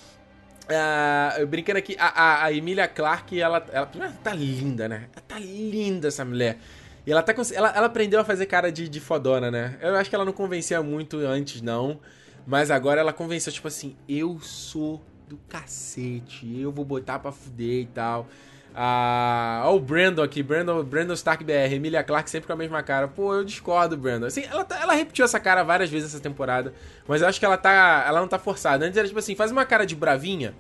[0.66, 5.08] Uh, brincando aqui, a, a, a Emilia Clarke, ela, ela, ela tá linda, né?
[5.12, 6.58] Ela tá linda essa mulher.
[7.06, 9.78] E ela, tá, ela, ela aprendeu a fazer cara de, de fodona, né?
[9.80, 12.00] Eu acho que ela não convencia muito antes, não.
[12.44, 17.82] Mas agora ela convenceu, tipo assim, eu sou do cacete, eu vou botar pra fuder
[17.82, 18.28] e tal.
[18.78, 23.08] Ah, o Brandon aqui, Brandon, Brandon Stark BR, Emilia Clarke sempre com a mesma cara.
[23.08, 24.26] Pô, eu discordo, Brandon.
[24.26, 26.74] Assim, ela, tá, ela repetiu essa cara várias vezes essa temporada,
[27.08, 28.84] mas eu acho que ela tá, ela não tá forçada.
[28.84, 30.54] Antes era tipo assim, faz uma cara de bravinha.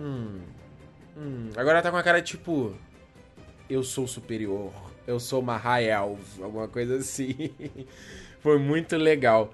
[0.00, 0.38] Hum.
[1.14, 1.50] Hum.
[1.58, 2.74] Agora ela tá com a cara de tipo,
[3.68, 4.72] eu sou superior,
[5.06, 7.50] eu sou uma high elf, alguma coisa assim.
[8.40, 9.52] Foi muito legal.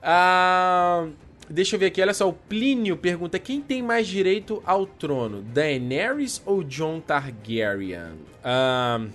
[0.00, 1.08] Ah,
[1.48, 5.42] Deixa eu ver aqui, olha só, o Plínio pergunta quem tem mais direito ao trono,
[5.42, 8.14] Daenerys ou Jon Targaryen?
[8.44, 9.10] Um,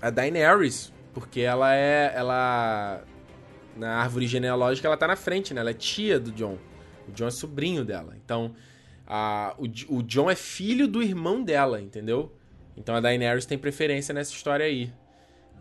[0.00, 3.04] a Daenerys, porque ela é, ela
[3.76, 5.60] na árvore genealógica ela tá na frente, né?
[5.60, 6.56] Ela é tia do Jon.
[7.06, 8.16] O Jon é sobrinho dela.
[8.24, 8.54] Então,
[9.06, 12.32] a, o, o Jon é filho do irmão dela, entendeu?
[12.74, 14.90] Então a Daenerys tem preferência nessa história aí.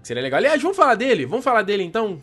[0.02, 0.38] Seria legal.
[0.38, 1.26] Aliás, vamos falar dele?
[1.26, 2.22] Vamos falar dele então?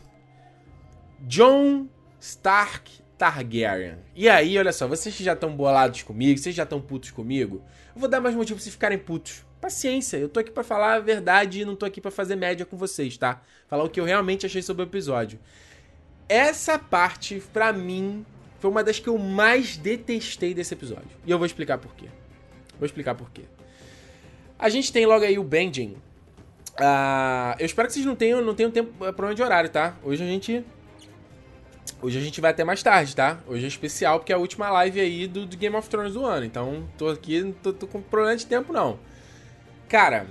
[1.20, 1.86] Jon
[2.18, 3.98] Stark Targaryen.
[4.16, 7.62] E aí, olha só, vocês já estão bolados comigo, vocês já estão putos comigo,
[7.94, 9.44] eu vou dar mais motivo pra vocês ficarem putos.
[9.60, 12.66] Paciência, eu tô aqui para falar a verdade e não tô aqui para fazer média
[12.66, 13.40] com vocês, tá?
[13.68, 15.38] Falar o que eu realmente achei sobre o episódio.
[16.28, 18.26] Essa parte, pra mim,
[18.58, 21.10] foi uma das que eu mais detestei desse episódio.
[21.24, 22.06] E eu vou explicar por quê.
[22.76, 23.42] Vou explicar por quê.
[24.58, 25.94] A gente tem logo aí o Benjen.
[26.72, 29.94] Uh, eu espero que vocês não tenham, não tenham tempo, problema de horário, tá?
[30.02, 30.64] Hoje a gente
[32.02, 33.38] Hoje a gente vai até mais tarde, tá?
[33.46, 36.26] Hoje é especial porque é a última live aí do, do Game of Thrones do
[36.26, 36.44] ano.
[36.44, 38.98] Então, tô aqui, não tô, tô, com problema de tempo, não.
[39.88, 40.26] Cara,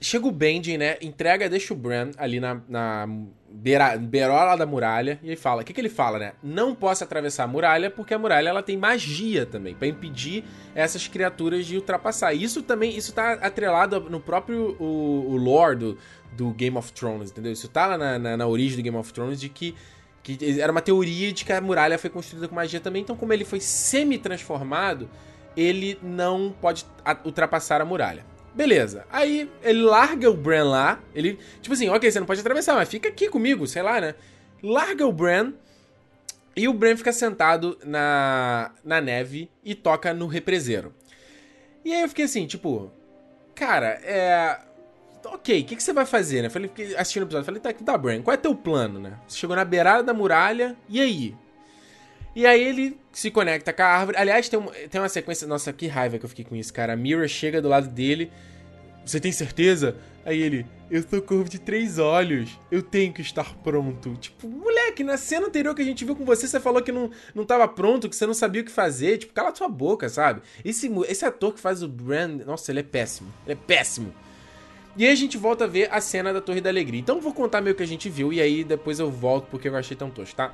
[0.00, 0.96] chega o Benjen, né?
[1.00, 3.08] Entrega, deixa o Bran ali na, na
[3.48, 5.20] beira, beirola da muralha.
[5.22, 6.32] E aí fala: o que, que ele fala, né?
[6.42, 11.06] Não posso atravessar a muralha porque a muralha ela tem magia também, para impedir essas
[11.06, 12.34] criaturas de ultrapassar.
[12.34, 15.98] Isso também, isso tá atrelado no próprio o, o lore do,
[16.32, 17.52] do Game of Thrones, entendeu?
[17.52, 19.76] Isso tá lá na, na, na origem do Game of Thrones de que
[20.22, 23.02] que era uma teoria de que a muralha foi construída com magia também.
[23.02, 25.10] Então, como ele foi semi-transformado,
[25.56, 26.86] ele não pode
[27.24, 28.24] ultrapassar a muralha.
[28.54, 29.04] Beleza.
[29.10, 31.00] Aí ele larga o Bran lá.
[31.14, 34.14] Ele, tipo assim, ok, você não pode atravessar, mas fica aqui comigo, sei lá, né?
[34.62, 35.54] Larga o Bran.
[36.54, 40.94] E o Bran fica sentado na, na neve e toca no represeiro.
[41.84, 42.92] E aí eu fiquei assim, tipo,
[43.54, 44.60] cara, é
[45.24, 46.48] ok, o que, que, você vai fazer, né?
[46.48, 49.18] Falei, assistindo o episódio, falei, tá, tá, Bran, qual é teu plano, né?
[49.26, 51.34] Você chegou na beirada da muralha, e aí?
[52.34, 54.16] E aí ele se conecta com a árvore.
[54.16, 55.46] Aliás, tem, um, tem uma sequência.
[55.46, 56.94] Nossa, que raiva que eu fiquei com isso, cara.
[56.94, 58.32] A Mira chega do lado dele.
[59.04, 59.96] Você tem certeza?
[60.24, 62.58] Aí ele, eu sou corvo de três olhos.
[62.70, 64.16] Eu tenho que estar pronto.
[64.16, 67.10] Tipo, moleque, na cena anterior que a gente viu com você, você falou que não,
[67.34, 69.18] não tava pronto, que você não sabia o que fazer.
[69.18, 70.40] Tipo, cala sua boca, sabe?
[70.64, 72.42] Esse, esse ator que faz o Brand.
[72.46, 73.30] Nossa, ele é péssimo.
[73.44, 74.14] Ele é péssimo.
[74.96, 77.00] E aí a gente volta a ver a cena da Torre da Alegria.
[77.00, 79.68] Então eu vou contar meio que a gente viu e aí depois eu volto porque
[79.68, 80.52] eu achei tão tosco, tá?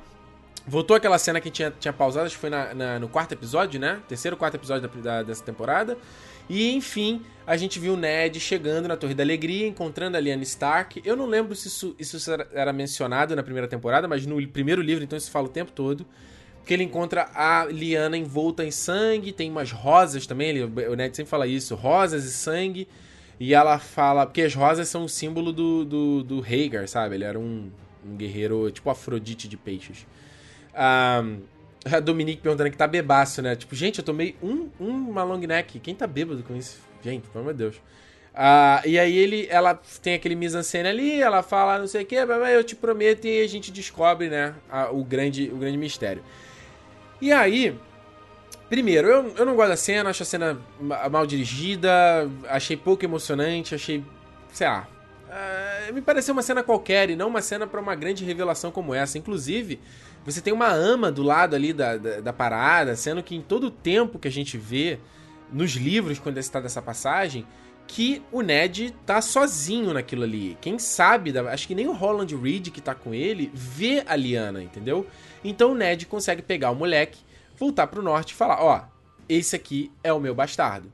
[0.65, 3.79] Voltou aquela cena que tinha, tinha pausado, acho que foi na, na, no quarto episódio,
[3.79, 3.99] né?
[4.07, 5.97] Terceiro quarto episódio da, da, dessa temporada.
[6.49, 10.43] E enfim, a gente viu o Ned chegando na Torre da Alegria, encontrando a Lyanna
[10.43, 11.01] Stark.
[11.03, 15.03] Eu não lembro se isso, isso era mencionado na primeira temporada, mas no primeiro livro,
[15.03, 16.05] então isso fala o tempo todo.
[16.65, 21.15] Que ele encontra a Lyanna envolta em sangue, tem umas rosas também, ele, o Ned
[21.15, 22.87] sempre fala isso, rosas e sangue.
[23.39, 24.25] E ela fala.
[24.25, 27.15] Porque as rosas são o símbolo do, do, do Rhaegar, sabe?
[27.15, 27.71] Ele era um,
[28.05, 30.05] um guerreiro tipo Afrodite de peixes.
[30.73, 33.55] A Dominique perguntando que tá bebaço, né?
[33.55, 35.79] Tipo, gente, eu tomei um, uma long neck.
[35.79, 36.79] Quem tá bêbado com isso?
[37.01, 37.81] Gente, pelo amor de Deus.
[38.39, 42.15] Uh, e aí ele, ela tem aquele mise-en-scène ali, ela fala não sei o que,
[42.15, 46.23] eu te prometo e a gente descobre, né, a, o, grande, o grande mistério.
[47.19, 47.75] E aí,
[48.69, 50.57] primeiro, eu, eu não gosto da cena, acho a cena
[51.11, 51.89] mal dirigida,
[52.47, 54.03] achei pouco emocionante, achei,
[54.53, 54.87] sei lá,
[55.27, 58.93] uh, me pareceu uma cena qualquer e não uma cena para uma grande revelação como
[58.93, 59.17] essa.
[59.17, 59.79] Inclusive,
[60.23, 63.67] você tem uma ama do lado ali da, da, da parada, sendo que em todo
[63.67, 64.99] o tempo que a gente vê
[65.51, 67.45] nos livros, quando está dessa passagem,
[67.87, 70.55] que o Ned tá sozinho naquilo ali.
[70.61, 74.61] Quem sabe, acho que nem o Holland Reed que tá com ele vê a Liana,
[74.61, 75.07] entendeu?
[75.43, 77.17] Então o Ned consegue pegar o moleque,
[77.59, 78.81] voltar pro norte e falar: Ó,
[79.27, 80.91] esse aqui é o meu bastardo.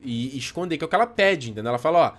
[0.00, 1.70] E esconder, que é o que ela pede, entendeu?
[1.70, 2.12] Ela fala: Ó,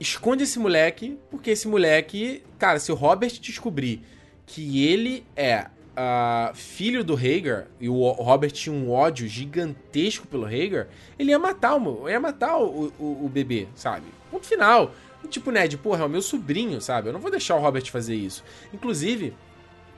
[0.00, 4.02] esconde esse moleque, porque esse moleque, cara, se o Robert descobrir
[4.46, 5.66] que ele é
[5.96, 10.88] uh, filho do Hager, e o Robert tinha um ódio gigantesco pelo Hager,
[11.18, 14.06] ele ia matar o, ia matar o, o, o bebê, sabe?
[14.30, 14.92] Ponto final.
[15.28, 17.08] Tipo, Ned, porra, é o meu sobrinho, sabe?
[17.08, 18.44] Eu não vou deixar o Robert fazer isso.
[18.72, 19.34] Inclusive,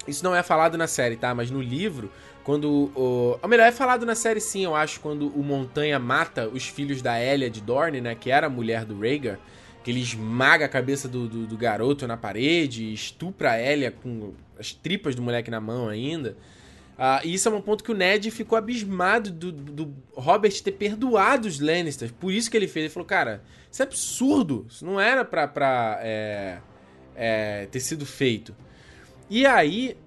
[0.06, 1.34] isso não é falado na série, tá?
[1.34, 2.10] Mas no livro,
[2.48, 3.38] quando o.
[3.42, 7.02] Ou melhor, é falado na série sim, eu acho, quando o Montanha mata os filhos
[7.02, 8.14] da Elia de Dorne, né?
[8.14, 9.38] Que era a mulher do Rhaegar
[9.84, 14.32] que ele esmaga a cabeça do, do, do garoto na parede, estupra a Elia com
[14.58, 16.38] as tripas do moleque na mão ainda.
[16.96, 20.72] Uh, e isso é um ponto que o Ned ficou abismado do, do, Robert ter
[20.72, 22.12] perdoado os Lannisters.
[22.12, 22.84] Por isso que ele fez.
[22.84, 24.66] Ele falou, cara, isso é absurdo.
[24.70, 26.58] Isso não era pra, pra é,
[27.14, 28.56] é, ter sido feito.
[29.28, 29.98] E aí.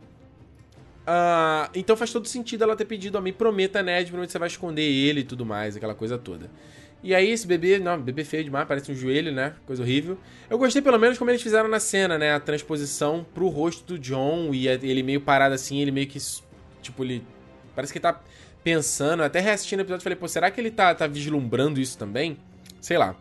[1.02, 4.40] Uh, então faz todo sentido ela ter pedido a mim, prometa, Ned, promete que você
[4.40, 6.50] vai esconder ele e tudo mais, aquela coisa toda.
[7.04, 9.56] E aí esse bebê, não, bebê feio demais, parece um joelho, né?
[9.66, 10.18] Coisa horrível.
[10.48, 12.34] Eu gostei pelo menos como eles fizeram na cena, né?
[12.34, 16.20] A transposição pro rosto do John e ele meio parado assim, ele meio que
[16.82, 17.24] tipo ele
[17.76, 18.22] parece que ele tá
[18.64, 22.38] pensando, até reassistindo o episódio falei, pô, será que ele tá tá vislumbrando isso também?
[22.80, 23.16] Sei lá.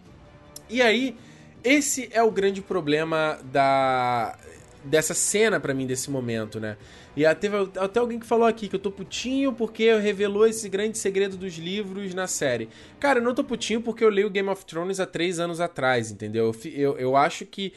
[0.68, 1.16] E aí,
[1.64, 4.36] esse é o grande problema da
[4.84, 6.76] dessa cena para mim desse momento, né?
[7.16, 10.96] E teve até alguém que falou aqui que eu tô putinho porque revelou esse grande
[10.96, 12.68] segredo dos livros na série.
[13.00, 16.10] Cara, eu não tô putinho porque eu leio Game of Thrones há três anos atrás,
[16.10, 16.52] entendeu?
[16.64, 17.72] Eu, eu, eu acho que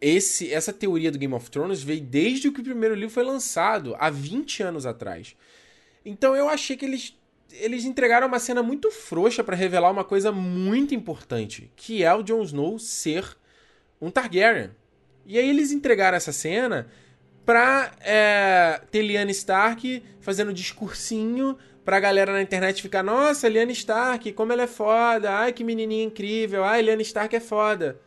[0.00, 3.96] esse, essa teoria do Game of Thrones veio desde que o primeiro livro foi lançado,
[3.98, 5.34] há 20 anos atrás.
[6.04, 7.16] Então eu achei que eles,
[7.52, 12.22] eles entregaram uma cena muito frouxa para revelar uma coisa muito importante, que é o
[12.22, 13.36] Jon Snow ser
[14.00, 14.70] um Targaryen.
[15.26, 16.88] E aí eles entregaram essa cena
[17.48, 24.34] pra é, ter Lyanna Stark fazendo discursinho pra galera na internet ficar, nossa, Lyanna Stark,
[24.34, 27.98] como ela é foda, ai que menininha incrível, ai, Lyanna Stark é foda.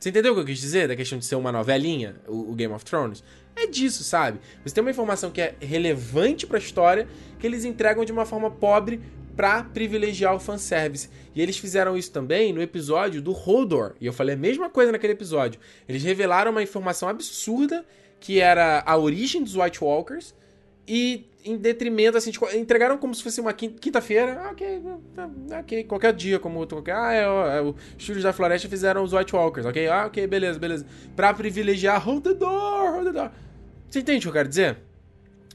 [0.00, 2.54] Você entendeu o que eu quis dizer da questão de ser uma novelinha, o, o
[2.56, 3.22] Game of Thrones?
[3.54, 4.40] É disso, sabe?
[4.64, 7.06] Você tem uma informação que é relevante pra história,
[7.38, 9.00] que eles entregam de uma forma pobre
[9.36, 11.08] pra privilegiar o fanservice.
[11.36, 13.94] E eles fizeram isso também no episódio do Hodor.
[14.00, 15.60] E eu falei a mesma coisa naquele episódio.
[15.88, 17.84] Eles revelaram uma informação absurda
[18.22, 20.32] que era a origem dos White Walkers,
[20.86, 25.84] e em detrimento, assim, de, entregaram como se fosse uma quinta-feira, ah, ok, tá, ok,
[25.84, 29.66] qualquer dia, como qualquer, ah, é, é, os Filhos da Floresta fizeram os White Walkers,
[29.66, 33.30] ok, ah, ok, beleza, beleza, pra privilegiar Hold the Door, Hold the Door.
[33.90, 34.78] Você entende o que eu quero dizer?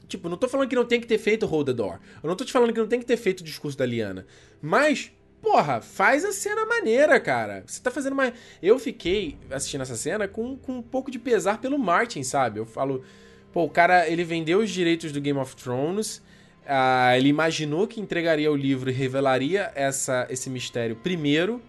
[0.06, 2.36] Tipo, não tô falando que não tem que ter feito Hold the Door, eu não
[2.36, 4.26] tô te falando que não tem que ter feito o discurso da Liana,
[4.60, 5.10] mas
[5.40, 7.62] Porra, faz a cena maneira, cara.
[7.66, 8.32] Você tá fazendo uma.
[8.62, 12.58] Eu fiquei assistindo essa cena com, com um pouco de pesar pelo Martin, sabe?
[12.58, 13.04] Eu falo.
[13.52, 16.18] Pô, o cara, ele vendeu os direitos do Game of Thrones.
[16.64, 21.62] Uh, ele imaginou que entregaria o livro e revelaria essa, esse mistério primeiro.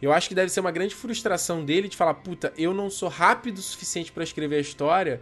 [0.00, 3.08] Eu acho que deve ser uma grande frustração dele de falar: puta, eu não sou
[3.08, 5.20] rápido o suficiente para escrever a história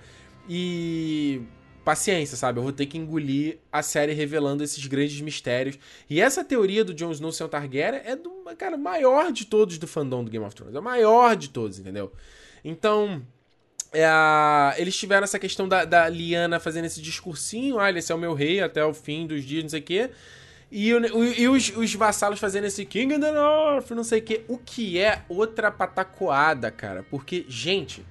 [0.48, 1.42] e
[1.84, 2.58] paciência, sabe?
[2.58, 5.78] Eu vou ter que engolir a série revelando esses grandes mistérios.
[6.08, 9.78] E essa teoria do Jon Snow ser um Targaryen é do, cara, maior de todos
[9.78, 10.74] do fandom do Game of Thrones.
[10.74, 12.12] É o maior de todos, entendeu?
[12.64, 13.22] Então,
[13.92, 14.08] é,
[14.80, 18.34] eles tiveram essa questão da, da Liana fazendo esse discursinho, ah, esse é o meu
[18.34, 20.10] rei até o fim dos dias, não sei o quê.
[20.72, 24.22] E, o, e os, os, vassalos fazendo esse King in the North, não sei o
[24.22, 24.42] quê.
[24.48, 27.04] O que é outra patacoada, cara.
[27.08, 28.04] Porque, gente,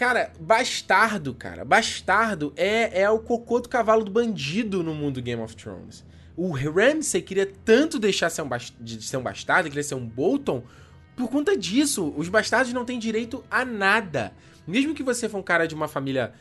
[0.00, 1.62] Cara, bastardo, cara.
[1.62, 6.06] Bastardo é, é o cocô do cavalo do bandido no mundo Game of Thrones.
[6.34, 8.48] O Ramsay queria tanto deixar ser um
[8.80, 10.62] de ser um bastardo, queria ser um Bolton,
[11.14, 12.14] por conta disso.
[12.16, 14.32] Os bastardos não têm direito a nada.
[14.66, 16.32] Mesmo que você for um cara de uma família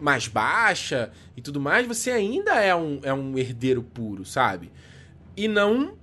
[0.00, 4.72] mais baixa e tudo mais, você ainda é um, é um herdeiro puro, sabe?
[5.36, 5.96] E não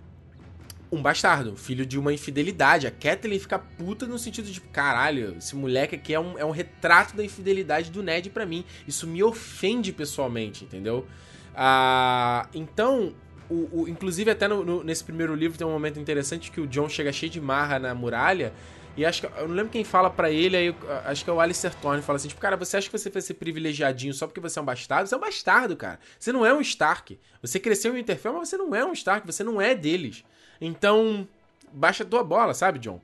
[0.92, 2.86] um bastardo, filho de uma infidelidade.
[2.86, 6.52] A Kathleen fica puta no sentido de, caralho, esse moleque aqui é um, é um
[6.52, 8.66] retrato da infidelidade do Ned para mim.
[8.88, 11.08] Isso me ofende pessoalmente, entendeu?
[11.56, 13.14] Ah, então,
[13.50, 16.68] o, o, inclusive até no, no, nesse primeiro livro tem um momento interessante que o
[16.68, 18.54] John chega cheio de marra na muralha
[18.96, 19.28] e acho que.
[19.40, 20.76] Eu não lembro quem fala para ele, aí
[21.06, 23.22] acho que é o Alistair Thorne, fala assim: tipo, cara, você acha que você vai
[23.22, 25.08] ser privilegiadinho só porque você é um bastardo?
[25.08, 26.00] Você é um bastardo, cara.
[26.20, 27.18] Você não é um Stark.
[27.42, 30.24] Você cresceu em Winterfell, mas você não é um Stark, você não é deles.
[30.62, 31.28] Então,
[31.74, 33.02] baixa tua bola, sabe, John?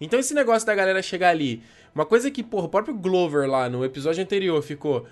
[0.00, 1.62] Então esse negócio da galera chegar ali.
[1.94, 5.06] Uma coisa que, porra, o próprio Glover lá no episódio anterior ficou.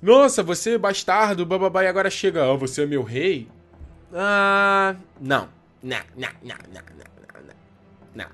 [0.00, 3.48] Nossa, você é bastardo, bababá, e agora chega, oh, você é meu rei?
[4.12, 4.94] Ah.
[5.20, 5.48] Não.
[5.82, 7.54] Não, não, não, não, não, não.
[8.14, 8.30] Não.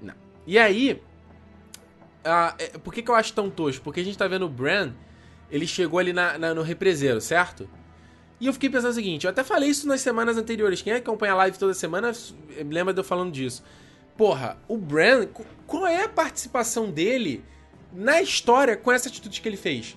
[0.00, 0.14] Não.
[0.46, 1.02] E aí.
[2.24, 3.84] Ah, por que, que eu acho tão tosco?
[3.84, 4.92] Porque a gente tá vendo o Bran,
[5.50, 7.68] ele chegou ali na, na, no represeiro, certo?
[8.40, 10.80] E eu fiquei pensando o seguinte, eu até falei isso nas semanas anteriores.
[10.80, 12.12] Quem acompanha a live toda semana
[12.64, 13.64] lembra de eu falando disso.
[14.16, 15.26] Porra, o Bran,
[15.66, 17.44] qual é a participação dele
[17.92, 19.96] na história com essa atitude que ele fez?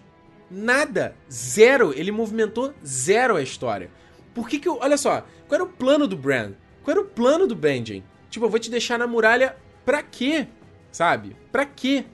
[0.50, 1.16] Nada.
[1.32, 1.94] Zero.
[1.96, 3.90] Ele movimentou zero a história.
[4.34, 4.80] Por que que eu...
[4.82, 6.54] Olha só, qual era o plano do Bran?
[6.84, 8.04] Qual era o plano do Benjen?
[8.30, 10.48] Tipo, eu vou te deixar na muralha pra quê?
[10.92, 11.36] Sabe?
[11.52, 12.06] Pra quê?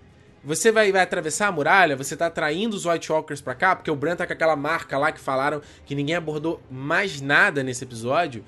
[0.48, 3.92] Você vai, vai atravessar a muralha, você tá atraindo os White Walkers pra cá, porque
[3.92, 7.84] o Bran tá com aquela marca lá que falaram que ninguém abordou mais nada nesse
[7.84, 8.46] episódio.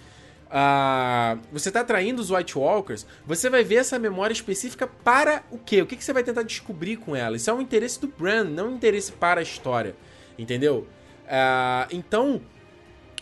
[0.48, 5.58] Uh, você tá atraindo os White Walkers, você vai ver essa memória específica para o
[5.58, 5.82] quê?
[5.82, 7.36] O que, que você vai tentar descobrir com ela?
[7.36, 9.94] Isso é um interesse do Bran, não um interesse para a história.
[10.38, 10.88] Entendeu?
[11.26, 12.42] Uh, então,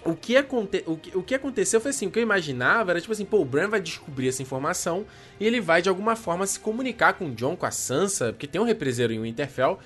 [0.05, 0.83] o que, aconte...
[0.85, 3.41] o, que, o que aconteceu foi assim, o que eu imaginava era tipo assim, pô,
[3.41, 5.05] o Bran vai descobrir essa informação
[5.39, 8.47] e ele vai de alguma forma se comunicar com o John, com a Sansa, porque
[8.47, 9.79] tem um represeiro em Winterfell,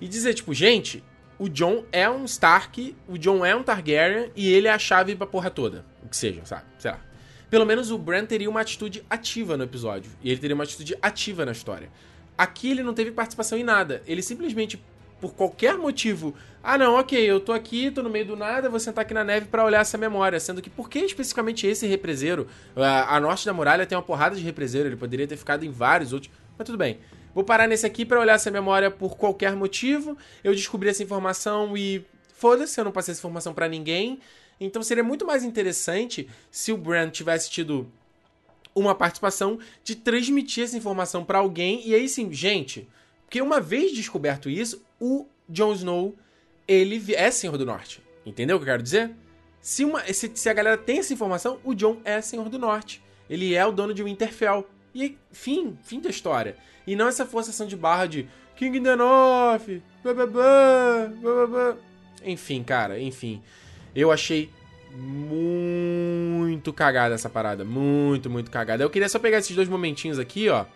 [0.00, 1.04] e dizer tipo, gente,
[1.38, 5.16] o John é um Stark, o John é um Targaryen e ele é a chave
[5.16, 5.84] pra porra toda.
[6.02, 6.64] O que seja, sabe?
[6.78, 7.00] Sei lá.
[7.48, 10.10] Pelo menos o Bran teria uma atitude ativa no episódio.
[10.22, 11.90] E ele teria uma atitude ativa na história.
[12.36, 14.02] Aqui ele não teve participação em nada.
[14.06, 14.82] Ele simplesmente
[15.20, 18.80] por qualquer motivo, ah não, ok, eu tô aqui, tô no meio do nada, vou
[18.80, 20.38] sentar aqui na neve para olhar essa memória.
[20.40, 22.46] Sendo que por que especificamente esse represeiro?
[22.74, 25.70] A, a norte da muralha tem uma porrada de represeiro, ele poderia ter ficado em
[25.70, 26.98] vários outros, mas tudo bem.
[27.34, 30.16] Vou parar nesse aqui para olhar essa memória por qualquer motivo.
[30.42, 32.04] Eu descobri essa informação e
[32.34, 34.18] foda-se, eu não passei essa informação para ninguém.
[34.60, 37.90] Então seria muito mais interessante se o Brand tivesse tido
[38.74, 42.88] uma participação de transmitir essa informação para alguém e aí sim, gente,
[43.30, 46.16] porque uma vez descoberto isso, o Jon Snow,
[46.66, 48.02] ele é Senhor do Norte.
[48.26, 49.12] Entendeu o que eu quero dizer?
[49.60, 53.00] Se, uma, se, se a galera tem essa informação, o Jon é Senhor do Norte.
[53.28, 54.68] Ele é o dono de Winterfell.
[54.92, 56.56] E fim, fim da história.
[56.84, 59.68] E não essa forçação de barra de King in the North,
[62.24, 63.40] Enfim, cara, enfim.
[63.94, 64.50] Eu achei
[64.92, 67.64] muito cagada essa parada.
[67.64, 68.82] Muito, muito cagada.
[68.82, 70.66] Eu queria só pegar esses dois momentinhos aqui, ó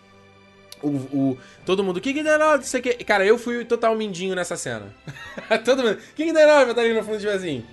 [0.87, 2.23] o, o, todo mundo, que que
[2.63, 3.05] sei que.
[3.05, 4.95] Cara, eu fui total mindinho nessa cena.
[5.65, 7.65] todo mundo, que que derou, tá ali no fundo de assim.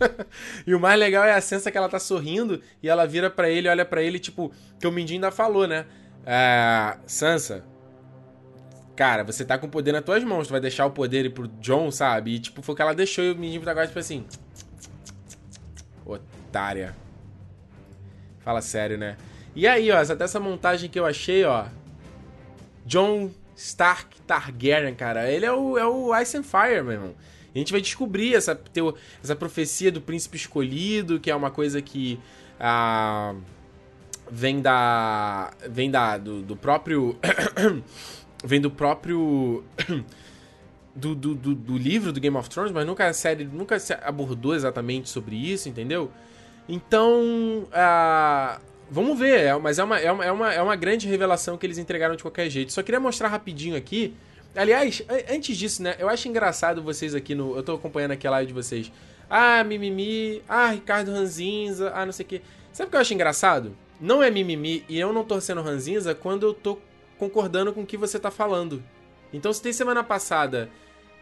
[0.66, 3.48] e o mais legal é a sensação que ela tá sorrindo e ela vira para
[3.48, 5.86] ele, olha para ele, tipo, que o Mindinho ainda falou, né?
[6.24, 7.64] É, Sansa,
[8.96, 11.30] cara, você tá com o poder nas tuas mãos, tu vai deixar o poder ir
[11.30, 12.34] pro John, sabe?
[12.34, 14.24] E tipo, foi o que ela deixou e o Mindinho tá agora, tipo assim.
[16.04, 16.96] Otária.
[18.40, 19.16] Fala sério, né?
[19.54, 21.66] E aí, ó, até essa montagem que eu achei, ó.
[22.86, 25.30] John Stark Targaryen, cara.
[25.30, 27.14] Ele é o, é o Ice and Fire, meu irmão.
[27.54, 31.82] a gente vai descobrir essa, teo, essa profecia do príncipe escolhido, que é uma coisa
[31.82, 32.18] que
[32.58, 33.34] ah,
[34.30, 35.50] vem da.
[35.68, 36.16] vem da.
[36.16, 37.18] do, do próprio.
[38.44, 39.64] vem do próprio.
[40.92, 43.94] Do, do, do, do, livro do Game of Thrones, mas nunca a série nunca se
[44.02, 46.10] abordou exatamente sobre isso, entendeu?
[46.68, 48.60] Então, uh,
[48.90, 51.64] Vamos ver, é, mas é uma, é, uma, é, uma, é uma grande revelação que
[51.64, 52.72] eles entregaram de qualquer jeito.
[52.72, 54.16] Só queria mostrar rapidinho aqui
[54.54, 55.94] Aliás, antes disso, né?
[55.98, 57.56] Eu acho engraçado vocês aqui no.
[57.56, 58.92] Eu tô acompanhando aqui a live de vocês.
[59.28, 60.42] Ah, mimimi.
[60.48, 61.92] Ah, Ricardo Ranzinza.
[61.94, 62.42] Ah, não sei o quê.
[62.72, 63.76] Sabe o que eu acho engraçado?
[64.00, 66.78] Não é mimimi e eu não tô sendo Ranzinza quando eu tô
[67.18, 68.82] concordando com o que você tá falando.
[69.32, 70.68] Então, se tem semana passada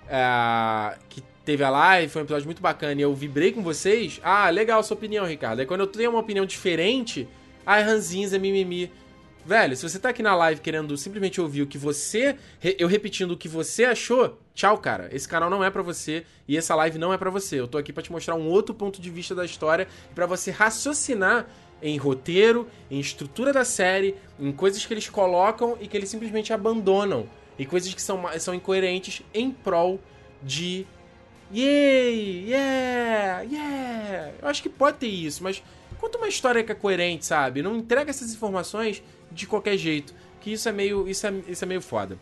[0.08, 4.20] é, que teve a live, foi um episódio muito bacana e eu vibrei com vocês,
[4.22, 5.60] ah, legal sua opinião, Ricardo.
[5.60, 7.28] Aí quando eu tenho uma opinião diferente,
[7.76, 8.90] é ranzinza, mimimi.
[9.44, 12.36] Velho, se você tá aqui na live querendo simplesmente ouvir o que você.
[12.78, 15.08] Eu repetindo o que você achou, tchau, cara.
[15.10, 17.58] Esse canal não é para você e essa live não é para você.
[17.58, 20.26] Eu tô aqui para te mostrar um outro ponto de vista da história e para
[20.26, 21.46] você raciocinar
[21.80, 26.52] em roteiro, em estrutura da série, em coisas que eles colocam e que eles simplesmente
[26.52, 27.26] abandonam.
[27.58, 29.98] E coisas que são, são incoerentes em prol
[30.42, 30.86] de.
[31.52, 32.50] Yay!
[32.50, 33.42] Yeah!
[33.42, 34.32] Yeah!
[34.42, 35.62] Eu acho que pode ter isso, mas
[35.98, 37.62] conta uma história que é coerente, sabe?
[37.62, 40.14] Não entrega essas informações de qualquer jeito.
[40.40, 41.08] Que isso é meio.
[41.08, 42.18] Isso é, isso é meio foda.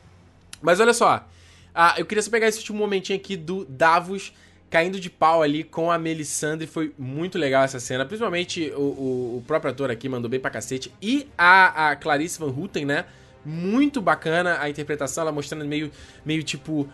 [0.61, 1.27] Mas olha só.
[1.75, 4.33] Ah, eu queria só pegar esse último momentinho aqui do Davos
[4.71, 6.67] caindo de pau ali com a Melisandre.
[6.67, 8.05] Foi muito legal essa cena.
[8.05, 10.93] Principalmente o, o, o próprio ator aqui mandou bem pra cacete.
[11.01, 13.05] E a, a Clarice Van Houten, né?
[13.45, 15.91] Muito bacana a interpretação, ela mostrando meio,
[16.25, 16.89] meio tipo.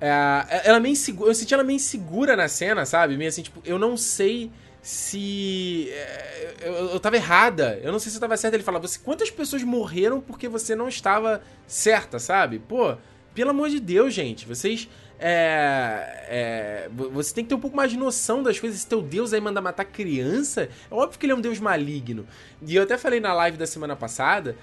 [0.00, 1.30] É, ela meio insegura.
[1.30, 3.16] Eu senti ela meio insegura na cena, sabe?
[3.16, 4.50] Meio assim, tipo, eu não sei
[4.84, 5.88] se.
[5.90, 7.80] É, eu, eu tava errada.
[7.82, 8.54] Eu não sei se eu tava certa.
[8.54, 12.58] Ele fala, você, quantas pessoas morreram porque você não estava certa, sabe?
[12.58, 12.94] Pô,
[13.34, 14.46] pelo amor de Deus, gente.
[14.46, 14.86] Vocês.
[15.18, 18.80] É, é, você tem que ter um pouco mais de noção das coisas.
[18.80, 22.26] Se teu Deus aí manda matar criança, é óbvio que ele é um Deus maligno.
[22.60, 24.54] E eu até falei na live da semana passada.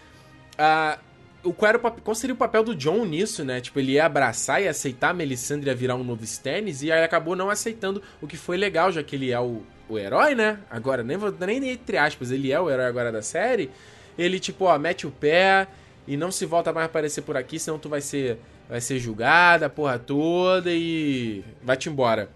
[0.53, 1.01] Uh,
[1.49, 3.59] o, qual, era o, qual seria o papel do John nisso, né?
[3.59, 7.35] Tipo, ele ia abraçar e aceitar a Melisandre virar um novo Stannis, e aí acabou
[7.35, 9.63] não aceitando, o que foi legal, já que ele é o,
[9.93, 10.59] o herói, né?
[10.69, 13.69] Agora, nem, nem entre aspas, ele é o herói agora da série.
[14.17, 15.67] Ele, tipo, ó, mete o pé
[16.07, 18.37] e não se volta mais a aparecer por aqui, senão tu vai ser,
[18.69, 22.29] vai ser julgada, a porra toda e vai-te embora.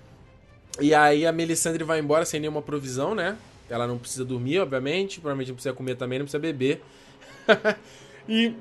[0.79, 3.37] E aí a Melisandre vai embora sem nenhuma provisão, né?
[3.69, 6.81] Ela não precisa dormir, obviamente, provavelmente não precisa comer também, não precisa beber.
[8.27, 8.53] e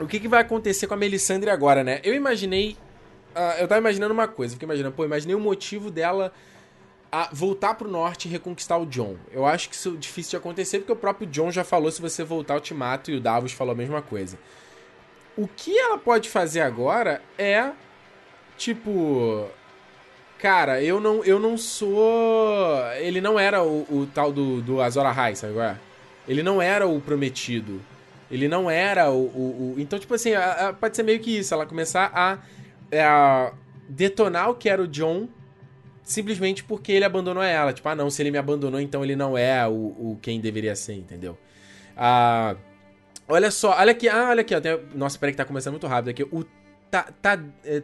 [0.00, 2.00] o que, que vai acontecer com a Melisandre agora, né?
[2.02, 2.76] Eu imaginei.
[3.34, 6.32] Uh, eu tava imaginando uma coisa, fiquei imaginando, pô, imaginei o motivo dela
[7.12, 9.16] a voltar pro norte e reconquistar o John.
[9.30, 12.00] Eu acho que isso é difícil de acontecer, porque o próprio John já falou: se
[12.00, 14.38] você voltar, eu te mato, e o Davos falou a mesma coisa.
[15.36, 17.70] O que ela pode fazer agora é.
[18.56, 19.46] Tipo.
[20.38, 22.76] Cara, eu não, eu não sou.
[22.98, 25.80] Ele não era o, o tal do, do Azor Ahai, sabe agora?
[26.26, 26.30] É?
[26.30, 27.80] Ele não era o prometido.
[28.30, 29.26] Ele não era o.
[29.26, 29.80] o, o...
[29.80, 31.52] Então, tipo assim, a, a, pode ser meio que isso.
[31.52, 32.38] Ela começar a,
[32.96, 33.52] a
[33.88, 35.28] detonar o que era o John
[36.02, 37.72] simplesmente porque ele abandonou ela.
[37.72, 40.74] Tipo, ah, não, se ele me abandonou, então ele não é o, o quem deveria
[40.74, 41.38] ser, entendeu?
[41.96, 42.56] Ah,
[43.28, 45.86] olha só, olha aqui, ah, olha aqui, ó, tem, nossa, peraí que tá começando muito
[45.86, 46.22] rápido aqui.
[46.24, 46.44] O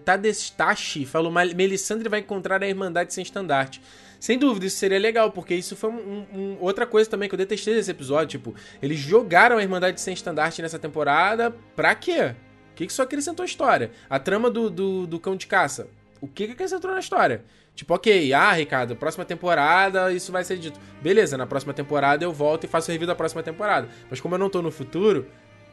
[0.05, 3.81] Tadestashi tá, falou, Melisandre vai encontrar a Irmandade Sem Estandarte.
[4.21, 7.39] Sem dúvida, isso seria legal, porque isso foi um, um, outra coisa também que eu
[7.39, 8.39] detestei desse episódio.
[8.39, 12.35] Tipo, eles jogaram a Irmandade Sem Estandarte nessa temporada pra quê?
[12.73, 13.93] O que, que isso acrescentou à história?
[14.11, 15.89] A trama do, do, do cão de caça.
[16.21, 17.45] O que, que acrescentou na história?
[17.79, 20.81] Tipo, ok, ah, Ricardo, próxima temporada isso vai ser dito.
[21.01, 23.89] Beleza, na próxima temporada eu volto e faço review da próxima temporada.
[24.11, 25.29] Mas como eu não tô no futuro,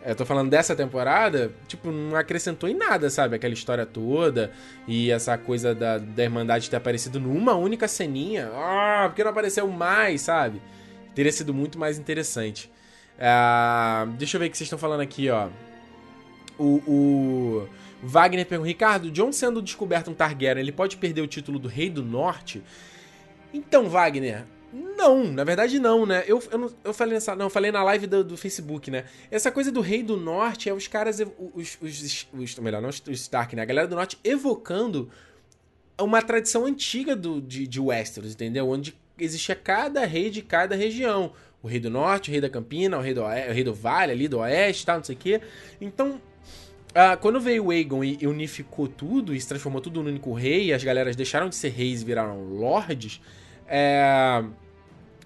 [0.06, 3.36] eu tô falando dessa temporada, tipo, não acrescentou em nada, sabe?
[3.36, 4.52] Aquela história toda
[4.88, 8.52] e essa coisa da, da Irmandade ter aparecido numa única ceninha.
[8.54, 10.62] Ah, porque não apareceu mais, sabe?
[11.16, 12.72] Teria sido muito mais interessante.
[13.20, 15.48] Ah, deixa eu ver o que vocês estão falando aqui, ó.
[16.60, 17.68] O, o
[18.06, 21.90] Wagner pergunta: Ricardo, John sendo descoberto um Targaryen, ele pode perder o título do Rei
[21.90, 22.64] do Norte?
[23.54, 26.24] Então, Wagner, não, na verdade não, né?
[26.28, 29.06] Eu, eu, eu falei nessa, não, falei na live do, do, Facebook, né?
[29.32, 31.22] Essa coisa do Rei do Norte é os caras,
[31.54, 33.62] os, os, os melhor, não os Stark, né?
[33.62, 35.10] A galera do Norte evocando
[36.00, 38.68] uma tradição antiga do, de, de Westeros, entendeu?
[38.68, 41.32] Onde existia cada rei de cada região.
[41.64, 44.12] O Rei do Norte, o Rei da Campina, o Rei do, o rei do Vale
[44.12, 45.42] ali, do Oeste, tal, não sei o quê.
[45.80, 46.22] Então,
[46.96, 50.68] Uh, quando veio o Aegon e unificou tudo e se transformou tudo num único rei,
[50.68, 53.20] e as galeras deixaram de ser reis e viraram lords,
[53.68, 54.42] é,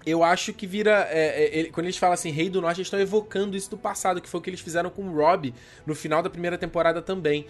[0.04, 1.06] eu acho que vira.
[1.10, 3.78] É, é, ele, quando eles falam assim, Rei do Norte, eles estão evocando isso do
[3.78, 5.54] passado, que foi o que eles fizeram com o Robb
[5.86, 7.46] no final da primeira temporada também.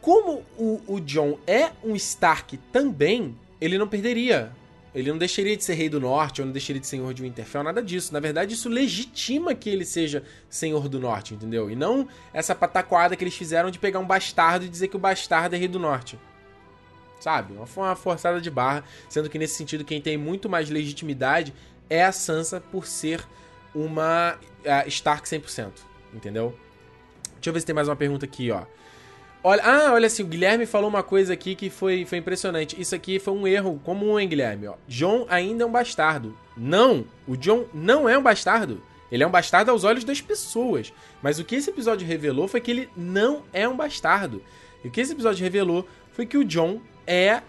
[0.00, 4.50] Como o, o John é um Stark também, ele não perderia
[4.94, 7.22] ele não deixaria de ser rei do norte, ou não deixaria de ser senhor de
[7.22, 8.12] Winterfell, nada disso.
[8.12, 11.68] Na verdade, isso legitima que ele seja senhor do norte, entendeu?
[11.68, 14.98] E não essa pataquada que eles fizeram de pegar um bastardo e dizer que o
[14.98, 16.18] bastardo é rei do norte.
[17.18, 17.54] Sabe?
[17.54, 21.52] Uma forçada de barra, sendo que nesse sentido quem tem muito mais legitimidade
[21.90, 23.26] é a Sansa por ser
[23.74, 25.72] uma uh, Stark 100%,
[26.12, 26.56] entendeu?
[27.34, 28.64] Deixa eu ver se tem mais uma pergunta aqui, ó.
[29.46, 32.80] Olha, ah, olha assim, o Guilherme falou uma coisa aqui que foi, foi impressionante.
[32.80, 34.68] Isso aqui foi um erro comum, hein, Guilherme?
[34.68, 36.34] Ó, John ainda é um bastardo.
[36.56, 38.82] Não, o John não é um bastardo.
[39.12, 40.94] Ele é um bastardo aos olhos das pessoas.
[41.22, 44.42] Mas o que esse episódio revelou foi que ele não é um bastardo.
[44.82, 47.42] E o que esse episódio revelou foi que o John é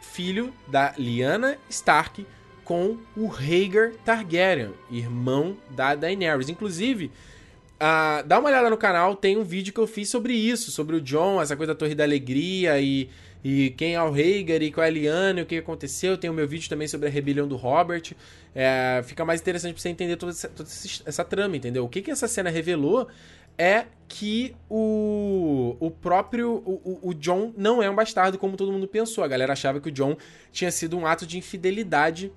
[0.00, 2.24] filho da Lyanna Stark
[2.64, 6.48] com o Rhaegar Targaryen, irmão da Daenerys.
[6.48, 7.10] Inclusive,
[7.82, 10.94] Uh, dá uma olhada no canal, tem um vídeo que eu fiz sobre isso, sobre
[10.94, 13.10] o John, essa coisa da Torre da Alegria e,
[13.42, 16.16] e quem é o Rhaegar e qual é a Lyanna e o que aconteceu.
[16.16, 18.12] Tem o meu vídeo também sobre a rebelião do Robert.
[18.54, 20.68] É, fica mais interessante pra você entender toda essa, toda
[21.04, 21.84] essa trama, entendeu?
[21.84, 23.08] O que, que essa cena revelou
[23.58, 28.86] é que o, o próprio o, o, John não é um bastardo como todo mundo
[28.86, 29.24] pensou.
[29.24, 30.16] A galera achava que o John
[30.52, 32.32] tinha sido um ato de infidelidade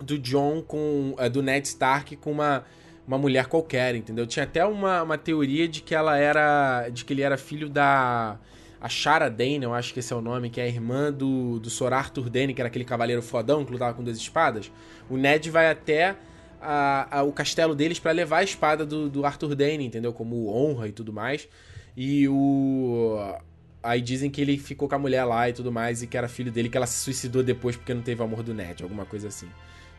[0.00, 2.64] do John com uh, do Ned Stark com uma
[3.08, 4.26] uma mulher qualquer, entendeu?
[4.26, 6.90] Tinha até uma, uma teoria de que ela era.
[6.90, 8.38] de que ele era filho da.
[8.80, 11.58] A Shara Dane, eu acho que esse é o nome, que é a irmã do,
[11.58, 14.70] do Sor Arthur Dane, que era aquele cavaleiro fodão que lutava com duas espadas.
[15.10, 16.14] O Ned vai até
[16.60, 20.12] a, a, o castelo deles para levar a espada do, do Arthur Dane, entendeu?
[20.12, 21.48] Como honra e tudo mais.
[21.96, 23.16] E o.
[23.82, 26.28] Aí dizem que ele ficou com a mulher lá e tudo mais, e que era
[26.28, 29.28] filho dele, que ela se suicidou depois porque não teve amor do Ned, alguma coisa
[29.28, 29.48] assim.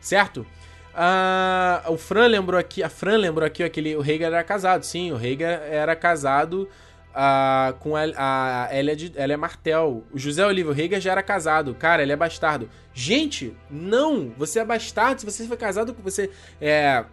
[0.00, 0.46] Certo?
[0.94, 5.12] Ah, o Fran lembrou aqui, a Fran lembrou aqui aquele, o Rhaegar era casado, sim,
[5.12, 6.68] o Rhaegar era casado
[7.14, 8.02] ah, com a,
[8.66, 10.04] a Elia, Martel.
[10.12, 12.68] O José Oliva, o Rhaegar já era casado, cara, ele é bastardo.
[12.92, 16.30] Gente, não, você é bastardo se você foi casado com você
[16.60, 17.04] é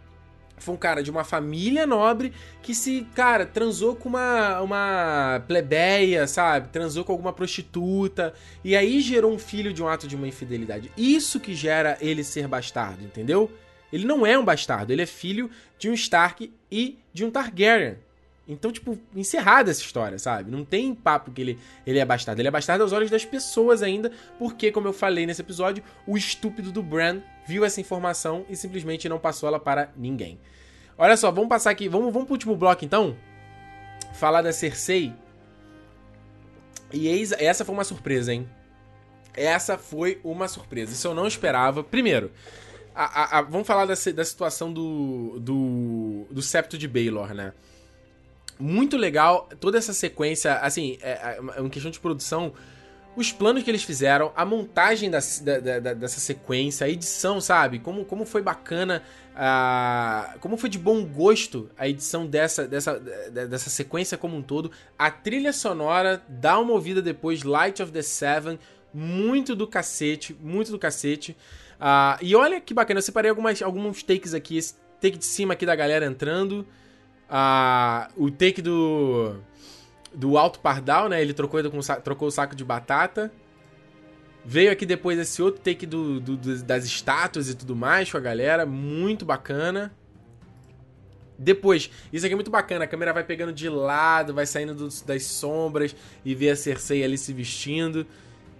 [0.58, 6.26] foi um cara de uma família nobre que se, cara, transou com uma, uma plebeia,
[6.28, 6.70] sabe?
[6.70, 8.34] Transou com alguma prostituta.
[8.64, 10.92] E aí gerou um filho de um ato de uma infidelidade.
[10.98, 13.52] Isso que gera ele ser bastardo, entendeu?
[13.92, 17.98] Ele não é um bastardo, ele é filho de um Stark e de um Targaryen.
[18.48, 20.50] Então, tipo, encerrada essa história, sabe?
[20.50, 22.40] Não tem papo que ele, ele é bastardo.
[22.40, 24.10] Ele é bastardo aos olhos das pessoas ainda,
[24.40, 29.10] porque, como eu falei nesse episódio, o estúpido do Bran viu essa informação e simplesmente
[29.10, 30.40] não passou ela para ninguém.
[30.98, 33.18] Olha só, vamos passar aqui, vamos, vamos pro último bloco então?
[34.14, 35.14] Falar da Cersei.
[36.94, 38.50] E eis, essa foi uma surpresa, hein?
[39.34, 40.94] Essa foi uma surpresa.
[40.94, 41.84] Isso eu não esperava.
[41.84, 42.32] Primeiro,
[42.98, 47.54] a, a, a, vamos falar da, da situação do, do, do septo de Baylor, né?
[48.60, 52.54] Muito legal toda essa sequência, assim, é, é, é uma questão de produção.
[53.16, 57.78] Os planos que eles fizeram, a montagem da, da, da, dessa sequência, a edição, sabe?
[57.78, 63.70] Como, como foi bacana, uh, como foi de bom gosto a edição dessa, dessa, dessa
[63.70, 64.72] sequência como um todo.
[64.98, 68.58] A trilha sonora dá uma ouvida depois, Light of the Seven,
[68.92, 71.38] muito do cacete, muito do cacete.
[71.80, 74.58] Uh, e olha que bacana, eu separei algumas, alguns takes aqui.
[74.58, 76.68] Esse take de cima aqui da galera entrando.
[77.30, 79.36] Uh, o take do.
[80.14, 81.22] Do Alto Pardal, né?
[81.22, 81.60] Ele trocou,
[82.04, 83.32] trocou o saco de batata.
[84.44, 88.18] Veio aqui depois esse outro take do, do, do, das estátuas e tudo mais com
[88.18, 88.66] a galera.
[88.66, 89.94] Muito bacana.
[91.38, 92.86] Depois, isso aqui é muito bacana.
[92.86, 97.18] A câmera vai pegando de lado, vai saindo das sombras e vê a Cersei ali
[97.18, 98.08] se vestindo.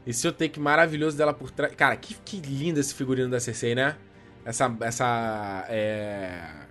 [0.08, 1.76] Esse outro take maravilhoso dela por trás.
[1.76, 3.98] Cara, que, que lindo esse figurino da Cersei, né?
[4.46, 4.74] Essa.
[4.80, 5.66] Essa.
[5.68, 6.66] É...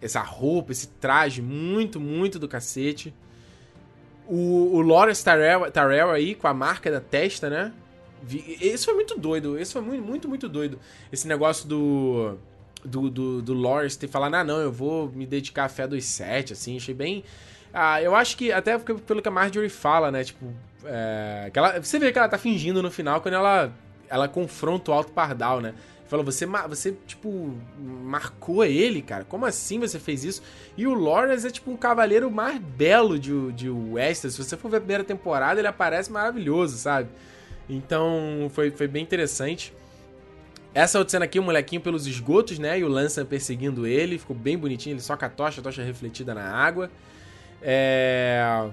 [0.00, 3.14] Essa roupa, esse traje, muito, muito do cacete.
[4.26, 7.72] O, o Lawrence Tyrell, Tyrell aí, com a marca da testa, né?
[8.60, 9.56] Esse foi muito doido.
[9.58, 10.80] Esse foi muito, muito, muito doido.
[11.12, 12.38] Esse negócio do.
[12.84, 16.04] Do, do, do Lawrence ter falado, ah, não, eu vou me dedicar à fé dos
[16.04, 17.22] sete, assim, achei bem.
[17.72, 20.52] Ah, eu acho que, até pelo que a Marjorie fala, né, tipo,
[20.84, 23.72] é, que ela, você vê que ela tá fingindo no final quando ela,
[24.08, 25.74] ela confronta o Alto Pardal, né?
[26.06, 29.24] Fala, você, você, tipo, marcou ele, cara?
[29.24, 30.42] Como assim você fez isso?
[30.76, 34.34] E o Lawrence é, tipo, um cavaleiro mais belo de, de Westeros.
[34.34, 37.08] Se você for ver a primeira temporada, ele aparece maravilhoso, sabe?
[37.66, 39.72] Então, foi, foi bem interessante.
[40.74, 42.78] Essa outra cena aqui, o molequinho pelos esgotos, né?
[42.78, 44.18] E o Lança perseguindo ele.
[44.18, 44.92] Ficou bem bonitinho.
[44.92, 46.90] Ele só com a tocha, a tocha refletida na água.
[47.62, 48.68] É...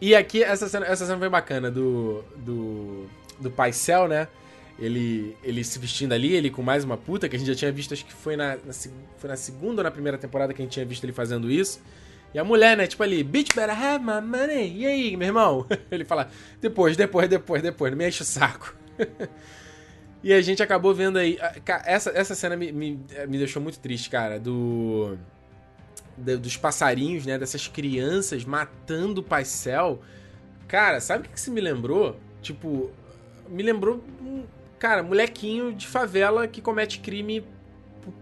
[0.00, 3.06] E aqui, essa cena, essa cena foi bacana do, do,
[3.40, 4.28] do Paisel, né?
[4.78, 7.72] Ele, ele se vestindo ali, ele com mais uma puta, que a gente já tinha
[7.72, 8.72] visto, acho que foi na, na,
[9.16, 11.80] foi na segunda ou na primeira temporada que a gente tinha visto ele fazendo isso.
[12.34, 14.76] E a mulher, né, tipo ali, bitch better have my money.
[14.76, 15.66] E aí, meu irmão?
[15.90, 16.28] Ele fala,
[16.60, 18.76] depois, depois, depois, depois, não me enche o saco.
[20.22, 21.38] e a gente acabou vendo aí.
[21.86, 25.16] Essa, essa cena me, me, me deixou muito triste, cara, do
[26.16, 27.38] dos passarinhos, né?
[27.38, 30.00] Dessas crianças matando o paisel.
[30.66, 32.18] Cara, sabe o que, isso me lembrou?
[32.42, 32.90] Tipo,
[33.48, 34.44] me lembrou um,
[34.78, 37.44] cara, molequinho de favela que comete crime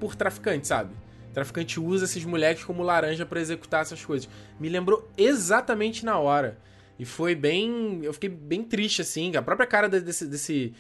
[0.00, 0.90] por, traficante, sabe?
[1.32, 4.28] Traficante usa esses moleques como laranja para executar essas coisas.
[4.58, 6.58] Me lembrou exatamente na hora.
[6.98, 8.00] E foi bem.
[8.02, 9.34] Eu fiquei bem triste, assim.
[9.34, 10.26] A própria cara desse.
[10.26, 10.72] desse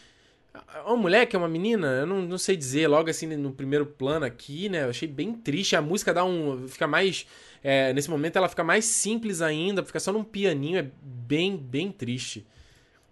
[0.86, 3.84] uma mulher que é uma menina, eu não, não sei dizer, logo assim no primeiro
[3.84, 4.84] plano aqui, né?
[4.84, 5.74] Eu achei bem triste.
[5.74, 6.68] A música dá um.
[6.68, 7.26] fica mais.
[7.62, 11.90] É, nesse momento ela fica mais simples ainda, fica só num pianinho, é bem, bem
[11.90, 12.46] triste.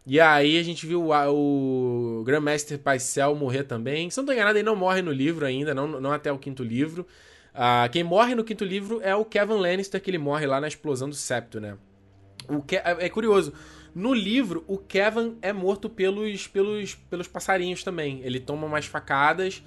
[0.05, 4.11] E aí a gente viu o, o Grandmaster Paisel morrer também.
[4.11, 6.63] Se não tô enganado, ele não morre no livro ainda, não, não até o quinto
[6.63, 7.07] livro.
[7.55, 10.69] Uh, quem morre no quinto livro é o Kevin Lannister, que ele morre lá na
[10.69, 11.77] explosão do septo, né?
[12.49, 13.53] O Ke é, é curioso.
[13.95, 18.21] No livro, o Kevin é morto pelos, pelos, pelos passarinhos também.
[18.23, 19.63] Ele toma umas facadas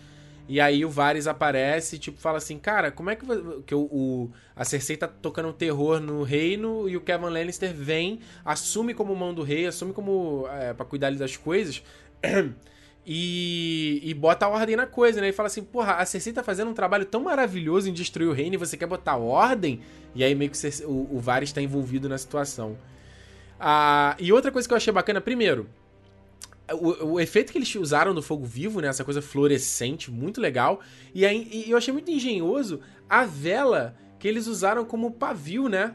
[0.47, 3.25] e aí o Varys aparece e tipo fala assim, cara, como é que,
[3.65, 7.73] que o, o, a Cersei tá tocando um terror no reino e o Kevin Lannister
[7.73, 11.83] vem, assume como mão do rei, assume como é, para cuidar das coisas
[13.05, 15.29] e, e bota a ordem na coisa, né?
[15.29, 18.33] E fala assim, porra, a Cersei tá fazendo um trabalho tão maravilhoso em destruir o
[18.33, 19.81] reino e você quer botar ordem?
[20.13, 22.77] E aí meio que o, o Varys tá envolvido na situação.
[23.59, 25.67] Ah, e outra coisa que eu achei bacana, primeiro,
[26.73, 28.87] o, o, efeito que eles usaram do fogo vivo, né?
[28.87, 30.81] Essa coisa fluorescente, muito legal.
[31.13, 35.93] E, aí, e eu achei muito engenhoso a vela que eles usaram como pavio, né?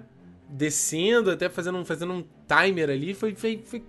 [0.49, 3.15] Descendo, até fazendo um, fazendo um timer ali.
[3.15, 3.83] Foi, foi, foi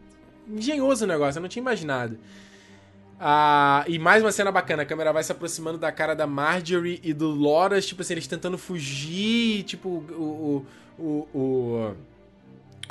[0.50, 2.18] engenhoso o negócio, eu não tinha imaginado.
[3.20, 7.00] Ah, e mais uma cena bacana, a câmera vai se aproximando da cara da Marjorie
[7.04, 10.66] e do Loras, tipo assim, eles tentando fugir, tipo, o,
[10.98, 11.96] o, o, o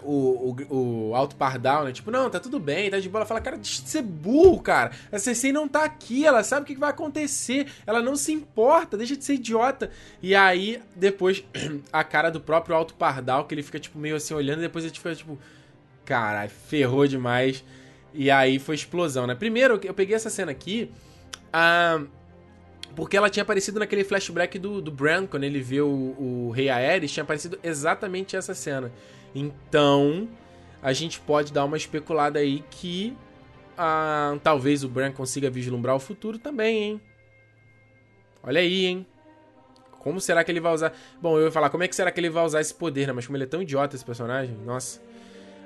[0.02, 1.92] o, o, o Alto Pardal, né?
[1.92, 3.20] Tipo, não, tá tudo bem, tá de boa.
[3.20, 4.92] Ela fala, cara, deixa de ser burro, cara.
[5.10, 7.66] A Cersei não tá aqui, ela sabe o que vai acontecer.
[7.86, 9.90] Ela não se importa, deixa de ser idiota.
[10.22, 11.44] E aí, depois,
[11.92, 14.84] a cara do próprio Alto Pardal, que ele fica, tipo, meio assim, olhando, e depois
[14.84, 15.38] ele fica, tipo,
[16.04, 17.64] caralho, ferrou demais.
[18.12, 19.34] E aí foi explosão, né?
[19.34, 20.90] Primeiro, eu peguei essa cena aqui.
[21.52, 22.02] Ah,
[22.94, 26.68] porque ela tinha aparecido naquele flashback do, do Bran, quando ele vê o, o Rei
[26.68, 28.90] Aerys, tinha aparecido exatamente essa cena.
[29.34, 30.28] Então,
[30.82, 33.16] a gente pode dar uma especulada aí que
[33.76, 37.00] ah, talvez o Bran consiga vislumbrar o futuro também, hein?
[38.42, 39.06] Olha aí, hein?
[40.00, 40.92] Como será que ele vai usar?
[41.20, 43.12] Bom, eu ia falar, como é que será que ele vai usar esse poder, né?
[43.12, 45.00] Mas como ele é tão idiota, esse personagem, nossa.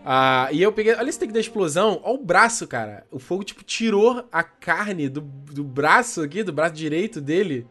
[0.05, 0.95] Ah, e eu peguei.
[0.95, 2.01] Olha esse take da explosão.
[2.03, 3.07] Olha o braço, cara.
[3.11, 7.67] O fogo, tipo, tirou a carne do, do braço aqui, do braço direito dele.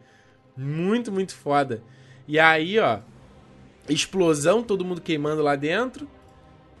[0.56, 1.82] Muito, muito foda.
[2.26, 3.00] E aí, ó.
[3.88, 6.08] Explosão, todo mundo queimando lá dentro.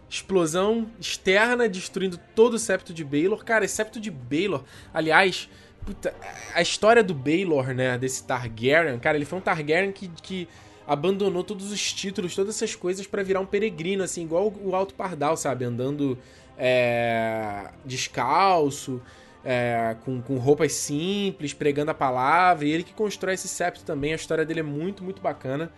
[0.08, 3.44] Explosão externa, destruindo todo o septo de Baelor.
[3.44, 5.48] Cara, esse septo de Baelor, aliás,
[5.84, 6.14] puta,
[6.54, 10.48] a história do Baelor, né, desse Targaryen, cara, ele foi um Targaryen que, que
[10.86, 14.94] abandonou todos os títulos, todas essas coisas para virar um peregrino, assim, igual o Alto
[14.94, 15.64] Pardal, sabe?
[15.64, 16.18] Andando
[16.58, 19.00] é, descalço,
[19.44, 22.66] é, com, com roupas simples, pregando a palavra.
[22.66, 24.12] E ele que constrói esse septo também.
[24.12, 25.72] A história dele é muito, muito bacana.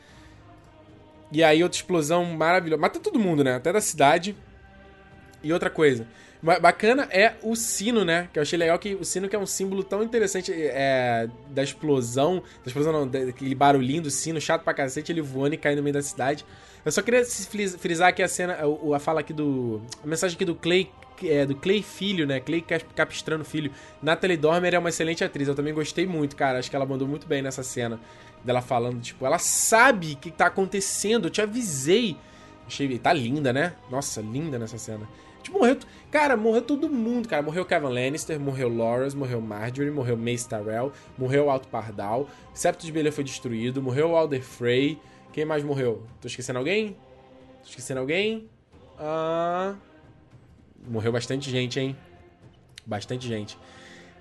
[1.30, 2.80] E aí, outra explosão maravilhosa.
[2.80, 3.56] Mata todo mundo, né?
[3.56, 4.36] Até da cidade.
[5.42, 6.06] E outra coisa.
[6.42, 8.28] Bacana é o sino, né?
[8.32, 11.62] Que eu achei legal que o sino que é um símbolo tão interessante é, da
[11.62, 12.42] explosão.
[12.62, 15.82] Da explosão não, daquele barulhinho do sino, chato pra cacete, ele voando e caindo no
[15.82, 16.44] meio da cidade.
[16.84, 18.58] Eu só queria frisar aqui a cena,
[18.94, 19.82] a, fala aqui do.
[20.04, 20.90] A mensagem aqui do Clay.
[21.24, 22.40] É, do Clay Filho, né?
[22.40, 22.62] Clay
[22.94, 23.72] Capistrano Filho.
[24.02, 25.48] Natalie Dormer é uma excelente atriz.
[25.48, 26.58] Eu também gostei muito, cara.
[26.58, 27.98] Acho que ela mandou muito bem nessa cena
[28.46, 32.16] dela falando, tipo, ela sabe o que tá acontecendo, eu te avisei.
[32.66, 33.74] Achei, tá linda, né?
[33.90, 35.06] Nossa, linda nessa cena.
[35.42, 35.78] Tipo, morreu.
[36.10, 37.42] Cara, morreu todo mundo, cara.
[37.42, 42.90] Morreu Kevin Lannister, morreu Loras, morreu Marjorie, morreu Mace Tyrell, morreu Alto Pardal, Septo de
[42.90, 44.98] Belê foi destruído, morreu Alder Frey.
[45.32, 46.02] Quem mais morreu?
[46.20, 46.96] Tô esquecendo alguém?
[47.62, 48.48] Tô esquecendo alguém?
[48.98, 49.74] Ah.
[50.88, 51.96] Morreu bastante gente, hein?
[52.84, 53.58] Bastante gente.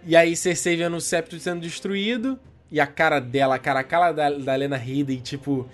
[0.06, 2.39] E aí, Cersei vendo o Septo sendo destruído.
[2.71, 5.67] E a cara dela, cara, a cara da, da Lena Headey, tipo.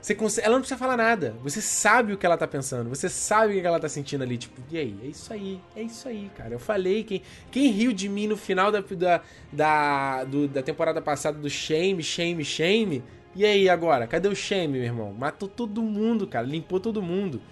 [0.00, 1.34] Você consegue, ela não precisa falar nada.
[1.42, 2.88] Você sabe o que ela tá pensando.
[2.88, 4.38] Você sabe o que ela tá sentindo ali.
[4.38, 4.96] Tipo, e aí?
[5.02, 5.60] É isso aí.
[5.74, 6.54] É isso aí, cara.
[6.54, 7.02] Eu falei.
[7.02, 9.20] Quem, quem riu de mim no final da, da,
[9.52, 13.02] da, do, da temporada passada do Shame, Shame, Shame.
[13.34, 14.06] E aí agora?
[14.06, 15.12] Cadê o Shame, meu irmão?
[15.12, 16.46] Matou todo mundo, cara.
[16.46, 17.42] Limpou todo mundo.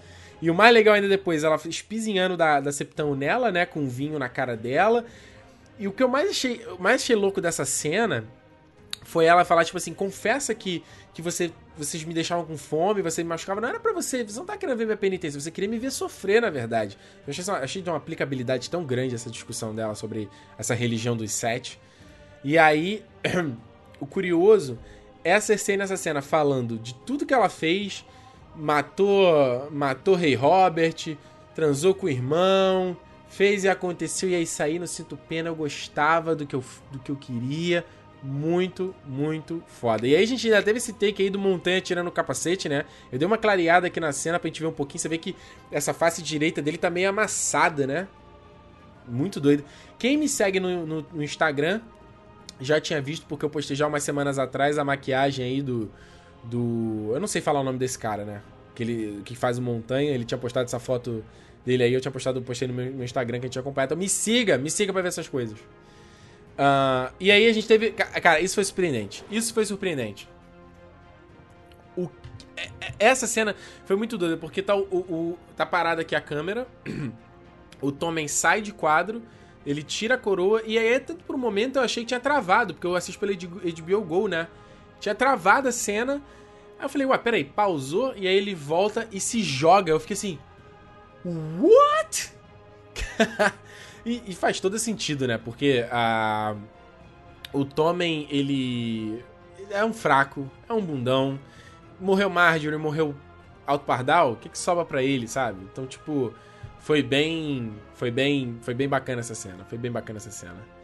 [0.41, 3.65] E o mais legal ainda depois, ela espizinhando da, da Septão nela, né?
[3.65, 5.03] Com vinho na cara dela.
[5.77, 8.23] E o que eu mais achei, mais achei louco dessa cena
[9.05, 10.83] foi ela falar, tipo assim, confessa que,
[11.13, 13.61] que você, vocês me deixavam com fome, você me machucava.
[13.61, 15.91] Não era para você, você não tá querendo ver minha penitência, você queria me ver
[15.91, 16.97] sofrer, na verdade.
[17.25, 20.27] Eu achei, achei de uma aplicabilidade tão grande essa discussão dela sobre
[20.57, 21.79] essa religião dos sete.
[22.43, 23.05] E aí,
[24.01, 24.77] o curioso
[25.23, 28.03] é a Cersei nessa cena falando de tudo que ela fez,
[28.55, 31.15] matou, matou Rei Robert,
[31.53, 32.97] transou com o irmão,
[33.29, 36.97] fez e aconteceu, e aí saí, não sinto pena, eu gostava do que eu, do
[36.97, 37.85] que eu queria
[38.25, 40.07] muito, muito foda.
[40.07, 42.85] E aí a gente ainda teve esse take aí do Montanha tirando o capacete, né?
[43.11, 44.99] Eu dei uma clareada aqui na cena pra gente ver um pouquinho.
[44.99, 45.35] Você vê que
[45.71, 48.07] essa face direita dele tá meio amassada, né?
[49.07, 49.63] Muito doido.
[49.99, 51.81] Quem me segue no, no, no Instagram
[52.59, 55.91] já tinha visto, porque eu postei já umas semanas atrás a maquiagem aí do.
[56.43, 57.11] do.
[57.13, 58.41] Eu não sei falar o nome desse cara, né?
[58.73, 60.11] Que, ele, que faz o Montanha.
[60.11, 61.23] Ele tinha postado essa foto
[61.63, 61.93] dele aí.
[61.93, 63.85] Eu tinha postado, postei no meu, Instagram que a gente acompanha.
[63.85, 65.57] Então me siga, me siga pra ver essas coisas.
[66.55, 67.91] Uh, e aí a gente teve.
[67.91, 69.23] Cara, isso foi surpreendente.
[69.29, 70.29] Isso foi surpreendente.
[71.97, 72.09] O,
[72.55, 73.55] é, é, essa cena
[73.85, 76.67] foi muito doida, porque tá, o, o, tá parada aqui a câmera.
[77.81, 79.21] o Tommen sai de quadro,
[79.65, 82.73] ele tira a coroa, e aí, tanto por um momento, eu achei que tinha travado,
[82.73, 84.47] porque eu assisto pelo HBO Go, né?
[84.99, 86.21] Tinha travado a cena.
[86.79, 89.91] Aí eu falei, ué, peraí, pausou, e aí ele volta e se joga.
[89.91, 90.39] Eu fiquei assim.
[91.25, 92.31] What?
[94.05, 95.37] E, e, faz todo sentido, né?
[95.37, 96.55] Porque a,
[97.51, 99.23] o Tommen, ele
[99.71, 101.39] é um fraco, é um bundão.
[101.99, 103.15] Morreu Marjorie, morreu
[103.65, 105.63] Alto Pardal, o que, que sobra para ele, sabe?
[105.71, 106.31] Então, tipo,
[106.79, 107.73] foi bem.
[107.95, 108.59] Foi bem.
[108.61, 109.65] Foi bem bacana essa cena.
[109.65, 110.75] Foi bem bacana essa cena.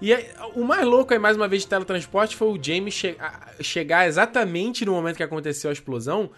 [0.00, 3.16] E aí, o mais louco aí, mais uma vez, de teletransporte foi o James che
[3.60, 6.30] chegar exatamente no momento que aconteceu a explosão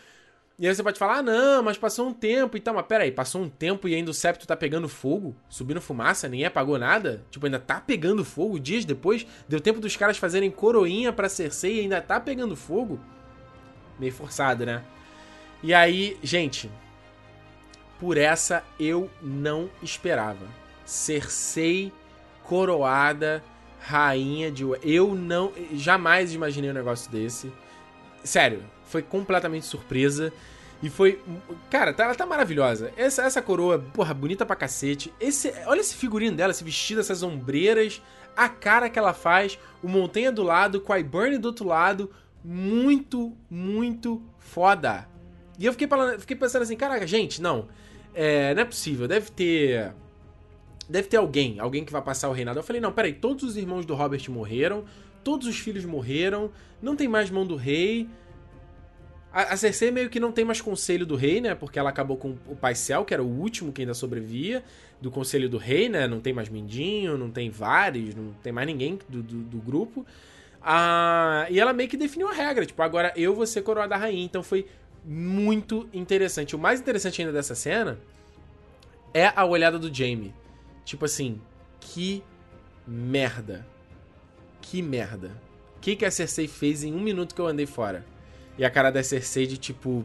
[0.57, 2.75] e aí você pode falar, ah, não, mas passou um tempo e tal.
[2.75, 6.47] Mas peraí, passou um tempo e ainda o septo tá pegando fogo, subindo fumaça, ninguém
[6.47, 7.25] apagou nada?
[7.31, 9.27] Tipo, ainda tá pegando fogo dias depois?
[9.49, 13.01] Deu tempo dos caras fazerem coroinha pra Cersei e ainda tá pegando fogo?
[13.99, 14.85] Meio forçado, né?
[15.61, 16.71] E aí, gente,
[17.99, 20.47] por essa eu não esperava.
[20.85, 21.93] Cersei
[22.45, 23.43] coroada,
[23.81, 24.65] rainha de.
[24.83, 25.53] Eu não.
[25.73, 27.53] Jamais imaginei um negócio desse.
[28.23, 28.63] Sério,
[28.95, 30.33] foi completamente surpresa.
[30.81, 31.21] E foi.
[31.69, 32.93] Cara, tá, ela tá maravilhosa.
[32.97, 35.13] Essa, essa coroa, porra, bonita pra cacete.
[35.21, 38.01] Esse, olha esse figurino dela, esse vestido, essas ombreiras,
[38.37, 42.09] a cara que ela faz, o Montanha do lado, com a do outro lado.
[42.45, 45.09] Muito, muito foda.
[45.59, 45.89] E eu fiquei,
[46.21, 47.67] fiquei pensando assim, caraca, gente, não.
[48.15, 49.93] É, não é possível, deve ter.
[50.89, 52.61] Deve ter alguém, alguém que vai passar o reinado.
[52.61, 54.85] Eu falei, não, peraí, todos os irmãos do Robert morreram,
[55.25, 58.09] todos os filhos morreram, não tem mais mão do rei.
[59.35, 61.57] A, Cersei meio que não tem mais conselho do rei, né?
[61.57, 64.63] Porque ela acabou com o Paisel, que era o último que ainda sobrevivia
[65.01, 66.07] do conselho do rei, né?
[66.07, 70.07] Não tem mais Mindinho, não tem Vares, não tem mais ninguém do, do, do grupo.
[70.63, 73.97] Ah, e ela meio que definiu a regra, tipo, agora eu vou ser coroa da
[73.97, 74.25] rainha.
[74.25, 74.69] Então foi
[75.05, 76.55] muito interessante.
[76.55, 77.99] O mais interessante ainda dessa cena
[79.13, 80.33] é a olhada do Jaime.
[80.85, 81.41] Tipo assim,
[81.81, 82.23] que
[82.87, 83.67] merda.
[84.63, 85.33] Que merda.
[85.77, 88.14] O que, que a Cersei fez em um minuto que eu andei fora?
[88.57, 90.05] E a cara da Cersei de tipo.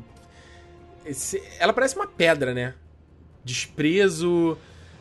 [1.05, 1.41] Esse...
[1.59, 2.73] Ela parece uma pedra, né?
[3.43, 4.57] Desprezo.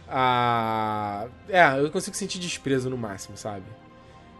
[0.08, 1.26] A.
[1.48, 3.64] É, eu consigo sentir desprezo no máximo, sabe?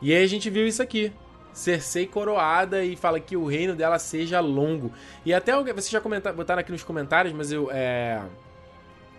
[0.01, 1.13] E aí a gente viu isso aqui.
[1.53, 4.93] Cersei coroada e fala que o reino dela seja longo.
[5.25, 8.23] E até vocês já comentaram, botaram aqui nos comentários, mas eu, é,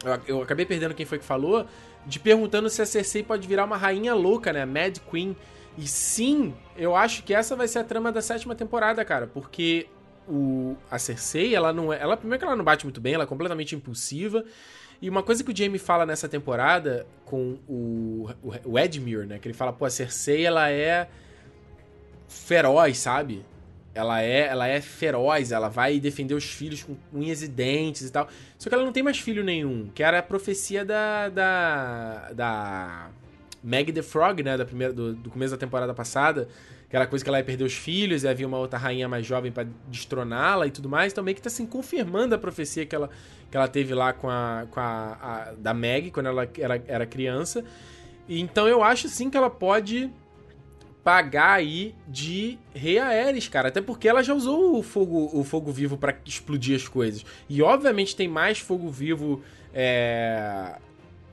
[0.03, 1.65] eu, eu acabei perdendo quem foi que falou,
[2.05, 4.65] de perguntando se a Cersei pode virar uma rainha louca, né?
[4.65, 5.35] Mad Queen.
[5.79, 9.87] E sim, eu acho que essa vai ser a trama da sétima temporada, cara, porque
[10.27, 12.01] o, a Cersei, ela não é.
[12.01, 14.43] Ela, primeiro que ela não bate muito bem, ela é completamente impulsiva.
[15.01, 19.39] E uma coisa que o Jamie fala nessa temporada com o, o, o Edmure, né?
[19.39, 21.07] Que ele fala, pô, a Cersei, ela é
[22.27, 23.45] feroz, sabe?
[23.95, 28.11] Ela é, ela é feroz, ela vai defender os filhos com unhas e dentes e
[28.11, 28.27] tal.
[28.57, 31.29] Só que ela não tem mais filho nenhum, que era a profecia da.
[31.29, 32.33] da.
[32.33, 33.09] da
[33.63, 34.57] Meg the Frog, né?
[34.57, 36.47] Da primeira, do, do começo da temporada passada.
[36.87, 39.51] Aquela coisa que ela ia perder os filhos e havia uma outra rainha mais jovem
[39.51, 41.11] para destroná-la e tudo mais.
[41.13, 43.09] Então meio que tá assim, confirmando a profecia que ela,
[43.49, 44.65] que ela teve lá com a.
[44.71, 47.63] com a, a da Meg, quando ela era, era criança.
[48.27, 50.11] E, então eu acho sim que ela pode
[51.03, 53.69] pagar aí de Rei Aerys, cara.
[53.69, 57.25] Até porque ela já usou o fogo, o fogo vivo para explodir as coisas.
[57.47, 59.41] E obviamente tem mais fogo vivo
[59.73, 60.75] é,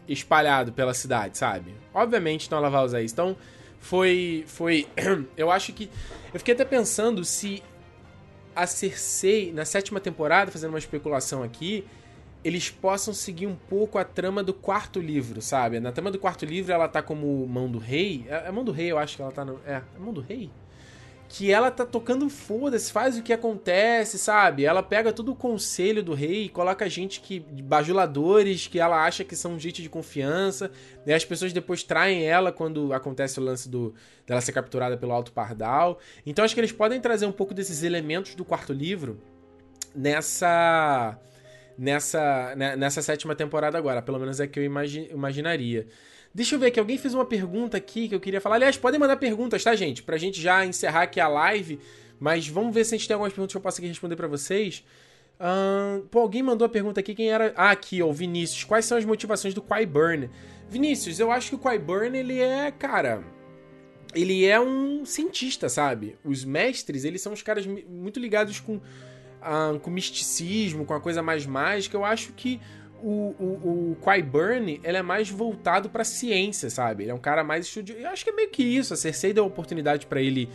[0.09, 1.75] espalhado pela cidade, sabe?
[1.93, 3.15] Obviamente então ela vai usar isso.
[3.15, 3.37] Então
[3.81, 4.45] foi.
[4.47, 4.87] foi
[5.37, 5.91] eu acho que.
[6.33, 7.63] Eu fiquei até pensando se
[8.55, 11.85] a Cersei, na sétima temporada, fazendo uma especulação aqui,
[12.43, 15.81] eles possam seguir um pouco a trama do quarto livro, sabe?
[15.81, 18.25] Na trama do quarto livro ela tá como mão do rei.
[18.29, 19.61] É, é mão do rei, eu acho que ela tá no.
[19.67, 20.51] É, é mão do rei?
[21.37, 24.65] Que ela tá tocando foda-se, faz o que acontece, sabe?
[24.65, 27.41] Ela pega todo o conselho do rei, coloca gente que.
[27.41, 30.71] bajuladores que ela acha que são gente de confiança,
[31.05, 33.95] e as pessoas depois traem ela quando acontece o lance do,
[34.27, 35.99] dela ser capturada pelo Alto Pardal.
[36.25, 39.21] Então acho que eles podem trazer um pouco desses elementos do quarto livro
[39.95, 41.19] nessa
[41.77, 44.01] nessa, né, nessa sétima temporada agora.
[44.01, 45.87] Pelo menos é que eu imagi imaginaria.
[46.37, 48.57] Deixa eu ver aqui, alguém fez uma pergunta aqui que eu queria falar.
[48.57, 50.03] Aliás, podem mandar perguntas, tá, gente?
[50.03, 51.81] Pra gente já encerrar aqui a live.
[52.21, 54.29] Mas vamos ver se a gente tem algumas perguntas que eu possa aqui responder para
[54.29, 54.85] vocês.
[56.11, 57.55] Pô, alguém mandou a pergunta aqui, quem era...
[57.57, 58.65] Ah, aqui, ó, o Vinícius.
[58.65, 60.29] Quais são as motivações do Qyburn?
[60.69, 63.25] Vinícius, eu acho que o Qyburn, ele é, cara...
[64.15, 66.19] Ele é um cientista, sabe?
[66.23, 71.23] Os mestres, eles são os caras muito ligados com, uh, com misticismo, com a coisa
[71.23, 71.97] mais mágica.
[71.97, 72.61] Eu acho que
[73.03, 77.05] o, o, o Qyburn, ele é mais voltado pra ciência, sabe?
[77.05, 78.01] Ele é um cara mais estudioso.
[78.01, 78.95] Eu acho que é meio que isso.
[78.95, 80.49] A Cersei deu oportunidade para ele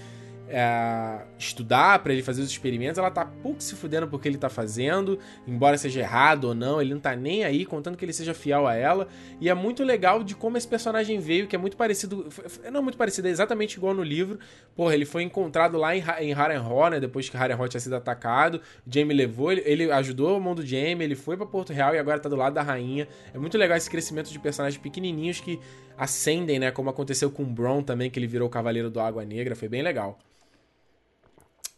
[0.51, 4.49] é, estudar, para ele fazer os experimentos, ela tá pouco se fudendo porque ele tá
[4.49, 5.17] fazendo,
[5.47, 8.67] embora seja errado ou não, ele não tá nem aí, contando que ele seja fiel
[8.67, 9.07] a ela.
[9.39, 12.27] E é muito legal de como esse personagem veio, que é muito parecido.
[12.71, 14.39] Não muito parecido, é exatamente igual no livro.
[14.75, 16.99] Porra, ele foi encontrado lá em, em Harrenhal, né?
[16.99, 18.61] Depois que Harrenhal tinha sido atacado.
[18.85, 21.95] O Jaime levou, ele, ele ajudou o mundo do Jaime, ele foi para Porto Real
[21.95, 23.07] e agora tá do lado da rainha.
[23.33, 25.59] É muito legal esse crescimento de personagens pequenininhos que
[25.97, 26.71] ascendem, né?
[26.71, 29.55] Como aconteceu com o Bron também, que ele virou o Cavaleiro do Água Negra.
[29.55, 30.19] Foi bem legal.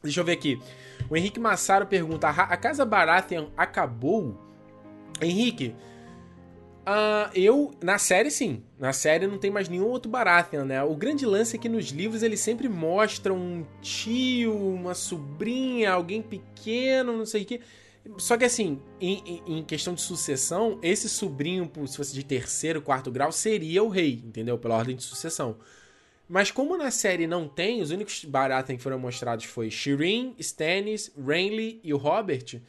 [0.03, 0.59] Deixa eu ver aqui.
[1.09, 4.38] O Henrique Massaro pergunta: a Casa Baratheon acabou?
[5.21, 5.73] Henrique,
[6.85, 7.71] uh, eu.
[7.81, 8.63] Na série, sim.
[8.77, 10.84] Na série não tem mais nenhum outro Baratheon, né?
[10.84, 16.21] O grande lance é que nos livros eles sempre mostram um tio, uma sobrinha, alguém
[16.21, 17.61] pequeno, não sei o quê.
[18.17, 23.09] Só que assim, em, em, questão de sucessão, esse sobrinho, se fosse de terceiro, quarto
[23.09, 24.57] grau, seria o rei, entendeu?
[24.57, 25.55] Pela ordem de sucessão.
[26.27, 31.11] Mas como na série não tem, os únicos Baratheon que foram mostrados foi Shireen, Stannis,
[31.17, 32.61] Renly e o Robert,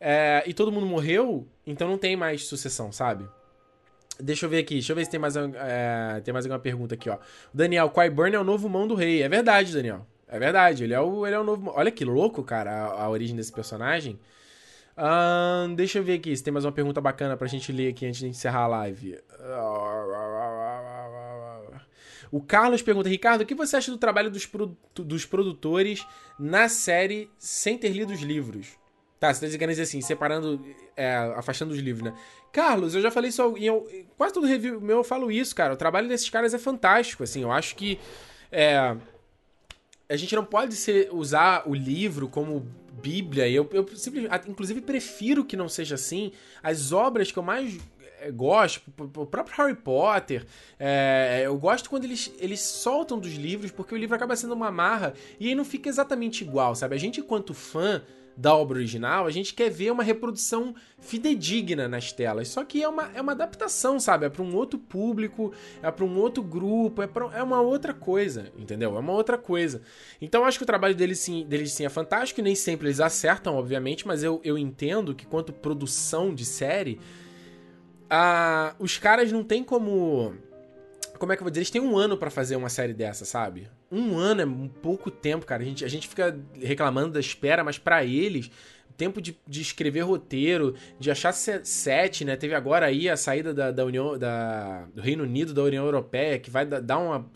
[0.00, 3.28] é, e todo mundo morreu, então não tem mais sucessão, sabe?
[4.18, 6.94] Deixa eu ver aqui, deixa eu ver se tem mais, é, tem mais alguma pergunta
[6.94, 7.18] aqui, ó.
[7.52, 9.22] Daniel, Qyburn é o novo mão do rei.
[9.22, 10.06] É verdade, Daniel.
[10.28, 11.72] É verdade, ele é o, ele é o novo...
[11.74, 14.18] Olha que louco, cara, a, a origem desse personagem.
[14.96, 18.06] Uh, deixa eu ver aqui se tem mais uma pergunta bacana pra gente ler aqui
[18.06, 19.18] antes de encerrar a live.
[22.32, 26.06] O Carlos pergunta, Ricardo, o que você acha do trabalho dos, produ dos produtores
[26.38, 28.68] na série sem ter lido os livros?
[29.20, 30.64] Tá, você tá dizer assim, separando,
[30.96, 32.18] é, afastando os livros, né?
[32.50, 33.86] Carlos, eu já falei isso em eu,
[34.16, 35.74] quase todo review meu eu falo isso, cara.
[35.74, 37.42] O trabalho desses caras é fantástico, assim.
[37.42, 38.00] Eu acho que
[38.50, 38.96] é,
[40.08, 42.66] a gente não pode ser, usar o livro como
[43.02, 43.48] Bíblia.
[43.48, 46.32] Eu, eu simplesmente, inclusive prefiro que não seja assim.
[46.62, 47.78] As obras que eu mais
[48.30, 48.82] gosto,
[49.16, 50.46] o próprio Harry Potter,
[50.78, 54.70] é, eu gosto quando eles, eles soltam dos livros, porque o livro acaba sendo uma
[54.70, 56.94] marra e aí não fica exatamente igual, sabe?
[56.94, 58.02] A gente, enquanto fã
[58.36, 62.48] da obra original, a gente quer ver uma reprodução fidedigna nas telas.
[62.48, 64.26] Só que é uma, é uma adaptação, sabe?
[64.26, 67.92] É para um outro público, é para um outro grupo, é, pra, é uma outra
[67.92, 68.96] coisa, entendeu?
[68.96, 69.82] É uma outra coisa.
[70.20, 73.56] Então acho que o trabalho deles sim, deles sim é fantástico nem sempre eles acertam,
[73.56, 76.98] obviamente, mas eu, eu entendo que quanto produção de série
[78.78, 80.34] os caras não tem como.
[81.18, 81.60] Como é que eu vou dizer?
[81.60, 83.68] Eles têm um ano para fazer uma série dessa, sabe?
[83.90, 85.62] Um ano é um pouco tempo, cara.
[85.62, 88.50] A gente, a gente fica reclamando da espera, mas para eles,
[88.96, 92.36] tempo de, de escrever roteiro, de achar set, né?
[92.36, 94.18] Teve agora aí a saída da, da União.
[94.18, 97.30] Da, do Reino Unido da União Europeia, que vai dar uma.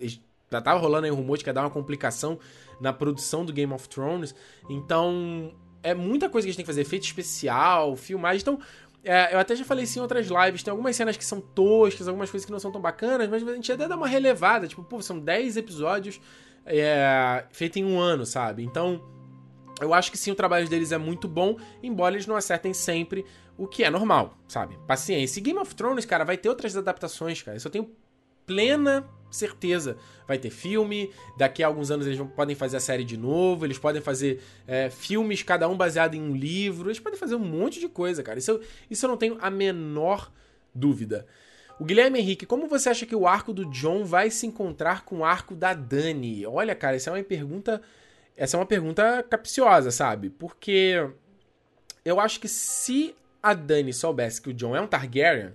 [0.50, 2.38] Já tava rolando aí um rumor de que ia dar uma complicação
[2.80, 4.34] na produção do Game of Thrones.
[4.70, 6.82] Então, é muita coisa que a gente tem que fazer.
[6.82, 8.42] Efeito especial, filmagem.
[8.42, 8.58] Então,
[9.06, 12.08] é, eu até já falei isso em outras lives, tem algumas cenas que são toscas,
[12.08, 14.82] algumas coisas que não são tão bacanas, mas a gente até dá uma relevada, tipo,
[14.82, 16.20] pô, são 10 episódios
[16.64, 18.64] é, feitos em um ano, sabe?
[18.64, 19.00] Então,
[19.80, 23.24] eu acho que sim, o trabalho deles é muito bom, embora eles não acertem sempre,
[23.56, 24.76] o que é normal, sabe?
[24.86, 25.38] Paciência.
[25.38, 27.56] E Game of Thrones, cara, vai ter outras adaptações, cara.
[27.56, 27.90] Isso eu tenho
[28.44, 29.96] plena certeza.
[30.26, 33.78] Vai ter filme, daqui a alguns anos eles podem fazer a série de novo, eles
[33.78, 37.80] podem fazer é, filmes, cada um baseado em um livro, eles podem fazer um monte
[37.80, 38.38] de coisa, cara.
[38.38, 40.32] Isso, isso eu não tenho a menor
[40.74, 41.26] dúvida.
[41.78, 45.18] O Guilherme Henrique, como você acha que o arco do John vai se encontrar com
[45.18, 46.46] o arco da Dani?
[46.46, 47.82] Olha, cara, essa é uma pergunta.
[48.34, 50.30] Essa é uma pergunta capciosa, sabe?
[50.30, 50.94] Porque
[52.04, 55.52] eu acho que se a Dani soubesse que o John é um Targaryen,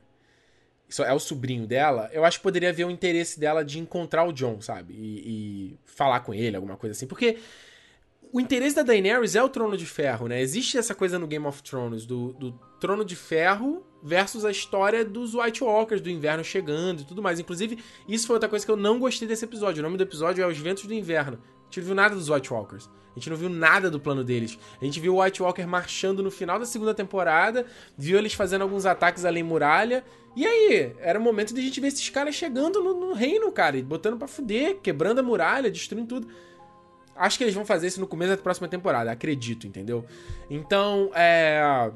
[0.99, 4.33] é o sobrinho dela, eu acho que poderia haver um interesse dela de encontrar o
[4.33, 4.93] John, sabe?
[4.93, 7.07] E, e, falar com ele, alguma coisa assim.
[7.07, 7.37] Porque
[8.31, 10.41] o interesse da Daenerys é o Trono de Ferro, né?
[10.41, 15.05] Existe essa coisa no Game of Thrones, do, do Trono de Ferro versus a história
[15.05, 17.39] dos White Walkers, do inverno chegando e tudo mais.
[17.39, 17.77] Inclusive,
[18.07, 19.81] isso foi outra coisa que eu não gostei desse episódio.
[19.81, 21.39] O nome do episódio é Os Ventos do Inverno.
[21.75, 22.89] Não viu nada dos White Walkers.
[23.11, 24.57] A gente não viu nada do plano deles.
[24.81, 27.65] A gente viu o White Walker marchando no final da segunda temporada,
[27.97, 30.03] viu eles fazendo alguns ataques além muralha.
[30.35, 33.51] E aí, era o momento de a gente ver esses caras chegando no, no reino,
[33.51, 36.27] cara, e botando pra fuder, quebrando a muralha, destruindo tudo.
[37.15, 40.05] Acho que eles vão fazer isso no começo da próxima temporada, acredito, entendeu?
[40.49, 41.91] Então, é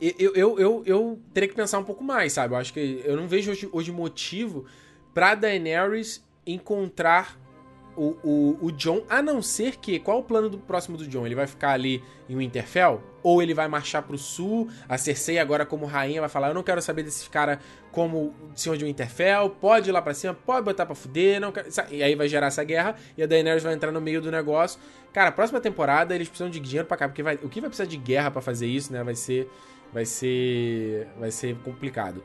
[0.00, 2.54] Eu, eu, eu, eu teria que pensar um pouco mais, sabe?
[2.54, 4.64] Eu acho que eu não vejo hoje, hoje motivo
[5.12, 7.36] pra Daenerys encontrar
[8.00, 9.98] o, o, o John, a não ser que.
[9.98, 11.26] Qual o plano do próximo do John?
[11.26, 13.02] Ele vai ficar ali em Winterfell?
[13.22, 14.70] Ou ele vai marchar pro sul?
[14.88, 17.60] A Cersei, agora como rainha, vai falar: Eu não quero saber desse cara
[17.92, 19.50] como senhor de Winterfell.
[19.50, 21.38] Pode ir lá pra cima, pode botar pra fuder.
[21.42, 21.68] Não quero...
[21.90, 24.80] E aí vai gerar essa guerra e a Daenerys vai entrar no meio do negócio.
[25.12, 27.34] Cara, próxima temporada eles precisam de dinheiro pra cá, porque vai...
[27.42, 29.04] o que vai precisar de guerra para fazer isso, né?
[29.04, 29.46] Vai ser.
[29.92, 31.06] Vai ser.
[31.18, 32.22] Vai ser complicado.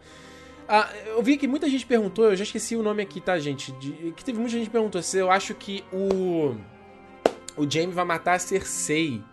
[0.68, 3.72] Ah, eu vi que muita gente perguntou, eu já esqueci o nome aqui, tá, gente?
[3.74, 6.56] De, que teve muita gente perguntou se eu acho que o.
[7.58, 9.24] O Jaime vai matar a Cersei.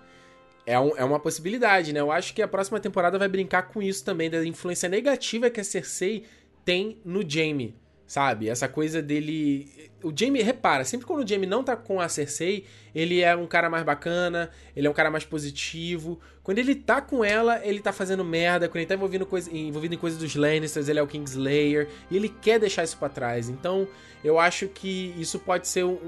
[0.64, 2.00] É, um, é uma possibilidade, né?
[2.00, 5.60] Eu acho que a próxima temporada vai brincar com isso também, da influência negativa que
[5.60, 6.24] a Cersei
[6.64, 7.74] tem no Jaime,
[8.06, 8.48] sabe?
[8.48, 12.64] Essa coisa dele o Jamie, repara, sempre quando o Jamie não tá com a Cersei,
[12.94, 16.20] ele é um cara mais bacana, ele é um cara mais positivo.
[16.42, 18.68] Quando ele tá com ela, ele tá fazendo merda.
[18.68, 21.88] Quando ele tá envolvido, coisa, envolvido em coisas dos Lannisters, ele é o Kingslayer.
[22.10, 23.48] E ele quer deixar isso para trás.
[23.48, 23.86] Então,
[24.24, 25.98] eu acho que isso pode ser um.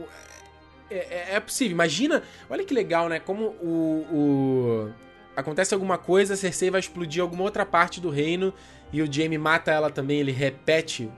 [0.90, 1.73] É, é, é, possível.
[1.73, 3.20] Imagina, olha que legal, né?
[3.20, 4.90] Como o, o.
[5.36, 8.55] Acontece alguma coisa, a Cersei vai explodir alguma outra parte do reino
[8.93, 11.11] e o Jaime mata ela também, ele repete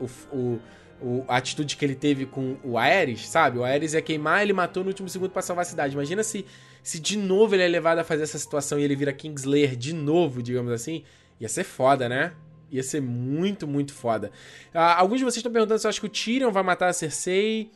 [0.00, 0.58] o, o
[1.00, 3.58] o, a atitude que ele teve com o Aerys, sabe?
[3.58, 5.94] O Aerys ia queimar, ele matou no último segundo pra salvar a cidade.
[5.94, 6.44] Imagina se,
[6.88, 9.92] se de novo ele é levado a fazer essa situação e ele vira Kingslayer de
[9.92, 11.04] novo, digamos assim.
[11.38, 12.32] Ia ser foda, né?
[12.70, 14.32] Ia ser muito, muito foda.
[14.72, 16.92] Ah, alguns de vocês estão perguntando se eu acho que o Tyrion vai matar a
[16.94, 17.70] Cersei.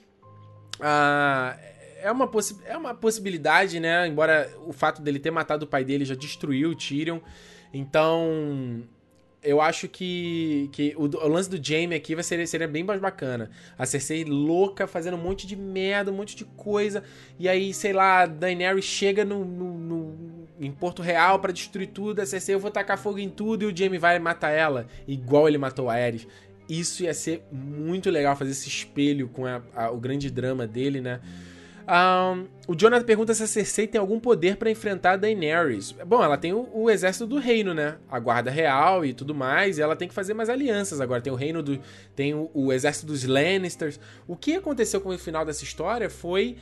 [0.80, 1.59] Ah,
[2.01, 2.30] é, uma
[2.64, 4.09] é uma possibilidade, né?
[4.09, 7.20] Embora o fato dele ter matado o pai dele já destruiu o Tyrion.
[7.70, 8.82] Então,
[9.43, 13.01] eu acho que, que o, o, lance do Jaime aqui vai ser, seria bem mais
[13.01, 13.51] bacana.
[13.77, 17.02] A Cersei louca, fazendo um monte de merda, um monte de coisa.
[17.39, 22.20] E aí, sei lá, Daenerys chega no, no, no em Porto Real para destruir tudo.
[22.20, 23.64] A Cersei, eu vou tacar fogo em tudo.
[23.64, 26.27] E o Jaime vai matar ela, igual ele matou a Aerys.
[26.69, 31.01] Isso ia ser muito legal, fazer esse espelho com a, a, o grande drama dele,
[31.01, 31.20] né?
[31.93, 35.93] Um, o Jonathan pergunta se a Cersei tem algum poder para enfrentar a Daenerys.
[36.06, 37.98] Bom, ela tem o, o, exército do reino, né?
[38.10, 39.77] A guarda real e tudo mais.
[39.77, 41.02] E ela tem que fazer mais alianças.
[41.02, 41.78] Agora tem o reino do.
[42.16, 44.01] Tem o, o exército dos Lannisters.
[44.27, 46.56] O que aconteceu com o final dessa história foi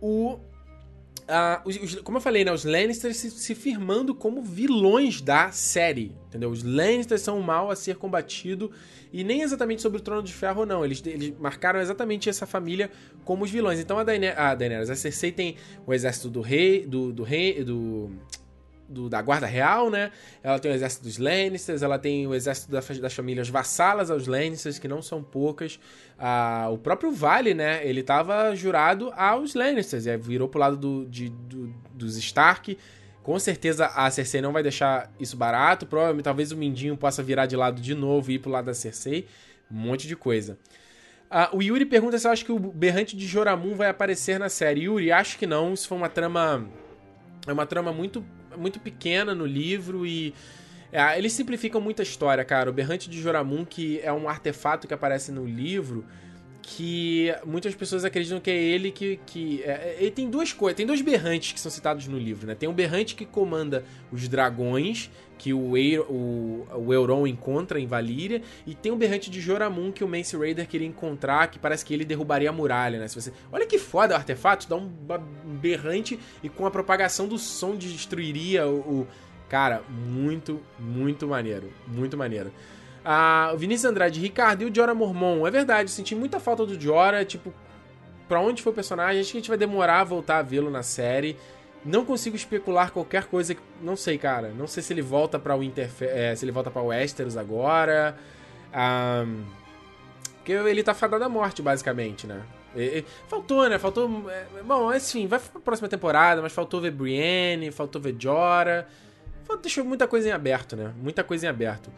[0.00, 0.38] o
[1.26, 6.14] Uh, os, como eu falei, né, os Lannisters se, se, firmando como vilões da série,
[6.28, 6.50] entendeu?
[6.50, 8.70] Os Lannisters são o mal a ser combatido
[9.12, 10.84] e nem exatamente sobre o Trono de Ferro, não.
[10.84, 12.92] Eles, eles marcaram exatamente essa família
[13.24, 13.80] como os vilões.
[13.80, 17.64] Então a, Daener a Daenerys, a Cersei tem o exército do rei, do, do rei,
[17.64, 18.08] do
[18.88, 20.10] do, da Guarda Real, né?
[20.42, 24.26] Ela tem o exército dos Lannisters, ela tem o exército das, das famílias vassalas aos
[24.26, 25.78] Lannisters, que não são poucas.
[26.18, 27.86] Ah, o próprio Vale, né?
[27.86, 32.76] Ele estava jurado aos Lannisters, e virou pro lado do, de, do, dos Stark.
[33.22, 35.84] Com certeza a Cersei não vai deixar isso barato.
[35.84, 38.74] Provavelmente, talvez o Mindinho possa virar de lado de novo e ir pro lado da
[38.74, 39.26] Cersei.
[39.70, 40.56] Um monte de coisa.
[41.28, 44.48] Ah, o Yuri pergunta se eu acho que o Berrante de Joramun vai aparecer na
[44.48, 44.82] série.
[44.82, 45.74] Yuri, acho que não.
[45.74, 46.68] Isso foi uma trama.
[47.46, 48.24] É uma trama muito
[48.56, 50.34] muito pequena no livro e.
[50.92, 52.70] É, eles simplificam muito a história, cara.
[52.70, 56.04] O Berrante de Joramun, que é um artefato que aparece no livro,
[56.62, 59.20] que muitas pessoas acreditam que é ele que.
[59.26, 62.54] que é, ele tem duas coisas, tem dois berrantes que são citados no livro, né?
[62.54, 67.86] Tem um berrante que comanda os dragões, que o, Eir, o, o Euron encontra em
[67.86, 71.84] Valíria, e tem um berrante de Joramun que o Mance Raider queria encontrar, que parece
[71.84, 73.08] que ele derrubaria a muralha, né?
[73.08, 73.32] Se você...
[73.52, 74.90] Olha que foda o artefato, dá um
[75.44, 79.08] berrante e com a propagação do som destruiria o, o...
[79.48, 81.72] Cara, muito, muito maneiro.
[81.86, 82.52] Muito maneiro.
[83.04, 85.46] Ah, o Vinícius Andrade, Ricardo e o Jora Mormon.
[85.46, 87.54] É verdade, senti muita falta do Jora, tipo,
[88.28, 89.20] pra onde foi o personagem?
[89.20, 91.36] Acho que a gente vai demorar a voltar a vê-lo na série.
[91.86, 93.54] Não consigo especular qualquer coisa.
[93.54, 93.60] Que...
[93.80, 94.48] Não sei, cara.
[94.48, 96.04] Não sei se ele volta para o Interfe...
[96.04, 98.16] É, se ele volta para Westeros agora.
[98.74, 99.44] Um...
[100.38, 102.42] Porque ele tá fadado à morte, basicamente, né?
[102.74, 103.04] E, e...
[103.28, 103.78] faltou, né?
[103.78, 104.30] Faltou.
[104.30, 108.86] É, bom, assim, vai pra próxima temporada, mas faltou ver Brienne, faltou ver Jorah.
[109.62, 110.92] Deixou muita coisa em aberto, né?
[111.00, 111.90] Muita coisa em aberto.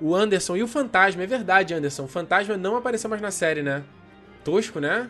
[0.00, 2.04] O Anderson e o Fantasma, é verdade, Anderson.
[2.04, 3.84] O Fantasma não apareceu mais na série, né?
[4.42, 5.08] Tosco, né?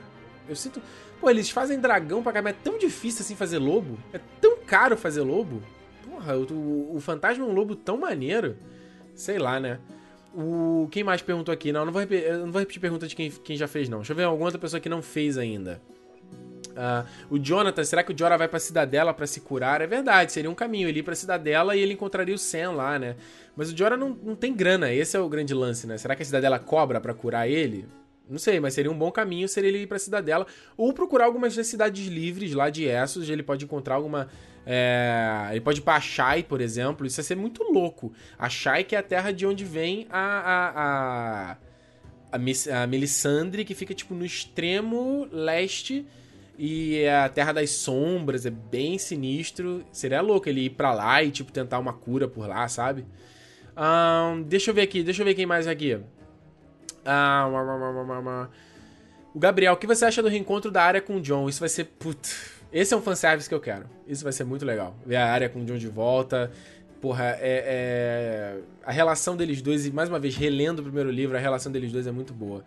[0.48, 0.80] Eu sinto.
[1.20, 2.50] Pô, eles fazem dragão pra caramba.
[2.50, 3.98] É tão difícil assim fazer lobo.
[4.12, 5.62] É tão caro fazer lobo.
[6.08, 8.56] Porra, o, o, fantasma é um lobo tão maneiro.
[9.14, 9.78] Sei lá, né?
[10.34, 11.72] O, quem mais perguntou aqui?
[11.72, 13.98] Não, não vou, repetir, não vou repetir pergunta de quem, quem já fez, não.
[13.98, 15.80] Deixa eu ver alguma outra pessoa que não fez ainda.
[16.74, 19.80] Uh, o Jonathan, será que o Jorah vai pra Cidadela para se curar?
[19.80, 20.88] É verdade, seria um caminho.
[20.88, 23.16] Ele ir pra Cidadela e ele encontraria o Sam lá, né?
[23.56, 25.96] Mas o Jorah não, não tem grana, esse é o grande lance, né?
[25.96, 27.86] Será que a Cidadela cobra para curar ele?
[28.28, 30.46] Não sei, mas seria um bom caminho seria ele ir pra Cidadela.
[30.76, 33.28] Ou procurar algumas das cidades livres lá de Essos.
[33.28, 34.28] Ele pode encontrar alguma.
[34.66, 37.06] É, ele pode ir pra Ashai, por exemplo.
[37.06, 38.12] Isso ia ser muito louco.
[38.38, 40.18] Ashai, que é a terra de onde vem a.
[40.18, 41.56] a, a,
[42.32, 46.06] a, a Melisandre, que fica tipo no extremo leste.
[46.58, 49.84] E é a Terra das Sombras, é bem sinistro.
[49.90, 53.04] Seria louco ele ir pra lá e, tipo, tentar uma cura por lá, sabe?
[53.76, 55.98] Um, deixa eu ver aqui, deixa eu ver quem mais aqui.
[57.04, 57.48] Ah,
[59.34, 61.48] o Gabriel, o que você acha do reencontro da área com o John?
[61.48, 61.84] Isso vai ser.
[61.84, 63.86] Putz, esse é um fanservice que eu quero.
[64.06, 64.96] Isso vai ser muito legal.
[65.04, 66.50] Ver a área com o John de volta.
[67.00, 71.36] Porra, é, é, A relação deles dois, e mais uma vez, relendo o primeiro livro,
[71.36, 72.64] a relação deles dois é muito boa.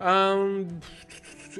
[0.00, 0.66] Um,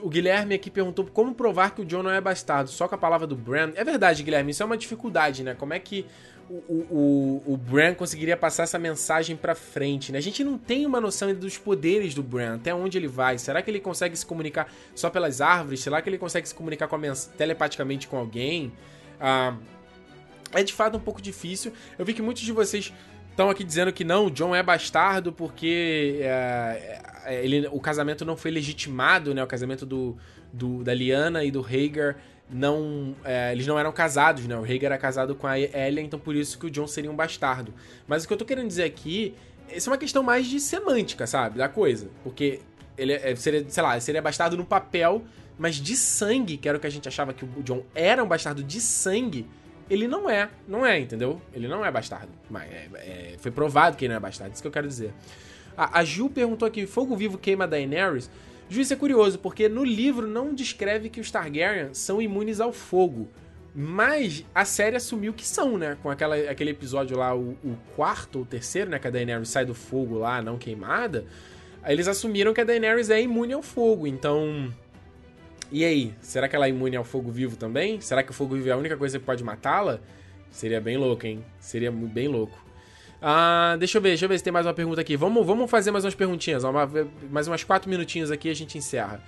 [0.03, 2.99] o Guilherme aqui perguntou como provar que o John não é bastardo, só com a
[2.99, 3.73] palavra do Bran.
[3.77, 5.55] É verdade, Guilherme, isso é uma dificuldade, né?
[5.55, 6.05] Como é que
[6.49, 10.19] o, o, o Bran conseguiria passar essa mensagem pra frente, né?
[10.19, 13.39] A gente não tem uma noção dos poderes do Bran, até onde ele vai.
[13.39, 15.81] Será que ele consegue se comunicar só pelas árvores?
[15.81, 16.99] Será que ele consegue se comunicar com
[17.37, 18.73] telepaticamente com alguém?
[19.21, 19.57] Ah,
[20.53, 21.73] é de fato um pouco difícil.
[21.99, 22.93] Eu vi que muitos de vocês
[23.31, 27.01] estão aqui dizendo que não, o John é bastardo porque é,
[27.43, 29.43] ele, o casamento não foi legitimado, né?
[29.43, 30.17] O casamento do,
[30.53, 32.17] do da Liana e do Rhaegar
[32.51, 33.15] não.
[33.25, 34.57] É, eles não eram casados, né?
[34.57, 37.17] O Rhaegar era casado com a Elia, então por isso que o Jon seria um
[37.17, 37.73] bastardo.
[38.07, 39.35] Mas o que eu tô querendo dizer aqui.
[39.73, 41.59] Isso é uma questão mais de semântica, sabe?
[41.59, 42.09] Da coisa.
[42.23, 42.61] Porque
[42.99, 45.25] ele é, seria, sei lá, seria bastardo no papel,
[45.59, 48.29] mas de sangue, que era o que a gente achava que o Jon era um
[48.29, 49.47] bastardo de sangue,
[49.89, 50.51] ele não é.
[50.69, 51.41] Não é, entendeu?
[51.53, 52.31] Ele não é bastardo.
[52.51, 55.13] Mas é, é, foi provado que ele não é bastardo, isso que eu quero dizer.
[55.77, 58.31] A, a perguntou aqui: Fogo Vivo queima Daenerys?
[58.69, 63.29] Juiz é curioso, porque no livro não descreve que os Targaryen são imunes ao fogo.
[63.75, 65.99] Mas a série assumiu que são, né?
[66.01, 69.01] Com aquela, aquele episódio lá, o, o quarto ou terceiro, né?
[69.01, 71.25] Que a Daenerys sai do fogo lá, não queimada.
[71.85, 74.07] Eles assumiram que a Daenerys é imune ao fogo.
[74.07, 74.73] Então.
[75.73, 76.15] E aí?
[76.21, 78.01] Será que ela é imune ao fogo vivo também?
[78.01, 79.99] Será que o fogo vivo é a única coisa que pode matá-la?
[80.51, 81.45] Seria bem louco, hein?
[81.59, 82.64] Seria bem louco.
[83.27, 85.17] Ah, deixa eu ver, deixa eu ver se tem mais uma pergunta aqui.
[85.17, 86.63] Vamos, vamos fazer mais umas perguntinhas.
[86.63, 86.87] Uma,
[87.31, 89.19] mais umas quatro minutinhos aqui e a gente encerra.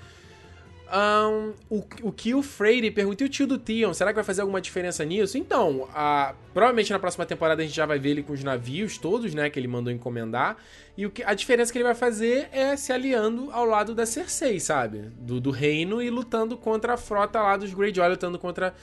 [0.86, 3.94] Um, o, o Kill Freire pergunta: e o tio do Theon?
[3.94, 5.38] Será que vai fazer alguma diferença nisso?
[5.38, 8.98] Então, a, provavelmente na próxima temporada a gente já vai ver ele com os navios
[8.98, 9.48] todos, né?
[9.48, 10.58] Que ele mandou encomendar.
[10.94, 14.04] E o que, a diferença que ele vai fazer é se aliando ao lado da
[14.04, 15.10] Cersei, sabe?
[15.18, 18.74] Do, do reino e lutando contra a frota lá dos Greyjoy, lutando contra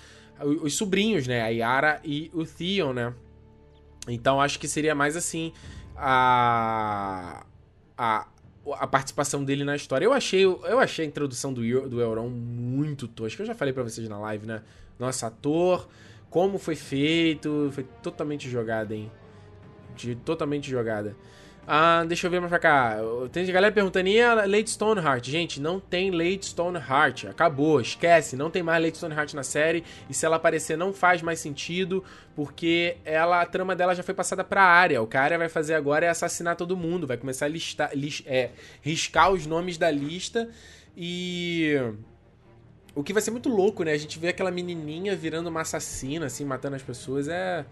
[0.42, 1.44] os, os sobrinhos, né?
[1.44, 3.14] A Yara e o Theon, né?
[4.08, 5.54] Então acho que seria mais assim
[5.96, 7.46] a,
[7.98, 8.28] a,
[8.74, 10.06] a participação dele na história.
[10.06, 13.42] Eu achei, eu achei a introdução do, do Euron muito tosca.
[13.42, 14.62] Eu já falei para vocês na live, né?
[15.00, 15.88] Nossa, ator,
[16.30, 19.12] como foi feito, foi totalmente jogada, hein?
[19.96, 21.16] De, totalmente jogada.
[21.66, 22.98] Ah, deixa eu ver mais pra cá.
[23.32, 25.26] Tem galera perguntando, e a Lady Stoneheart?
[25.30, 27.26] Gente, não tem Lady Stoneheart.
[27.26, 28.36] Acabou, esquece.
[28.36, 29.84] Não tem mais Lady Stoneheart na série.
[30.10, 32.04] E se ela aparecer, não faz mais sentido.
[32.36, 35.02] Porque ela, a trama dela já foi passada pra área.
[35.02, 37.08] O que a área vai fazer agora é assassinar todo mundo.
[37.08, 40.50] Vai começar a listar, list, é, riscar os nomes da lista.
[40.98, 41.76] E.
[42.94, 43.94] O que vai ser muito louco, né?
[43.94, 47.30] A gente vê aquela menininha virando uma assassina, assim, matando as pessoas.
[47.30, 47.66] É.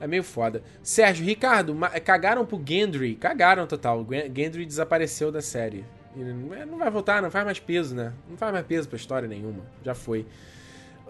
[0.00, 0.62] É meio foda.
[0.82, 3.14] Sérgio, Ricardo, cagaram pro Gendry.
[3.14, 4.06] Cagaram total.
[4.34, 5.84] Gendry desapareceu da série.
[6.16, 8.12] É, não vai voltar, não faz mais peso, né?
[8.28, 9.64] Não faz mais peso pra história nenhuma.
[9.84, 10.26] Já foi.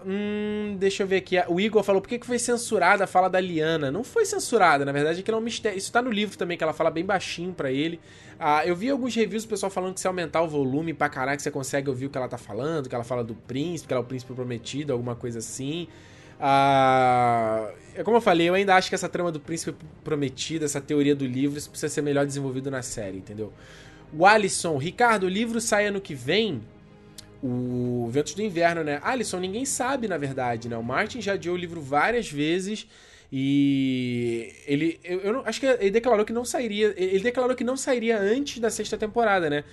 [0.07, 1.35] Hum, deixa eu ver aqui.
[1.47, 3.91] O Igor falou: por que, que foi censurada a fala da Liana?
[3.91, 5.77] Não foi censurada, na verdade, é que é um mistério.
[5.77, 7.99] Isso tá no livro também, que ela fala bem baixinho para ele.
[8.39, 11.39] Ah, eu vi alguns reviews do pessoal falando que se aumentar o volume pra caralho,
[11.39, 14.01] você consegue ouvir o que ela tá falando, que ela fala do príncipe, que ela
[14.01, 15.87] é o príncipe prometido, alguma coisa assim.
[16.39, 17.71] Ah,
[18.03, 21.25] como eu falei, eu ainda acho que essa trama do príncipe prometido, essa teoria do
[21.25, 23.53] livro, isso precisa ser melhor desenvolvido na série, entendeu?
[24.13, 26.61] O Alisson, Ricardo, o livro sai ano que vem.
[27.43, 28.99] O Ventos do Inverno, né?
[29.03, 30.77] Alisson, ninguém sabe, na verdade, né?
[30.77, 32.87] O Martin já adiou o livro várias vezes
[33.31, 34.99] e ele.
[35.03, 36.93] Eu, eu não, acho que ele declarou que não sairia.
[36.97, 39.63] Ele declarou que não sairia antes da sexta temporada, né?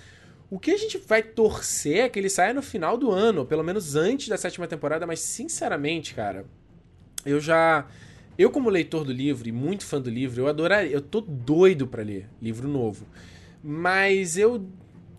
[0.53, 3.63] O que a gente vai torcer é que ele saia no final do ano, pelo
[3.63, 6.45] menos antes da sétima temporada, mas sinceramente, cara,
[7.25, 7.87] eu já.
[8.37, 10.91] Eu, como leitor do livro e muito fã do livro, eu adoraria.
[10.91, 13.07] Eu tô doido para ler livro novo.
[13.63, 14.63] Mas eu.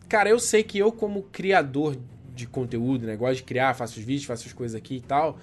[0.09, 1.97] Cara, eu sei que eu, como criador
[2.33, 3.17] de conteúdo, né?
[3.17, 5.41] Gosto de criar, faço os vídeos, faço as coisas aqui e tal.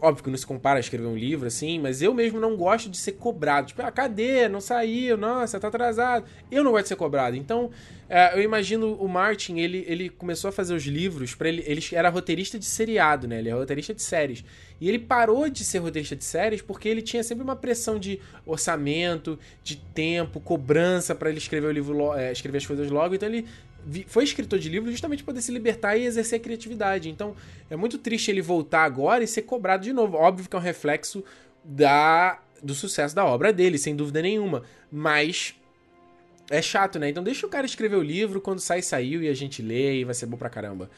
[0.00, 2.90] Óbvio que não se compara a escrever um livro, assim, mas eu mesmo não gosto
[2.90, 3.68] de ser cobrado.
[3.68, 4.46] Tipo, ah, cadê?
[4.46, 6.26] Não saiu, nossa, tá atrasado.
[6.50, 7.34] Eu não gosto de ser cobrado.
[7.34, 7.70] Então,
[8.08, 11.64] é, eu imagino o Martin, ele, ele começou a fazer os livros para ele.
[11.66, 13.38] Ele era roteirista de seriado, né?
[13.38, 14.44] Ele é roteirista de séries.
[14.78, 18.20] E ele parou de ser roteirista de séries porque ele tinha sempre uma pressão de
[18.44, 23.14] orçamento, de tempo, cobrança para ele escrever o livro, é, escrever as coisas logo.
[23.14, 23.46] Então ele
[24.08, 27.08] foi escritor de livro justamente para poder se libertar e exercer a criatividade.
[27.08, 27.36] Então,
[27.70, 30.16] é muito triste ele voltar agora e ser cobrado de novo.
[30.16, 31.24] Óbvio que é um reflexo
[31.64, 34.62] da do sucesso da obra dele, sem dúvida nenhuma.
[34.90, 35.54] Mas
[36.50, 37.08] é chato, né?
[37.08, 40.04] Então deixa o cara escrever o livro, quando sai, saiu e a gente lê e
[40.04, 40.90] vai ser bom pra caramba.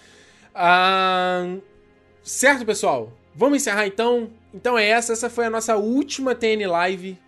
[2.22, 3.12] Certo, pessoal?
[3.34, 4.30] Vamos encerrar então?
[4.52, 7.18] Então é essa, essa foi a nossa última TN Live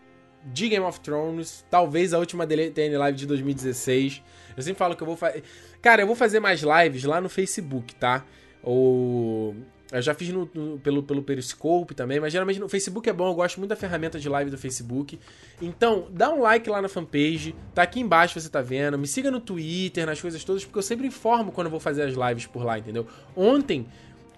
[0.45, 4.23] de Game of Thrones, talvez a última TN Live de 2016.
[4.57, 5.43] Eu sempre falo que eu vou fazer.
[5.81, 8.25] Cara, eu vou fazer mais lives lá no Facebook, tá?
[8.62, 9.55] Ou.
[9.93, 13.29] Eu já fiz no, no, pelo, pelo Periscope também, mas geralmente no Facebook é bom,
[13.29, 15.19] eu gosto muito da ferramenta de live do Facebook.
[15.61, 18.97] Então, dá um like lá na fanpage, tá aqui embaixo você tá vendo.
[18.97, 22.03] Me siga no Twitter, nas coisas todas, porque eu sempre informo quando eu vou fazer
[22.03, 23.05] as lives por lá, entendeu?
[23.35, 23.89] Ontem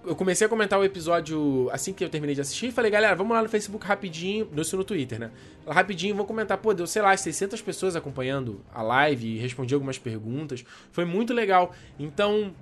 [0.04, 3.14] eu comecei a comentar o episódio assim que eu terminei de assistir e falei, galera,
[3.14, 5.30] vamos lá no Facebook rapidinho, isso no Twitter, né?
[5.66, 10.64] Rapidinho, vou comentar, pô, deu, sei lá, 600 pessoas acompanhando a live respondi algumas perguntas.
[10.90, 11.74] Foi muito legal.
[11.98, 12.52] Então,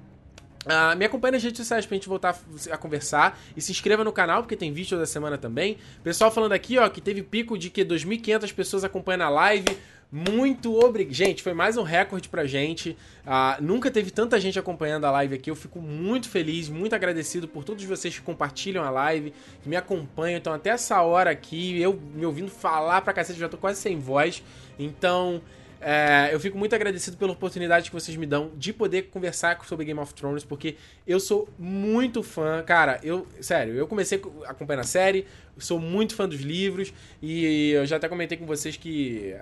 [0.66, 2.38] Uh, me acompanhe nas redes sociais pra gente voltar
[2.70, 3.38] a conversar.
[3.56, 5.78] E se inscreva no canal, porque tem vídeo da semana também.
[6.02, 9.78] Pessoal falando aqui, ó, que teve pico de que 2.500 pessoas acompanhando a live.
[10.12, 11.14] Muito obrigado.
[11.14, 12.96] Gente, foi mais um recorde pra gente.
[13.24, 15.50] Uh, nunca teve tanta gente acompanhando a live aqui.
[15.50, 19.32] Eu fico muito feliz, muito agradecido por todos vocês que compartilham a live,
[19.62, 20.36] que me acompanham.
[20.36, 23.98] Então, até essa hora aqui, eu me ouvindo falar pra cacete, já tô quase sem
[23.98, 24.42] voz.
[24.78, 25.40] Então,
[25.80, 29.86] é, eu fico muito agradecido pela oportunidade que vocês me dão de poder conversar sobre
[29.86, 30.76] Game of Thrones, porque
[31.06, 32.62] eu sou muito fã.
[32.62, 33.26] Cara, eu.
[33.40, 35.26] Sério, eu comecei acompanhando a série,
[35.58, 36.92] sou muito fã dos livros,
[37.22, 39.34] e eu já até comentei com vocês que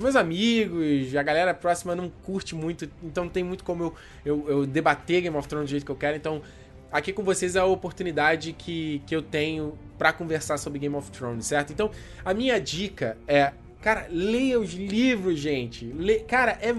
[0.00, 4.50] meus amigos, a galera próxima não curte muito, então não tem muito como eu, eu,
[4.50, 6.16] eu, debater Game of Thrones do jeito que eu quero.
[6.16, 6.42] Então,
[6.90, 11.10] aqui com vocês é a oportunidade que, que eu tenho para conversar sobre Game of
[11.12, 11.72] Thrones, certo?
[11.72, 11.90] Então,
[12.24, 15.86] a minha dica é, cara, leia os livros, gente.
[15.86, 16.20] Le...
[16.20, 16.74] Cara, é.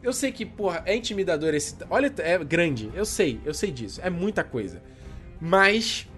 [0.00, 1.76] Eu sei que, porra, é intimidador esse.
[1.90, 4.00] Olha, é grande, eu sei, eu sei disso.
[4.02, 4.80] É muita coisa.
[5.40, 6.08] Mas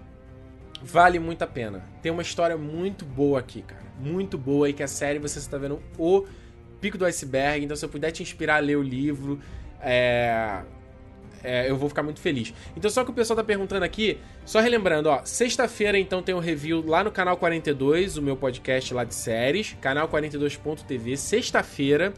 [0.81, 1.83] vale muito a pena.
[2.01, 5.57] Tem uma história muito boa aqui, cara muito boa e que a série você está
[5.57, 6.25] vendo o
[6.79, 7.63] pico do iceberg.
[7.63, 9.39] Então, se eu puder te inspirar a ler o livro,
[9.79, 10.61] é,
[11.43, 12.53] é, eu vou ficar muito feliz.
[12.75, 16.39] Então, só que o pessoal tá perguntando aqui, só relembrando, ó, sexta-feira então tem um
[16.39, 22.13] review lá no canal 42, o meu podcast lá de séries, canal42.tv, sexta-feira,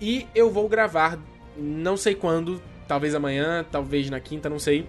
[0.00, 1.18] e eu vou gravar,
[1.56, 4.86] não sei quando, talvez amanhã, talvez na quinta, não sei,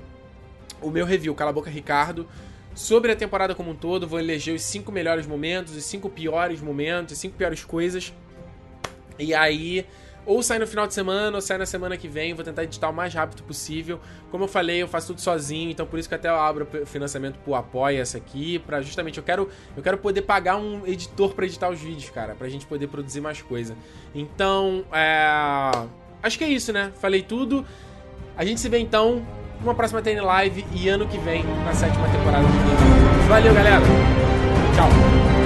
[0.81, 2.27] o meu review, Cala a Boca Ricardo,
[2.73, 4.07] sobre a temporada como um todo.
[4.07, 8.13] Vou eleger os cinco melhores momentos, os cinco piores momentos, as cinco piores coisas.
[9.17, 9.85] E aí,
[10.29, 12.35] ou sai no final de semana, ou sai na semana que vem.
[12.35, 13.99] Vou tentar editar o mais rápido possível.
[14.29, 17.39] Como eu falei, eu faço tudo sozinho, então por isso que até eu abro financiamento
[17.39, 21.47] pro Apoia essa aqui, para justamente eu quero eu quero poder pagar um editor para
[21.47, 23.75] editar os vídeos, cara, pra gente poder produzir mais coisa.
[24.13, 25.71] Então, é...
[26.21, 26.91] acho que é isso, né?
[27.01, 27.65] Falei tudo.
[28.37, 29.25] A gente se vê então
[29.59, 33.81] numa próxima TN Live e ano que vem na sétima temporada do Valeu, galera!
[34.75, 35.38] Tchau!